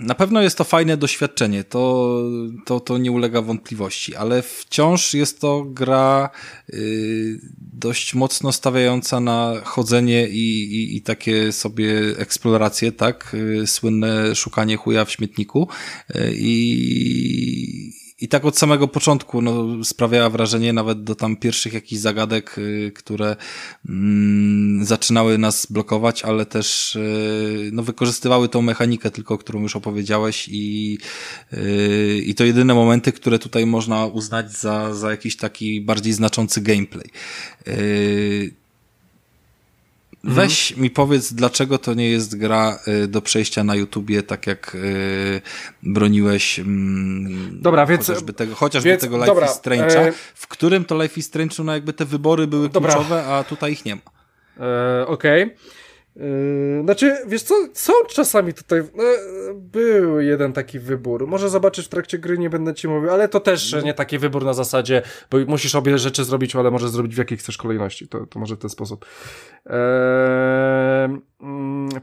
[0.00, 2.22] Na pewno jest to fajne doświadczenie, to,
[2.66, 6.30] to, to nie ulega wątpliwości, ale wciąż jest to gra
[6.74, 13.34] y, dość mocno stawiająca na chodzenie i, i, i takie sobie eksploracje, tak?
[13.34, 15.68] Y, słynne szukanie chuja w śmietniku
[16.10, 22.00] y, i i tak od samego początku no, sprawiała wrażenie nawet do tam pierwszych jakichś
[22.00, 23.36] zagadek, y, które
[23.88, 30.48] mm, zaczynały nas blokować, ale też y, no, wykorzystywały tą mechanikę tylko, którą już opowiedziałeś
[30.48, 30.98] i,
[31.52, 36.60] y, i to jedyne momenty, które tutaj można uznać za, za jakiś taki bardziej znaczący
[36.60, 37.10] gameplay.
[40.24, 40.48] Mhm.
[40.48, 44.74] Weź mi powiedz, dlaczego to nie jest gra y, do przejścia na YouTubie, tak jak
[44.74, 45.40] y,
[45.82, 50.12] broniłeś mm, dobra, więc, chociażby tego, chociażby więc, tego Life dobra, is Strange'a, e...
[50.34, 52.92] w którym to Life is Strange, no jakby te wybory były dobra.
[52.92, 54.02] kluczowe, a tutaj ich nie ma.
[54.60, 55.42] E, Okej.
[55.44, 55.56] Okay.
[56.16, 59.04] Yy, znaczy, wiesz co, są czasami tutaj, no,
[59.54, 63.40] był jeden taki wybór, może zobaczysz w trakcie gry, nie będę ci mówił, ale to
[63.40, 63.80] też no.
[63.80, 67.38] nie taki wybór na zasadzie, bo musisz obie rzeczy zrobić, ale możesz zrobić w jakiej
[67.38, 69.06] chcesz kolejności, to, to może w ten sposób.
[69.66, 71.20] Eee,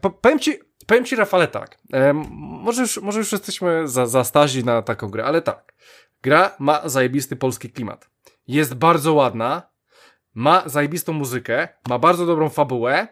[0.01, 4.23] po, powiem ci, powiem ci Rafale tak, eee, może, już, może już jesteśmy za, za
[4.23, 5.73] stazi na taką grę, ale tak,
[6.23, 8.09] gra ma zajebisty polski klimat,
[8.47, 9.61] jest bardzo ładna,
[10.35, 13.07] ma zajebistą muzykę, ma bardzo dobrą fabułę,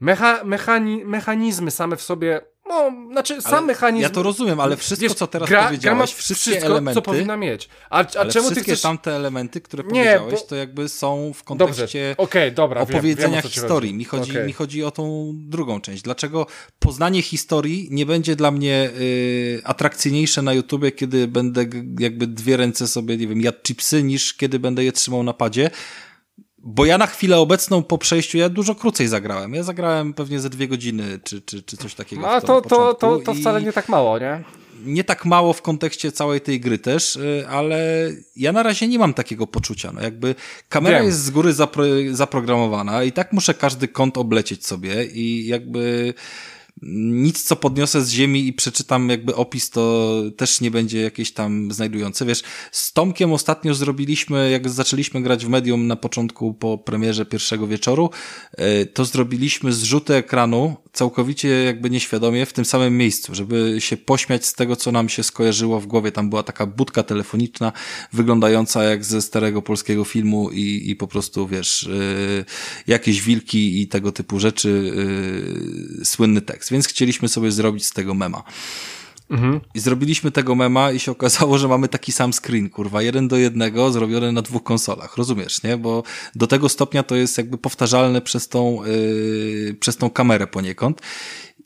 [0.00, 4.02] Mecha, mechani, mechanizmy same w sobie, no, znaczy sam mechanizm...
[4.02, 6.94] Ja to rozumiem, ale wszystko, wiesz, co teraz gra, powiedziałeś, gra wszystkie wszystko, elementy...
[6.94, 7.68] co powinna mieć.
[7.90, 8.82] A, a ale czemu wszystkie ty chcesz...
[8.82, 10.46] tamte elementy, które nie, powiedziałeś, bo...
[10.46, 13.94] to jakby są w kontekście okay, dobra, opowiedzenia wiem, wiem, historii.
[13.94, 14.46] Mi chodzi, okay.
[14.46, 16.02] mi chodzi o tą drugą część.
[16.02, 16.46] Dlaczego
[16.78, 21.64] poznanie historii nie będzie dla mnie y, atrakcyjniejsze na YouTubie, kiedy będę
[21.98, 25.70] jakby dwie ręce sobie, nie wiem, jadł chipsy, niż kiedy będę je trzymał na padzie,
[26.66, 29.54] bo ja na chwilę obecną po przejściu, ja dużo krócej zagrałem.
[29.54, 32.30] Ja zagrałem pewnie ze dwie godziny, czy, czy, czy coś takiego.
[32.30, 34.44] A to, to, to, to wcale nie tak mało, nie?
[34.84, 38.98] Nie tak mało w kontekście całej tej gry też, y, ale ja na razie nie
[38.98, 39.92] mam takiego poczucia.
[39.92, 40.34] No jakby
[40.68, 41.06] kamera Wiem.
[41.06, 46.14] jest z góry zapro zaprogramowana i tak muszę każdy kąt oblecieć sobie i jakby
[46.82, 51.72] nic, co podniosę z ziemi i przeczytam jakby opis, to też nie będzie jakieś tam
[51.72, 52.26] znajdujące.
[52.26, 52.42] Wiesz,
[52.72, 58.10] z Tomkiem ostatnio zrobiliśmy, jak zaczęliśmy grać w medium na początku po premierze pierwszego wieczoru,
[58.52, 64.46] e, to zrobiliśmy zrzuty ekranu całkowicie jakby nieświadomie w tym samym miejscu, żeby się pośmiać
[64.46, 66.12] z tego, co nam się skojarzyło w głowie.
[66.12, 67.72] Tam była taka budka telefoniczna,
[68.12, 72.44] wyglądająca jak ze starego polskiego filmu i, i po prostu, wiesz, yy,
[72.86, 74.92] jakieś wilki i tego typu rzeczy,
[75.98, 76.70] yy, słynny tekst.
[76.70, 78.42] Więc chcieliśmy sobie zrobić z tego mema.
[79.30, 79.60] Mhm.
[79.74, 83.36] I zrobiliśmy tego mema i się okazało, że mamy taki sam screen, kurwa, jeden do
[83.36, 85.76] jednego, zrobiony na dwóch konsolach, rozumiesz, nie?
[85.76, 86.02] Bo
[86.34, 91.00] do tego stopnia to jest jakby powtarzalne przez tą, yy, przez tą kamerę poniekąd.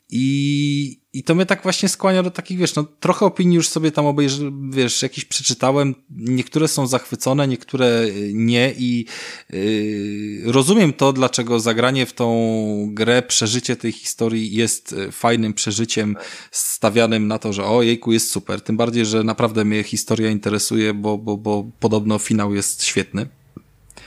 [0.09, 3.91] I, I to mnie tak właśnie skłania do takich, wiesz, no trochę opinii już sobie
[3.91, 9.05] tam obejrzałem, wiesz, jakieś przeczytałem, niektóre są zachwycone, niektóre y, nie i
[9.49, 16.15] yy, rozumiem to, dlaczego zagranie w tą grę, przeżycie tej historii jest y, fajnym przeżyciem
[16.51, 20.93] stawianym na to, że o jejku jest super, tym bardziej, że naprawdę mnie historia interesuje,
[20.93, 23.27] bo, bo, bo podobno finał jest świetny.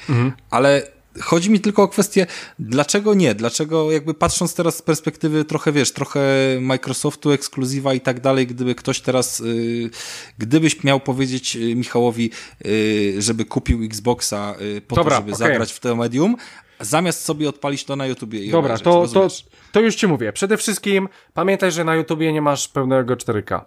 [0.09, 0.33] Mhm.
[0.51, 2.27] Ale Chodzi mi tylko o kwestię,
[2.59, 3.35] dlaczego nie?
[3.35, 6.21] Dlaczego jakby patrząc teraz z perspektywy trochę, wiesz, trochę
[6.61, 9.91] Microsoftu, ekskluzywa i tak dalej, gdyby ktoś teraz, yy,
[10.39, 12.31] gdybyś miał powiedzieć y, Michałowi,
[12.65, 15.49] yy, żeby kupił Xboxa yy, po Dobra, to, żeby okay.
[15.49, 16.37] zagrać w to medium,
[16.81, 19.29] zamiast sobie odpalić to na YouTubie i Dobra, to, to,
[19.73, 20.33] to już ci mówię.
[20.33, 23.61] Przede wszystkim pamiętaj, że na YouTubie nie masz pełnego 4K.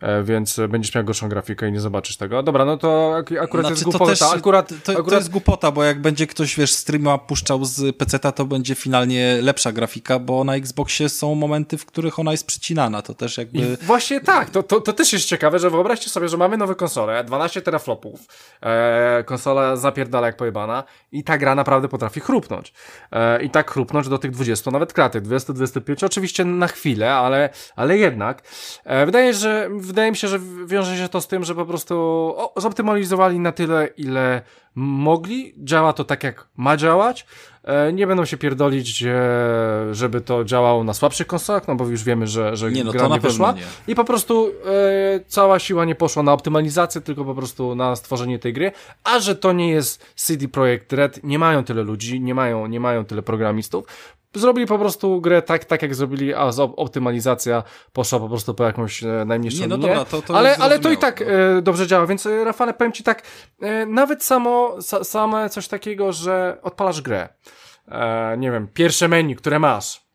[0.00, 2.42] E, więc będziesz miał gorszą grafikę i nie zobaczysz tego.
[2.42, 4.04] Dobra, no to akurat znaczy, jest głupota.
[4.04, 5.08] To też, akurat, to, akurat...
[5.08, 9.38] to jest głupota, bo jak będzie ktoś, wiesz, streama puszczał z PC-ta, to będzie finalnie
[9.42, 13.58] lepsza grafika, bo na Xboxie są momenty, w których ona jest przycinana, to też jakby...
[13.58, 16.74] I właśnie tak, to, to, to też jest ciekawe, że wyobraźcie sobie, że mamy nowe
[16.74, 18.20] konsole, 12 teraflopów,
[18.62, 22.72] e, konsola zapierdala jak pojebana i ta gra naprawdę potrafi chrupnąć.
[23.12, 27.98] E, I tak chrupnąć do tych 20 nawet kratek, 20-25, oczywiście na chwilę, ale, ale
[27.98, 28.42] jednak.
[28.84, 32.34] E, wydaje, że wydaje mi się, że wiąże się to z tym, że po prostu
[32.56, 34.42] zoptymalizowali na tyle, ile
[34.74, 35.54] mogli.
[35.58, 37.26] Działa to tak, jak ma działać.
[37.64, 39.04] E, nie będą się pierdolić,
[39.92, 43.08] żeby to działało na słabszych konsolach, no bo już wiemy, że, że nie, no gra
[43.08, 43.52] nie wyszła.
[43.52, 43.62] Nie.
[43.88, 48.38] I po prostu e, cała siła nie poszła na optymalizację, tylko po prostu na stworzenie
[48.38, 48.72] tej gry.
[49.04, 52.80] A że to nie jest CD Projekt Red, nie mają tyle ludzi, nie mają, nie
[52.80, 53.84] mają tyle programistów,
[54.34, 57.62] Zrobili po prostu grę tak, tak jak zrobili, a optymalizacja
[57.92, 60.90] poszła po prostu po jakąś e, najmniejszą Nie, no dobra, to, to ale, ale to
[60.90, 61.26] i tak e,
[61.62, 63.22] dobrze działa, więc e, Rafale, powiem Ci tak,
[63.86, 67.28] nawet samo, sa, same coś takiego, że odpalasz grę,
[68.38, 70.06] nie wiem, pierwsze menu, które masz,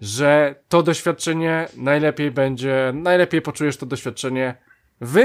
[0.00, 4.54] że to doświadczenie najlepiej będzie, najlepiej poczujesz to doświadczenie
[5.00, 5.18] w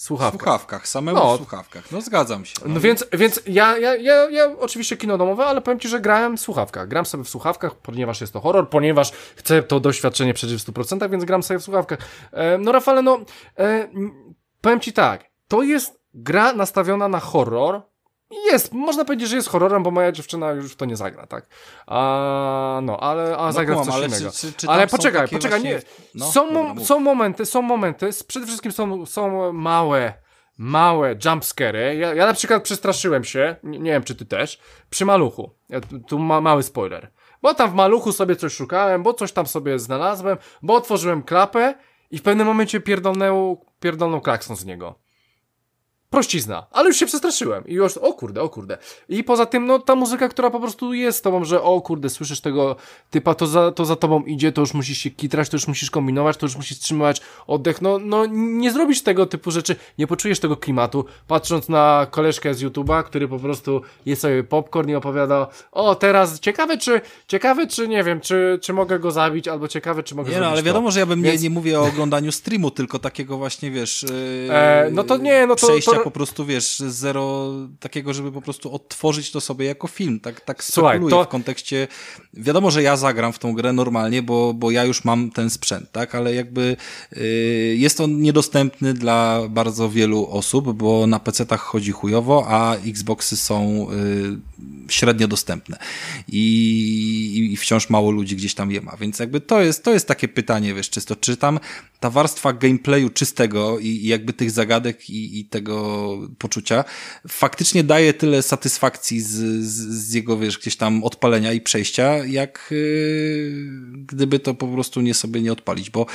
[0.00, 0.40] słuchawkach.
[0.40, 1.34] słuchawkach, samemu No.
[1.34, 1.92] w słuchawkach.
[1.92, 2.54] No zgadzam się.
[2.66, 6.36] No więc, więc ja, ja, ja, ja oczywiście kino domowe, ale powiem Ci, że grałem
[6.36, 6.88] w słuchawkach.
[6.88, 11.10] Gram sobie w słuchawkach, ponieważ jest to horror, ponieważ chcę to doświadczenie przeżyć w 100%,
[11.10, 11.98] więc gram sobie w słuchawkach.
[12.32, 13.18] E, no Rafale, no
[13.58, 13.88] e,
[14.60, 17.82] powiem Ci tak, to jest gra nastawiona na horror.
[18.30, 21.46] Jest, można powiedzieć, że jest horrorem, bo moja dziewczyna już w to nie zagra, tak?
[21.86, 24.30] A, no, ale a No zagra w coś ale innego.
[24.30, 25.70] Czy, czy, czy ale poczekaj, poczekaj, właśnie...
[25.70, 25.80] nie.
[26.14, 26.86] No, są, dobra, mów.
[26.86, 30.14] są momenty, są momenty, przede wszystkim są, są małe,
[30.58, 31.96] małe jumpscary.
[31.96, 35.50] Ja, ja na przykład przestraszyłem się, nie, nie wiem czy ty też, przy maluchu.
[35.68, 37.10] Ja, tu tu ma, mały spoiler.
[37.42, 41.74] Bo tam w maluchu sobie coś szukałem, bo coś tam sobie znalazłem, bo otworzyłem klapę
[42.10, 45.05] i w pewnym momencie pierdolnął, pierdolnął klakson z niego.
[46.16, 48.78] Prościzna, ale już się przestraszyłem i już, o kurde, o kurde.
[49.08, 52.10] I poza tym, no ta muzyka, która po prostu jest z tobą, że o kurde,
[52.10, 52.76] słyszysz tego
[53.10, 55.90] typa, to za, to za tobą idzie, to już musisz się kitrać, to już musisz
[55.90, 60.40] kombinować, to już musisz trzymać oddech, no, no nie zrobisz tego typu rzeczy, nie poczujesz
[60.40, 65.46] tego klimatu, patrząc na koleżkę z YouTube'a, który po prostu je sobie popcorn i opowiada,
[65.72, 70.02] o teraz, ciekawe czy, ciekawe czy, nie wiem, czy, czy mogę go zabić, albo ciekawe
[70.02, 70.62] czy mogę Nie no, ale to.
[70.66, 74.02] wiadomo, że ja bym Więc- nie, nie mówię o oglądaniu streamu, tylko takiego właśnie, wiesz...
[74.02, 78.42] Yy, E, no to nie, no to- to- po prostu, wiesz, zero takiego, żeby po
[78.42, 80.20] prostu odtworzyć to sobie jako film.
[80.20, 81.88] Tak, tak Słuchaj, to- w kontekście...
[82.34, 85.92] Wiadomo, że ja zagram w tą grę normalnie, bo, bo ja już mam ten sprzęt,
[85.92, 86.14] tak?
[86.14, 86.76] Ale jakby
[87.16, 87.22] yy,
[87.76, 93.86] jest on niedostępny dla bardzo wielu osób, bo na PC-tach chodzi chujowo, a Xboxy są
[93.90, 94.38] yy,
[94.88, 95.78] średnio dostępne.
[96.28, 98.96] I, I wciąż mało ludzi gdzieś tam je ma.
[98.96, 101.60] Więc jakby to jest, to jest takie pytanie, wiesz, czysto, czy tam
[102.00, 105.85] ta warstwa gameplayu czystego i, i jakby tych zagadek i, i tego
[106.38, 106.84] poczucia.
[107.28, 109.28] Faktycznie daje tyle satysfakcji z,
[109.64, 113.52] z, z jego, wiesz, gdzieś tam odpalenia i przejścia, jak yy,
[114.06, 116.06] gdyby to po prostu nie sobie nie odpalić, bo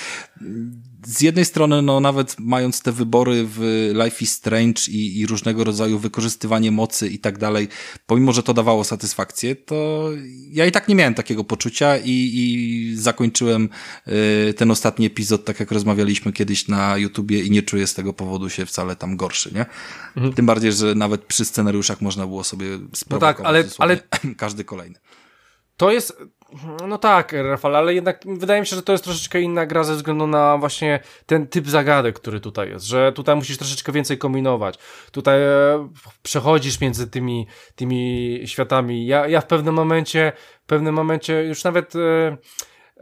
[1.05, 5.63] z jednej strony, no nawet mając te wybory w Life is Strange i, i różnego
[5.63, 7.67] rodzaju wykorzystywanie mocy i tak dalej,
[8.05, 10.09] pomimo, że to dawało satysfakcję, to
[10.51, 13.69] ja i tak nie miałem takiego poczucia i, i zakończyłem
[14.49, 18.13] y, ten ostatni epizod, tak jak rozmawialiśmy kiedyś na YouTubie i nie czuję z tego
[18.13, 19.65] powodu się wcale tam gorszy, nie?
[20.35, 23.99] Tym bardziej, że nawet przy scenariuszach można było sobie sprowokować tak, ale- dosłownie
[24.37, 24.99] każdy kolejny.
[25.77, 26.17] To jest.
[26.87, 29.95] No tak, Rafał, ale jednak wydaje mi się, że to jest troszeczkę inna gra ze
[29.95, 34.79] względu na właśnie ten typ zagadek, który tutaj jest, że tutaj musisz troszeczkę więcej kombinować.
[35.11, 35.89] Tutaj e,
[36.23, 39.05] przechodzisz między tymi, tymi światami.
[39.05, 40.31] Ja, ja w pewnym momencie,
[40.63, 41.95] w pewnym momencie już nawet.
[41.95, 42.37] E,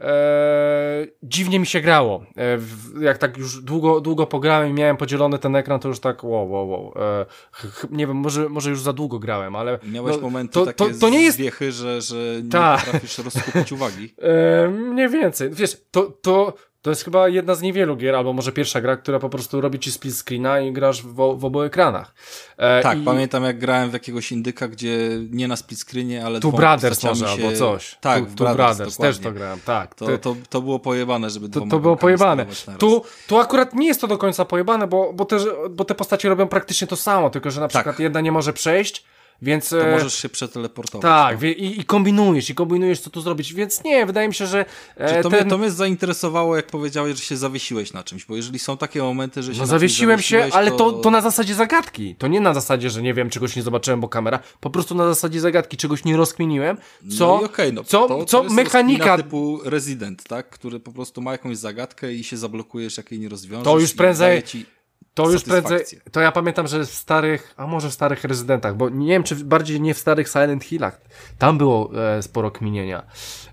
[0.00, 2.24] E, dziwnie mi się grało.
[2.36, 6.00] E, w, jak tak już długo, długo pograłem i miałem podzielony ten ekran, to już
[6.00, 6.92] tak wow, wow, wow.
[6.96, 7.26] E,
[7.90, 11.00] nie wiem, może, może już za długo grałem, ale Miałeś no, momenty to, takie to,
[11.00, 12.84] to nie jest zwiechy, że, że nie Tak.
[12.84, 14.14] potrafisz rozkupić uwagi.
[14.70, 15.50] Mniej więcej.
[15.50, 19.18] Wiesz, to, to, to jest chyba jedna z niewielu gier, albo może pierwsza gra, która
[19.18, 22.14] po prostu robi ci split screena i grasz w, w obu ekranach.
[22.56, 24.98] E, Tak, i pamiętam jak grałem w jakiegoś indyka, gdzie
[25.30, 27.32] nie na split screenie, ale Tu Brothers może, się...
[27.32, 27.98] albo coś.
[28.00, 29.94] Tak, tu, tu Brothers, Brothers, też to grałem, tak.
[29.94, 32.46] To, to, to było pojebane, żeby to, to było pojebane.
[32.78, 35.36] Tu, tu akurat nie jest to do końca pojebane, bo, bo, te,
[35.70, 37.70] bo te postacie robią praktycznie to samo, tylko że na Tak.
[37.82, 39.04] przykład jedna nie może przejść,
[39.42, 39.68] więc...
[39.68, 41.02] To e, możesz się przeteleportować.
[41.02, 41.48] Tak, no.
[41.48, 44.64] i, i kombinujesz, i kombinujesz, co tu zrobić, więc nie, wydaje mi się, że
[44.96, 45.40] e, Czy to, ten...
[45.40, 49.02] mnie, to mnie zainteresowało, jak powiedziałeś, że się zawiesiłeś na czymś, bo jeżeli są takie
[49.02, 52.14] momenty, że się No zawiesiłem się, ale to, to na zasadzie zagadki.
[52.18, 54.38] To nie na zasadzie, że nie wiem, czegoś nie zobaczyłem, bo kamera.
[54.60, 56.76] Po prostu na zasadzie zagadki, czegoś nie rozkminiłem.
[57.18, 59.16] Co, no okej, no, co, to, co to jest mechanika...
[59.16, 60.50] typu Resident, tak?
[60.50, 63.64] Który po prostu ma jakąś zagadkę i się zablokujesz, jak jej nie rozwiążesz.
[63.64, 64.66] To już prędzej- Ci...
[65.14, 68.88] To już prędzej, to ja pamiętam, że w starych, a może w starych rezydentach, bo
[68.88, 71.00] nie wiem, czy bardziej nie w starych Silent Hillach,
[71.38, 73.02] tam było e, sporo kminienia,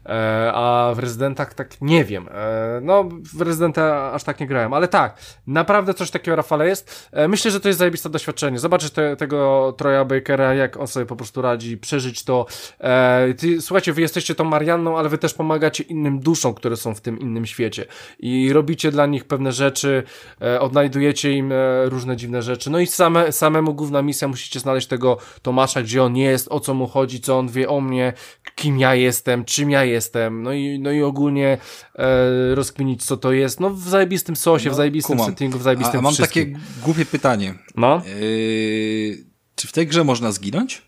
[0.06, 4.74] e, a w rezydentach tak nie wiem, e, no w rezydenta aż tak nie grałem,
[4.74, 5.18] ale tak,
[5.48, 9.74] naprawdę coś takiego Rafale jest, e, myślę, że to jest zajebiste doświadczenie, zobaczyć te, tego
[9.78, 12.46] Troja Bakera, jak on sobie po prostu radzi, przeżyć to,
[12.80, 16.96] e, ty, słuchajcie, wy jesteście tą Marianną, ale wy też pomagacie innym duszom, które są
[16.96, 17.86] w tym innym świecie.
[18.20, 20.04] I robicie dla nich pewne rzeczy,
[20.42, 22.70] e, odnajdujecie im e, różne dziwne rzeczy.
[22.70, 26.74] No i same, samemu główna misja musicie znaleźć tego Tomasza, gdzie on jest, o co
[26.74, 28.14] mu chodzi, co on wie o mnie,
[28.56, 31.58] kim ja jestem, czym ja jestem, no i, no i ogólnie
[31.96, 33.60] e, rozkminić, co to jest.
[33.60, 35.32] No w zajebistym sosie, w zajebistym kumam.
[35.32, 36.54] settingu, w A, zajebistym a mam wszystkim.
[36.54, 37.54] takie głupie pytanie.
[37.76, 39.18] No, Yy,
[39.56, 40.88] czy w tej grze można zginąć?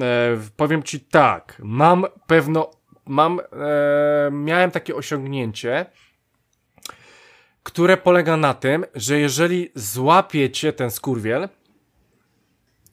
[0.00, 2.70] e, powiem ci tak, mam pewno,
[3.06, 5.86] mam, e, miałem takie osiągnięcie,
[7.68, 11.48] które polega na tym, że jeżeli złapiecie ten skurwiel,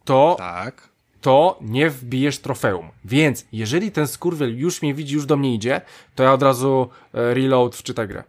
[0.04, 0.90] to Tak.
[1.22, 2.90] to nie wbijesz trofeum.
[3.06, 5.82] Więc jeżeli ten skurwiel już mnie widzi, już do mnie idzie,
[6.16, 8.24] to ja od razu e, reload wczyta grę.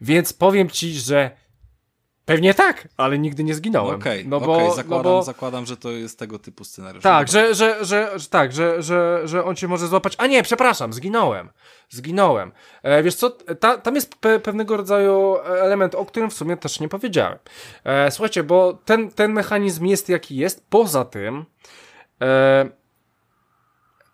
[0.00, 1.30] Więc powiem ci, że
[2.24, 3.96] pewnie tak, ale nigdy nie zginąłem.
[3.96, 7.02] Okej, no okay, bo, okay, zakładam, no bo, zakładam, że to jest tego typu scenariusz.
[7.02, 10.14] tak, że, że, że, że, tak, że, że, że on cię może złapać.
[10.18, 11.50] A nie, przepraszam, zginąłem.
[11.90, 12.52] Zginąłem.
[12.82, 16.80] E, wiesz co, ta, tam jest pe, pewnego rodzaju element, o którym w sumie też
[16.80, 17.38] nie powiedziałem.
[17.84, 20.66] E, słuchajcie, bo ten, ten mechanizm jest jaki jest.
[20.70, 21.44] Poza tym,
[22.22, 22.68] e,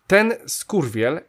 [0.07, 1.21] ten skurwiel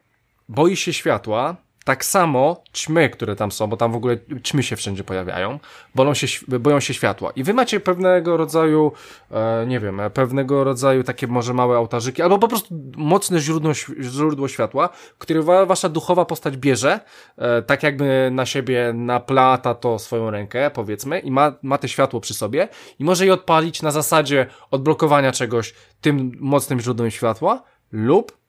[0.49, 4.77] boi się światła, tak samo ćmy, które tam są, bo tam w ogóle ćmy się
[4.77, 5.59] wszędzie pojawiają,
[5.95, 6.27] boją się,
[6.59, 7.31] boją się światła.
[7.31, 8.93] I wy macie pewnego rodzaju,
[9.31, 14.49] e, nie wiem, pewnego rodzaju takie może małe ołtarzyki, albo po prostu mocne źródło, źródło
[14.49, 14.89] światła,
[15.19, 17.01] które wa, wasza duchowa postać bierze,
[17.39, 22.21] e, tak jakby na siebie naplata to swoją rękę, powiedzmy, i ma, ma te światło
[22.21, 22.69] przy sobie
[22.99, 28.42] i może je odpalić na zasadzie odblokowania czegoś tym mocnym źródłem światła, lub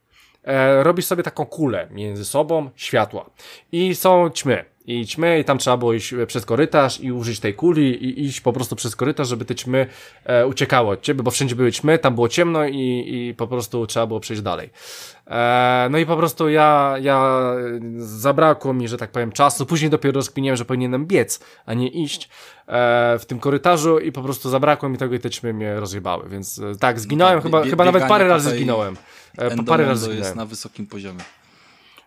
[0.44, 3.30] e, robisz sobie taką kulę między sobą światła.
[3.72, 4.66] I są ćmy.
[4.86, 8.42] I ćmy, i tam trzeba było iść przez korytarz i użyć tej kuli i iść
[8.42, 9.88] po prostu przez korytarz, żeby te ćmy
[10.26, 13.88] e, uciekały od ciebie, bo wszędzie były ćmy, tam było ciemno i, i po prostu
[13.88, 14.70] trzeba było przejść dalej.
[15.28, 17.44] E, no i po prostu ja, ja
[17.98, 19.66] zabrakło mi, że tak powiem, czasu.
[19.66, 22.30] Później dopiero rozkminiłem, że powinienem biec, a nie iść
[22.68, 26.30] e, w tym korytarzu i po prostu zabrakło mi tego i te ćmy mnie rozjebały.
[26.30, 28.96] Więc e, tak, zginąłem, No tak, chyba, chyba nawet parę razy zginąłem.
[29.34, 30.38] E, parę Endomondo razy jest zginąłem.
[30.38, 31.24] na wysokim poziomie.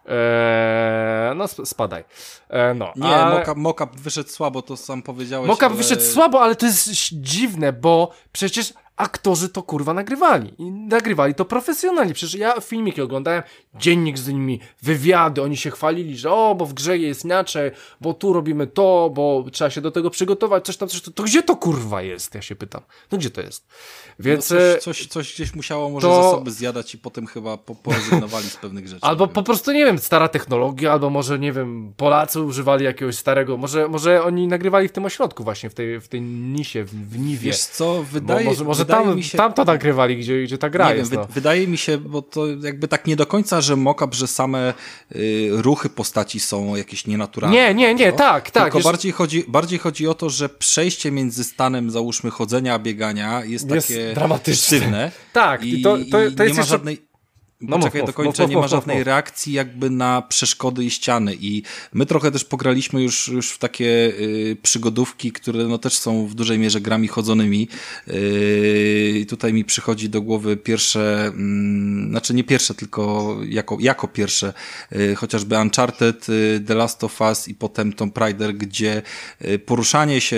[0.07, 2.05] Eee, no sp- spadaj.
[2.49, 3.39] E, no, Nie, ale...
[3.39, 5.49] mockup, mockup wyszedł słabo, to sam powiedziałeś.
[5.49, 5.75] Mockup ale...
[5.75, 10.55] wyszedł słabo, ale to jest dziwne, bo przecież aktorzy to kurwa nagrywali.
[10.59, 12.15] I nagrywali to profesjonalnie.
[12.15, 13.43] Przecież ja filmiki oglądałem,
[13.75, 17.71] dziennik z nimi, wywiady, oni się chwalili, że o, bo w grze jest inaczej,
[18.01, 21.15] bo tu robimy to, bo trzeba się do tego przygotować, coś tam, coś tam.
[21.15, 22.35] To gdzie to kurwa jest?
[22.35, 22.83] Ja się pytam.
[23.13, 23.67] No gdzie to jest?
[24.19, 24.51] Więc...
[24.51, 27.75] No e, coś, coś, coś gdzieś musiało może to- zasoby zjadać i potem chyba po,
[27.75, 29.03] porezygnowali z pewnych rzeczy.
[29.03, 33.57] Albo po prostu, nie wiem, stara technologia, albo może, nie wiem, Polacy używali jakiegoś starego,
[33.57, 37.19] może, może oni nagrywali w tym ośrodku właśnie, w tej, w tej nisie, w, w
[37.19, 37.47] Niwie.
[37.47, 39.39] Wiesz co, Bo wydaje, może może wydaje tam, mi się...
[39.39, 41.11] tam to nagrywali, gdzie, gdzie ta gra nie jest.
[41.11, 41.27] wiem, no.
[41.27, 44.75] wy, wydaje mi się, bo to jakby tak nie do końca, że mockup, że same
[45.17, 47.57] y, ruchy postaci są jakieś nienaturalne.
[47.57, 48.17] Nie, nie, nie, no.
[48.17, 48.73] tak, tak.
[48.73, 53.45] Tylko bardziej, chodzi, bardziej chodzi o to, że przejście między stanem, załóżmy, chodzenia a biegania
[53.45, 54.55] jest, Jest takie dramatyczne.
[54.79, 55.13] sztywne.
[55.33, 57.06] Tak, i, to- to- to jest nie ma jeszcze- żadnej...
[57.61, 59.07] No Poczekaj, mów, dokończę, mów, nie ma żadnej mów.
[59.07, 61.63] reakcji jakby na przeszkody i ściany i
[61.93, 66.35] my trochę też pograliśmy już, już w takie y, przygodówki, które no też są w
[66.35, 67.69] dużej mierze grami chodzonymi
[68.09, 74.53] y, tutaj mi przychodzi do głowy pierwsze, mm, znaczy nie pierwsze, tylko jako, jako pierwsze,
[74.93, 79.03] y, chociażby Uncharted, y, The Last of Us i potem Tomb Raider, gdzie
[79.45, 80.37] y, poruszanie się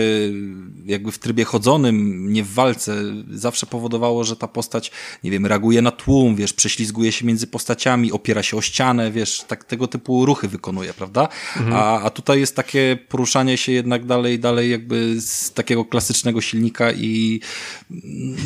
[0.87, 2.95] jakby w trybie chodzonym, nie w walce,
[3.31, 4.91] zawsze powodowało, że ta postać,
[5.25, 9.45] nie wiem, reaguje na tłum, wiesz, prześlizguje się między postaciami, opiera się o ścianę, wiesz,
[9.49, 11.29] tak tego typu ruchy wykonuje, prawda?
[11.73, 16.93] A, a tutaj jest takie poruszanie się jednak dalej, dalej jakby z takiego klasycznego silnika
[16.93, 17.41] i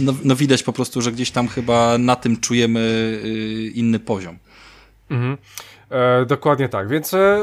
[0.01, 2.80] no, no widać po prostu, że gdzieś tam chyba na tym czujemy
[3.24, 4.39] y, inny poziom.
[5.10, 5.36] Mhm.
[5.90, 7.40] E, dokładnie tak, więc e,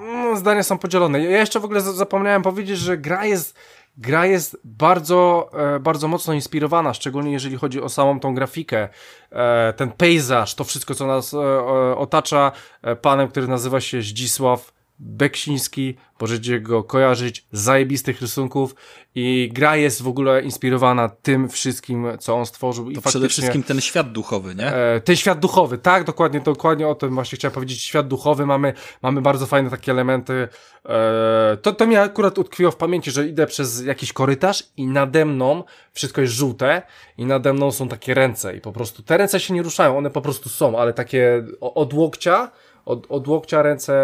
[0.00, 1.20] mm, zdania są podzielone.
[1.22, 3.54] Ja jeszcze w ogóle za- zapomniałem powiedzieć, że gra jest
[3.96, 8.88] Gra jest bardzo, e, bardzo mocno inspirowana, szczególnie jeżeli chodzi o samą tą grafikę,
[9.30, 11.38] e, ten pejzaż, to wszystko, co nas e,
[11.96, 12.52] otacza,
[13.02, 14.72] panem, który nazywa się Zdzisław
[15.04, 18.74] Beksiński, możecie go kojarzyć, zajebistych rysunków
[19.14, 22.90] i gra jest w ogóle inspirowana tym wszystkim, co on stworzył.
[22.90, 24.74] I To przede wszystkim ten świat duchowy, nie?
[24.74, 27.82] E, ten świat duchowy, tak, dokładnie, dokładnie o tym właśnie chciałem powiedzieć.
[27.82, 28.72] Świat duchowy, mamy,
[29.02, 30.48] mamy bardzo fajne takie elementy.
[30.88, 35.24] E, to, to mi akurat utkwiło w pamięci, że idę przez jakiś korytarz i nade
[35.24, 36.82] mną wszystko jest żółte
[37.18, 40.10] i nade mną są takie ręce i po prostu te ręce się nie ruszają, one
[40.10, 42.50] po prostu są, ale takie od łokcia,
[42.84, 43.94] od, od łokcia ręce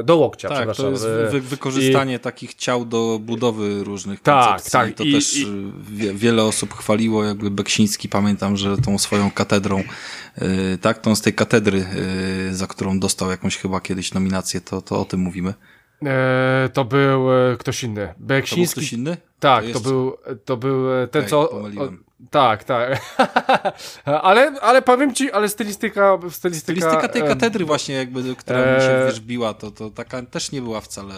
[0.00, 0.84] e, do łokcia, Tak, przepraszam.
[0.84, 4.72] to jest E, wy, wykorzystanie takich ciał do budowy różnych Tak, koncepcji.
[4.72, 5.46] tak, I to i- też i- y,
[5.90, 9.82] wie, wiele osób chwaliło, jakby Beksiński, pamiętam, że tą swoją katedrą,
[10.72, 11.84] y, tak, tą z tej katedry,
[12.50, 15.54] y, za którą dostał jakąś chyba kiedyś nominację, to, to o tym mówimy.
[16.06, 18.06] e, to był e, ktoś inny.
[18.06, 19.16] To był Beksiński ktoś inny?
[19.40, 21.44] Tak, To to, jeszcze- był, to był e, ten, Okej, co.
[21.44, 22.04] pomyliłem.
[22.30, 23.00] Tak, tak.
[24.22, 26.18] ale, ale powiem ci, ale stylistyka.
[26.30, 30.22] Stylistyka, Stylistyka tej e, katedry właśnie jakby, która mi się e, wierzbiła, to, to taka
[30.22, 31.14] też nie była wcale...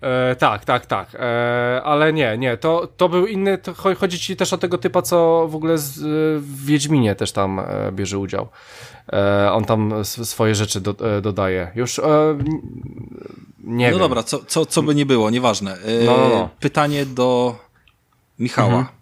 [0.00, 1.14] E, tak, tak, tak.
[1.14, 3.58] E, ale nie, nie, to, to był inny.
[3.58, 6.02] To cho- chodzi ci też o tego typa, co w ogóle z, e,
[6.40, 8.48] w Wiedźminie też tam e, bierze udział.
[9.12, 11.70] E, on tam swoje rzeczy do, e, dodaje.
[11.74, 12.02] Już e,
[13.64, 13.98] nie no wiem.
[13.98, 15.76] dobra, co, co, co by nie było, nieważne.
[15.76, 16.48] Y, No, no, no.
[16.60, 17.56] Pytanie do
[18.38, 18.68] Michała.
[18.78, 18.99] Mhm.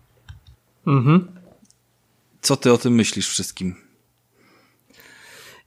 [0.89, 1.33] Mhm.
[2.41, 3.75] Co ty o tym myślisz wszystkim?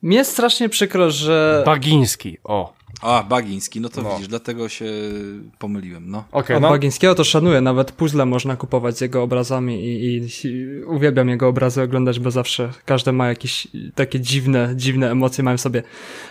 [0.02, 1.64] Mnie jest strasznie przykro, że...
[1.66, 2.74] Bagiński, o.
[3.02, 4.12] A, Bagiński, no to No.
[4.12, 4.86] widzisz, dlatego się
[5.60, 6.24] pomyliłem, no.
[6.32, 6.70] A no.
[6.70, 11.48] Bagińskiego to szanuję, nawet puzzle można kupować z jego obrazami i, i, i uwielbiam jego
[11.48, 15.84] obrazy oglądać, bo zawsze każdy ma jakieś takie dziwne, dziwne emocje mają w sobie.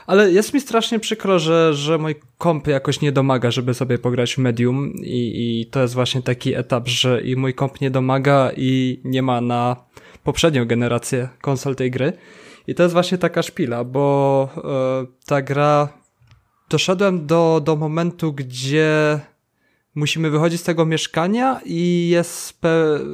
[0.07, 4.35] Ale jest mi strasznie przykro, że, że mój komp jakoś nie domaga, żeby sobie pograć
[4.35, 8.51] w Medium i, i to jest właśnie taki etap, że i mój komp nie domaga
[8.57, 9.77] i nie ma na
[10.25, 12.13] poprzednią generację konsol tej gry.
[12.67, 14.49] I to jest właśnie taka szpila, bo
[15.03, 15.89] e, ta gra
[16.71, 19.21] doszedłem do, do momentu, gdzie
[19.95, 22.61] musimy wychodzić z tego mieszkania i jest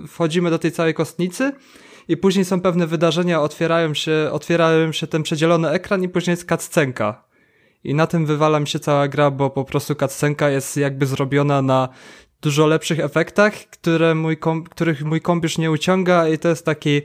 [0.08, 1.52] wchodzimy do tej całej kostnicy
[2.08, 6.48] i później są pewne wydarzenia, otwierają się, otwierają się ten przedzielony ekran i później jest
[6.48, 7.24] cutscenka.
[7.84, 11.62] I na tym wywala mi się cała gra, bo po prostu cutscenka jest jakby zrobiona
[11.62, 11.88] na
[12.42, 14.38] dużo lepszych efektach, które mój
[14.70, 17.02] których mój komp nie uciąga i to jest taki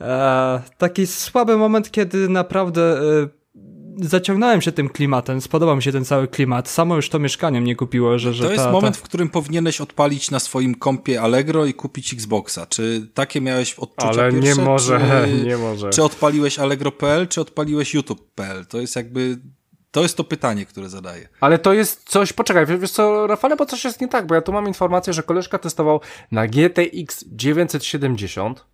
[0.00, 3.39] e, taki słaby moment, kiedy naprawdę e,
[4.00, 6.68] zaciągnąłem się tym klimatem, spodobał mi się ten cały klimat.
[6.68, 9.00] Samo już to mieszkanie mnie kupiło, że, że To jest ta, moment, ta...
[9.00, 12.66] w którym powinieneś odpalić na swoim kompie Allegro i kupić Xboxa.
[12.66, 15.90] Czy takie miałeś odczucia Ale nie pierwsze, może, czy, nie może.
[15.90, 18.66] Czy odpaliłeś Allegro.pl, czy odpaliłeś YouTube.pl?
[18.66, 19.38] To jest jakby,
[19.90, 21.28] to jest to pytanie, które zadaję.
[21.40, 24.34] Ale to jest coś, poczekaj, wiesz, wiesz co, Rafale, bo coś jest nie tak, bo
[24.34, 26.00] ja tu mam informację, że koleżka testował
[26.32, 28.64] na GTX 970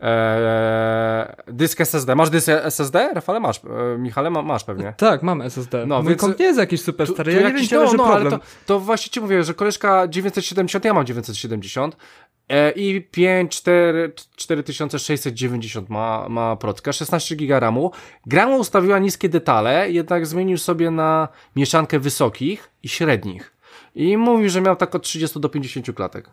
[0.00, 2.14] Eee, dysk SSD.
[2.14, 3.10] Masz dysk SSD?
[3.14, 3.60] Rafale masz.
[3.94, 4.94] E, Michale ma, masz pewnie.
[4.96, 5.86] Tak, mam SSD.
[5.86, 7.66] No, Mój więc- komp nie jest jakiś super Tu- stary, tu ja nie jakiś- wiem,
[7.66, 8.26] gdzie leży no, problem.
[8.32, 11.96] ale to, to właśnie ci mówię, że koleżka 970, ja mam 970
[12.48, 17.90] e, i 5, 4, 4690 ma, ma procka, 16 giga RAMu.
[18.26, 23.52] Grama ustawiła niskie detale, jednak zmienił sobie na mieszankę wysokich i średnich.
[23.94, 26.30] I mówił, że miał tak od 30 do 50 klatek.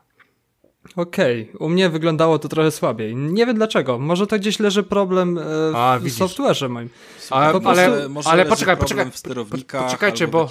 [0.96, 3.16] Okej, u mnie wyglądało to trochę słabiej.
[3.16, 4.00] Nie wiem dlaczego.
[4.00, 5.42] Może to gdzieś leży problem e,
[5.78, 6.20] A, w widzisz.
[6.20, 6.90] software'ze moim.
[7.30, 10.50] A, Po ale, prostu- może ale poczekaj, problem poczekaj, poczekajcie, albo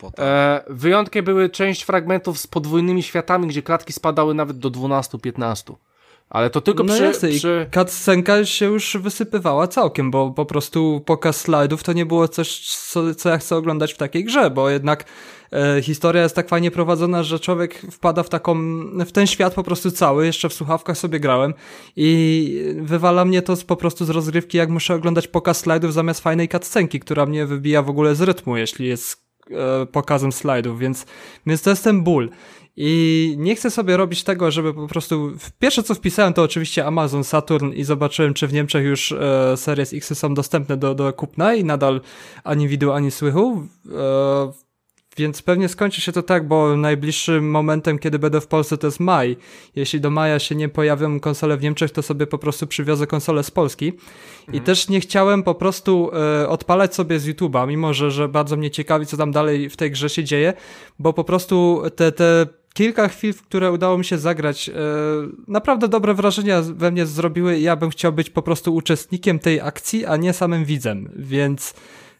[0.00, 0.12] bo-.
[0.18, 5.74] E, wyjątkiem były część fragmentów z podwójnymi światami, gdzie klatki spadały nawet do 12-15.
[6.30, 7.66] Ale to tylko no przy, jasne, przy...
[7.74, 13.14] cutscenka się już wysypywała całkiem, bo po prostu pokaz slajdów to nie było coś, co,
[13.14, 15.04] co ja chcę oglądać w takiej grze, bo jednak
[15.52, 18.54] e, historia jest tak fajnie prowadzona, że człowiek wpada w taką,
[19.06, 21.54] w ten świat po prostu cały, jeszcze w słuchawkach sobie grałem
[21.96, 26.20] i wywala mnie to z, po prostu z rozgrywki, jak muszę oglądać pokaz slajdów zamiast
[26.20, 31.06] fajnej cutscenki, która mnie wybija w ogóle z rytmu, jeśli jest e, pokazem slajdów, więc,
[31.46, 32.30] więc to jest ten ból.
[32.76, 35.32] I nie chcę sobie robić tego, żeby po prostu.
[35.58, 39.92] Pierwsze co wpisałem to oczywiście Amazon Saturn i zobaczyłem, czy w Niemczech już e, Series
[39.92, 42.00] X są dostępne do, do kupna i nadal
[42.44, 43.66] ani widu, ani słychu.
[43.92, 44.64] E,
[45.16, 49.00] więc pewnie skończy się to tak, bo najbliższym momentem, kiedy będę w Polsce, to jest
[49.00, 49.36] maj.
[49.76, 53.42] Jeśli do maja się nie pojawią konsole w Niemczech, to sobie po prostu przywiozę konsolę
[53.42, 53.92] z Polski.
[54.52, 58.56] I też nie chciałem po prostu e, odpalać sobie z YouTube'a, mimo że, że bardzo
[58.56, 60.52] mnie ciekawi, co tam dalej w tej grze się dzieje,
[60.98, 64.72] bo po prostu te, te kilka chwil, w które udało mi się zagrać, e,
[65.48, 69.60] naprawdę dobre wrażenia we mnie zrobiły i ja bym chciał być po prostu uczestnikiem tej
[69.60, 71.74] akcji, a nie samym widzem, więc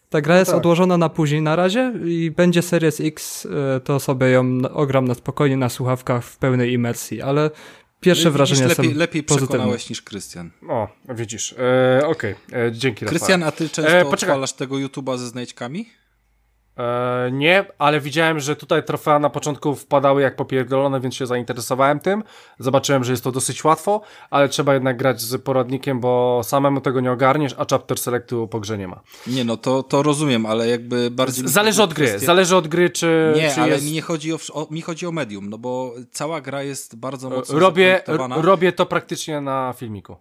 [0.09, 0.57] ta gra jest tak.
[0.57, 3.45] odłożona na później na razie i będzie Series X,
[3.75, 7.51] e, to sobie ją ogram na spokojnie na słuchawkach w pełnej imersji, ale
[7.99, 9.47] pierwsze Widzisz, wrażenia lepiej, są lepiej pozytywne.
[9.49, 10.51] przekonałeś niż Krystian.
[10.69, 11.55] O, widzisz.
[11.99, 13.05] E, Okej, e, dzięki.
[13.05, 14.33] Krystian, a ty często E, poczekaj.
[14.33, 15.85] odpalasz tego YouTube'a ze znajdźkami?
[16.77, 21.99] E, nie, ale widziałem, że tutaj trofea na początku wpadały jak popierdolone, więc się zainteresowałem
[21.99, 22.23] tym.
[22.59, 26.99] Zobaczyłem, że jest to dosyć łatwo, ale trzeba jednak grać z poradnikiem, bo samemu tego
[27.01, 29.01] nie ogarniesz, a chapter selectu po grze nie ma.
[29.27, 31.47] Nie, no to, to rozumiem, ale jakby bardziej...
[31.47, 33.85] Zależy od gry, kwestia- zależy od gry, czy, Nie, czy ale jest...
[33.85, 37.29] mi nie chodzi o, o, mi chodzi o medium, no bo cała gra jest bardzo
[37.29, 38.41] mocno Robię, zaprojektowana.
[38.41, 40.15] robię to praktycznie na filmiku.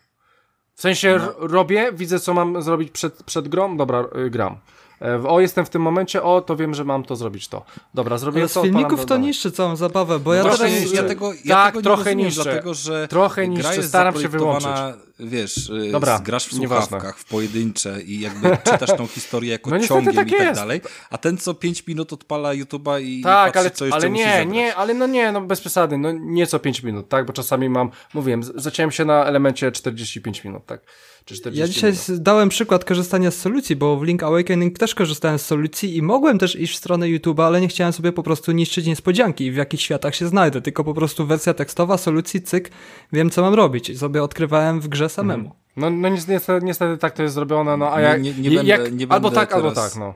[0.75, 1.47] W sensie No.
[1.49, 4.57] robię, widzę co mam zrobić przed, przed grą, dobra, y, gram.
[5.05, 7.65] E, O, jestem w tym momencie, o, to wiem, że mam to zrobić to.
[7.95, 8.61] Dobra, zrobię Ale to.
[8.61, 9.25] z filmików to dalej.
[9.25, 10.59] niszczy całą zabawę, bo ja No teraz...
[10.61, 12.43] właśnie, Właśnie, ja tego, ja Tak, tego nie trochę rozumiem, niszczę.
[12.43, 16.87] dlatego że Trochę jest staram się zaprojektowana, wiesz, y, Dobra, grasz w nieważne.
[16.87, 20.61] słuchawkach, w pojedyncze i jakby czytasz tą historię jako No ciągiem tak i tak jest.
[20.61, 24.11] dalej, a ten co 5 minut odpala YouTube'a i, Tak, patrzy, ale, co jeszcze ale
[24.11, 27.33] musi nie, nie, ale no nie, no bez przesady, no nieco 5 minut, tak, bo
[27.33, 30.81] czasami mam, mówiłem, zacząłem się na elemencie 45 minut, tak,
[31.25, 32.23] czy 40 Ja dzisiaj minut.
[32.23, 36.39] dałem przykład korzystania z solucji, bo w Link Awakening też korzystałem z solucji i mogłem
[36.39, 39.81] też iść w stronę YouTube'a, ale nie chciałem sobie po prostu niszczyć niespodzianki, w jakich
[39.81, 42.71] światach się znajdę, tylko po prostu wersja tekstowa, solucji, cyk,
[43.13, 45.51] wiem co mam robić i sobie odkrywałem w grze samemu.
[45.77, 48.81] No, no niestety, niestety tak to jest zrobione, no a Nie- jak, nie- nie jak
[48.83, 50.15] będę- nie albo tak, albo tak, no.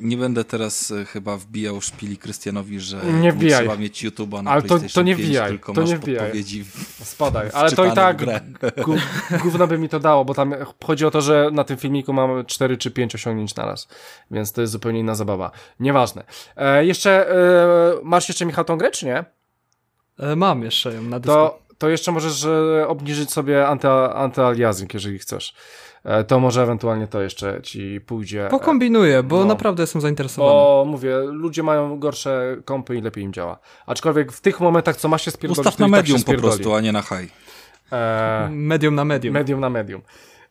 [0.00, 3.60] Nie będę teraz e, chyba wbijał szpili Krystianowi, że Nie wbijaj.
[3.64, 5.96] trzeba mieć YouTube'a na Ale to- to PlayStation nie 5, wbijaj, tylko to masz nie
[5.96, 6.20] wbijaj.
[6.20, 7.00] podpowiedzi w...
[7.04, 8.22] Spadaj, ale to i tak
[9.42, 10.54] gówno by mi to dało, bo tam
[10.84, 13.88] chodzi o to, że na tym filmiku mam 4 czy 5 osiągnięć na raz,
[14.30, 15.50] więc to jest zupełnie inna zabawa.
[15.80, 16.24] Nieważne.
[16.56, 17.36] E, jeszcze, e,
[18.02, 19.24] masz jeszcze Michał tą grę, czy nie?
[20.18, 21.34] E, Mam jeszcze ją na dysku.
[21.34, 25.54] To, to jeszcze możesz e, obniżyć sobie anty, antyaliasing, jeżeli chcesz.
[26.04, 28.48] E, to może ewentualnie to jeszcze ci pójdzie.
[28.50, 29.44] Pokombinuję, bo no.
[29.44, 30.52] naprawdę jestem zainteresowany.
[30.52, 33.58] Bo mówię, ludzie mają gorsze kompy i lepiej im działa.
[33.86, 36.34] Aczkolwiek w tych momentach, co ma się spierdolić, Ustaw to na tak medium się po
[36.34, 37.32] prostu, a nie na high.
[37.92, 39.34] E, Medium na medium.
[39.34, 40.02] medium na medium.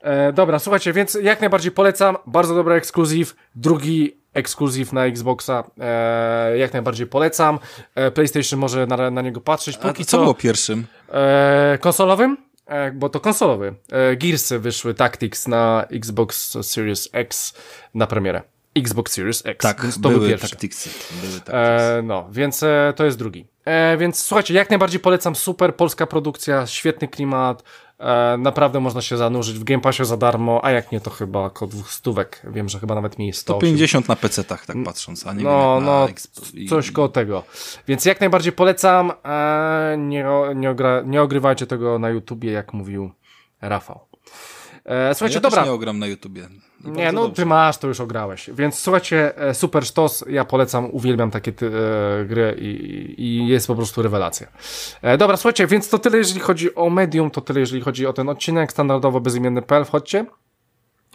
[0.02, 2.18] E, dobra, słuchajcie, więc jak najbardziej polecam.
[2.28, 3.36] Bardzo dobry ekskluzyw.
[3.56, 5.64] Drugi ekskluzyw na Xboxa.
[5.80, 7.60] E, jak najbardziej polecam.
[7.95, 9.78] E, PlayStation może na, na niego patrzeć.
[9.82, 10.86] A Póki co co było pierwszym?
[11.14, 12.38] e, konsolowym,
[12.93, 13.76] bo to konsolowy.
[13.91, 17.53] E, Gearsy wyszły Tactics na Xbox Series X
[17.93, 18.41] na premierę.
[18.76, 19.64] Xbox Series X.
[19.64, 20.49] Tak, więc to był były pierwszy.
[20.49, 20.89] taktyksy.
[21.22, 21.57] Były taktyksy.
[21.57, 23.48] E, no, więc e, to jest drugi.
[23.65, 27.91] E, więc słuchajcie, jak najbardziej polecam, super polska produkcja, świetny klimat, e,
[28.38, 31.72] naprawdę można się zanurzyć w Game Passie za darmo, a jak nie, to chyba około
[31.72, 33.53] dwóch stówek, wiem, że chyba nawet mniej 100.
[33.53, 36.07] 150 na PC-tach, tak patrząc, a nie No, no,
[36.69, 37.44] coś koło tego.
[37.88, 40.26] Więc jak najbardziej polecam, e, nie,
[40.56, 43.11] nie, ogra, nie ogrywajcie tego na YouTubie, jak mówił
[43.61, 44.11] Rafał.
[44.92, 45.58] E, słuchajcie, ja dobra.
[45.58, 46.48] Też nie ogram na YouTubie.
[46.86, 47.36] I Nie, no dobrze.
[47.36, 48.50] ty masz, to już ograłeś.
[48.54, 51.72] Więc słuchajcie, e, super sztos, ja polecam, uwielbiam takie ty,
[52.22, 54.48] e, gry i, i jest po prostu rewelacja.
[55.02, 58.14] E, dobra, słuchajcie, więc to tyle jeżeli chodzi o Medium, to tyle jeżeli chodzi o
[58.14, 60.26] ten odcinek, standardowo bezimienny.pl, wchodźcie.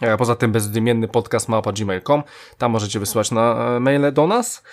[0.01, 2.23] E, Poza tym bezimienny podcast mapa gmail.com,
[2.57, 4.63] tam możecie wysyłać na e, maile do nas.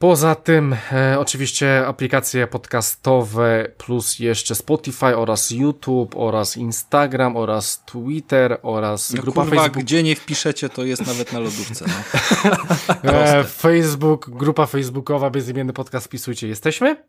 [0.00, 8.58] Poza tym e, oczywiście aplikacje podcastowe plus jeszcze Spotify oraz YouTube oraz Instagram oraz Twitter
[8.62, 9.84] oraz No grupa kurwa, Facebook.
[9.84, 11.84] gdzie nie wpiszecie, to jest nawet na lodówce.
[11.84, 13.12] No.
[13.12, 17.04] E, Facebook, grupa facebookowa, bezimienny podcast, wpisujcie, jesteśmy.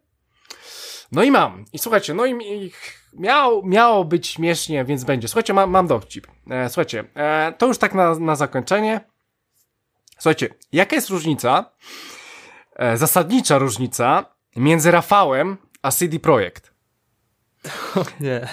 [1.11, 1.65] No i mam.
[1.73, 2.71] I słuchajcie, no i, i
[3.13, 5.27] miał, miało być śmiesznie, więc będzie.
[5.27, 6.27] Słuchajcie, mam, mam dowcip.
[6.49, 9.01] E, słuchajcie, e, to już tak na, na zakończenie.
[10.13, 11.71] Słuchajcie, jaka jest różnica,
[12.95, 14.25] zasadnicza różnica
[14.55, 16.71] między Rafałem a CD Projekt?
[18.19, 18.47] Nie.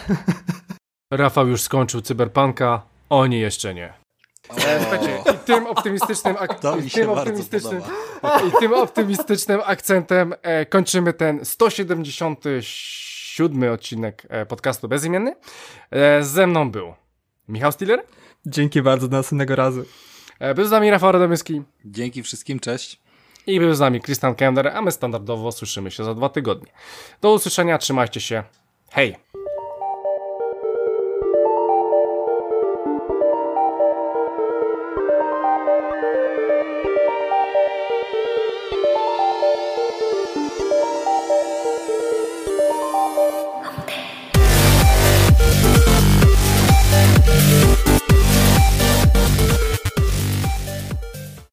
[1.12, 3.92] Rafał już skończył Cyberpunka, oni jeszcze nie.
[4.66, 7.82] E, słuchajcie, i tym optymistycznym, ak- i tym optymistycznym,
[8.48, 15.34] i tym optymistycznym akcentem e, kończymy ten 177 odcinek e, podcastu Bezimienny.
[15.90, 16.94] E, ze mną był
[17.48, 18.02] Michał Stiller,
[18.46, 19.84] Dzięki bardzo, do następnego razu.
[20.38, 23.00] e, był z nami Rafał Radomyski Dzięki wszystkim, cześć.
[23.48, 26.72] I był z nami Christian Kender, a my standardowo słyszymy się za dwa tygodnie.
[27.20, 28.42] Do usłyszenia, trzymajcie się,
[28.90, 29.27] hej!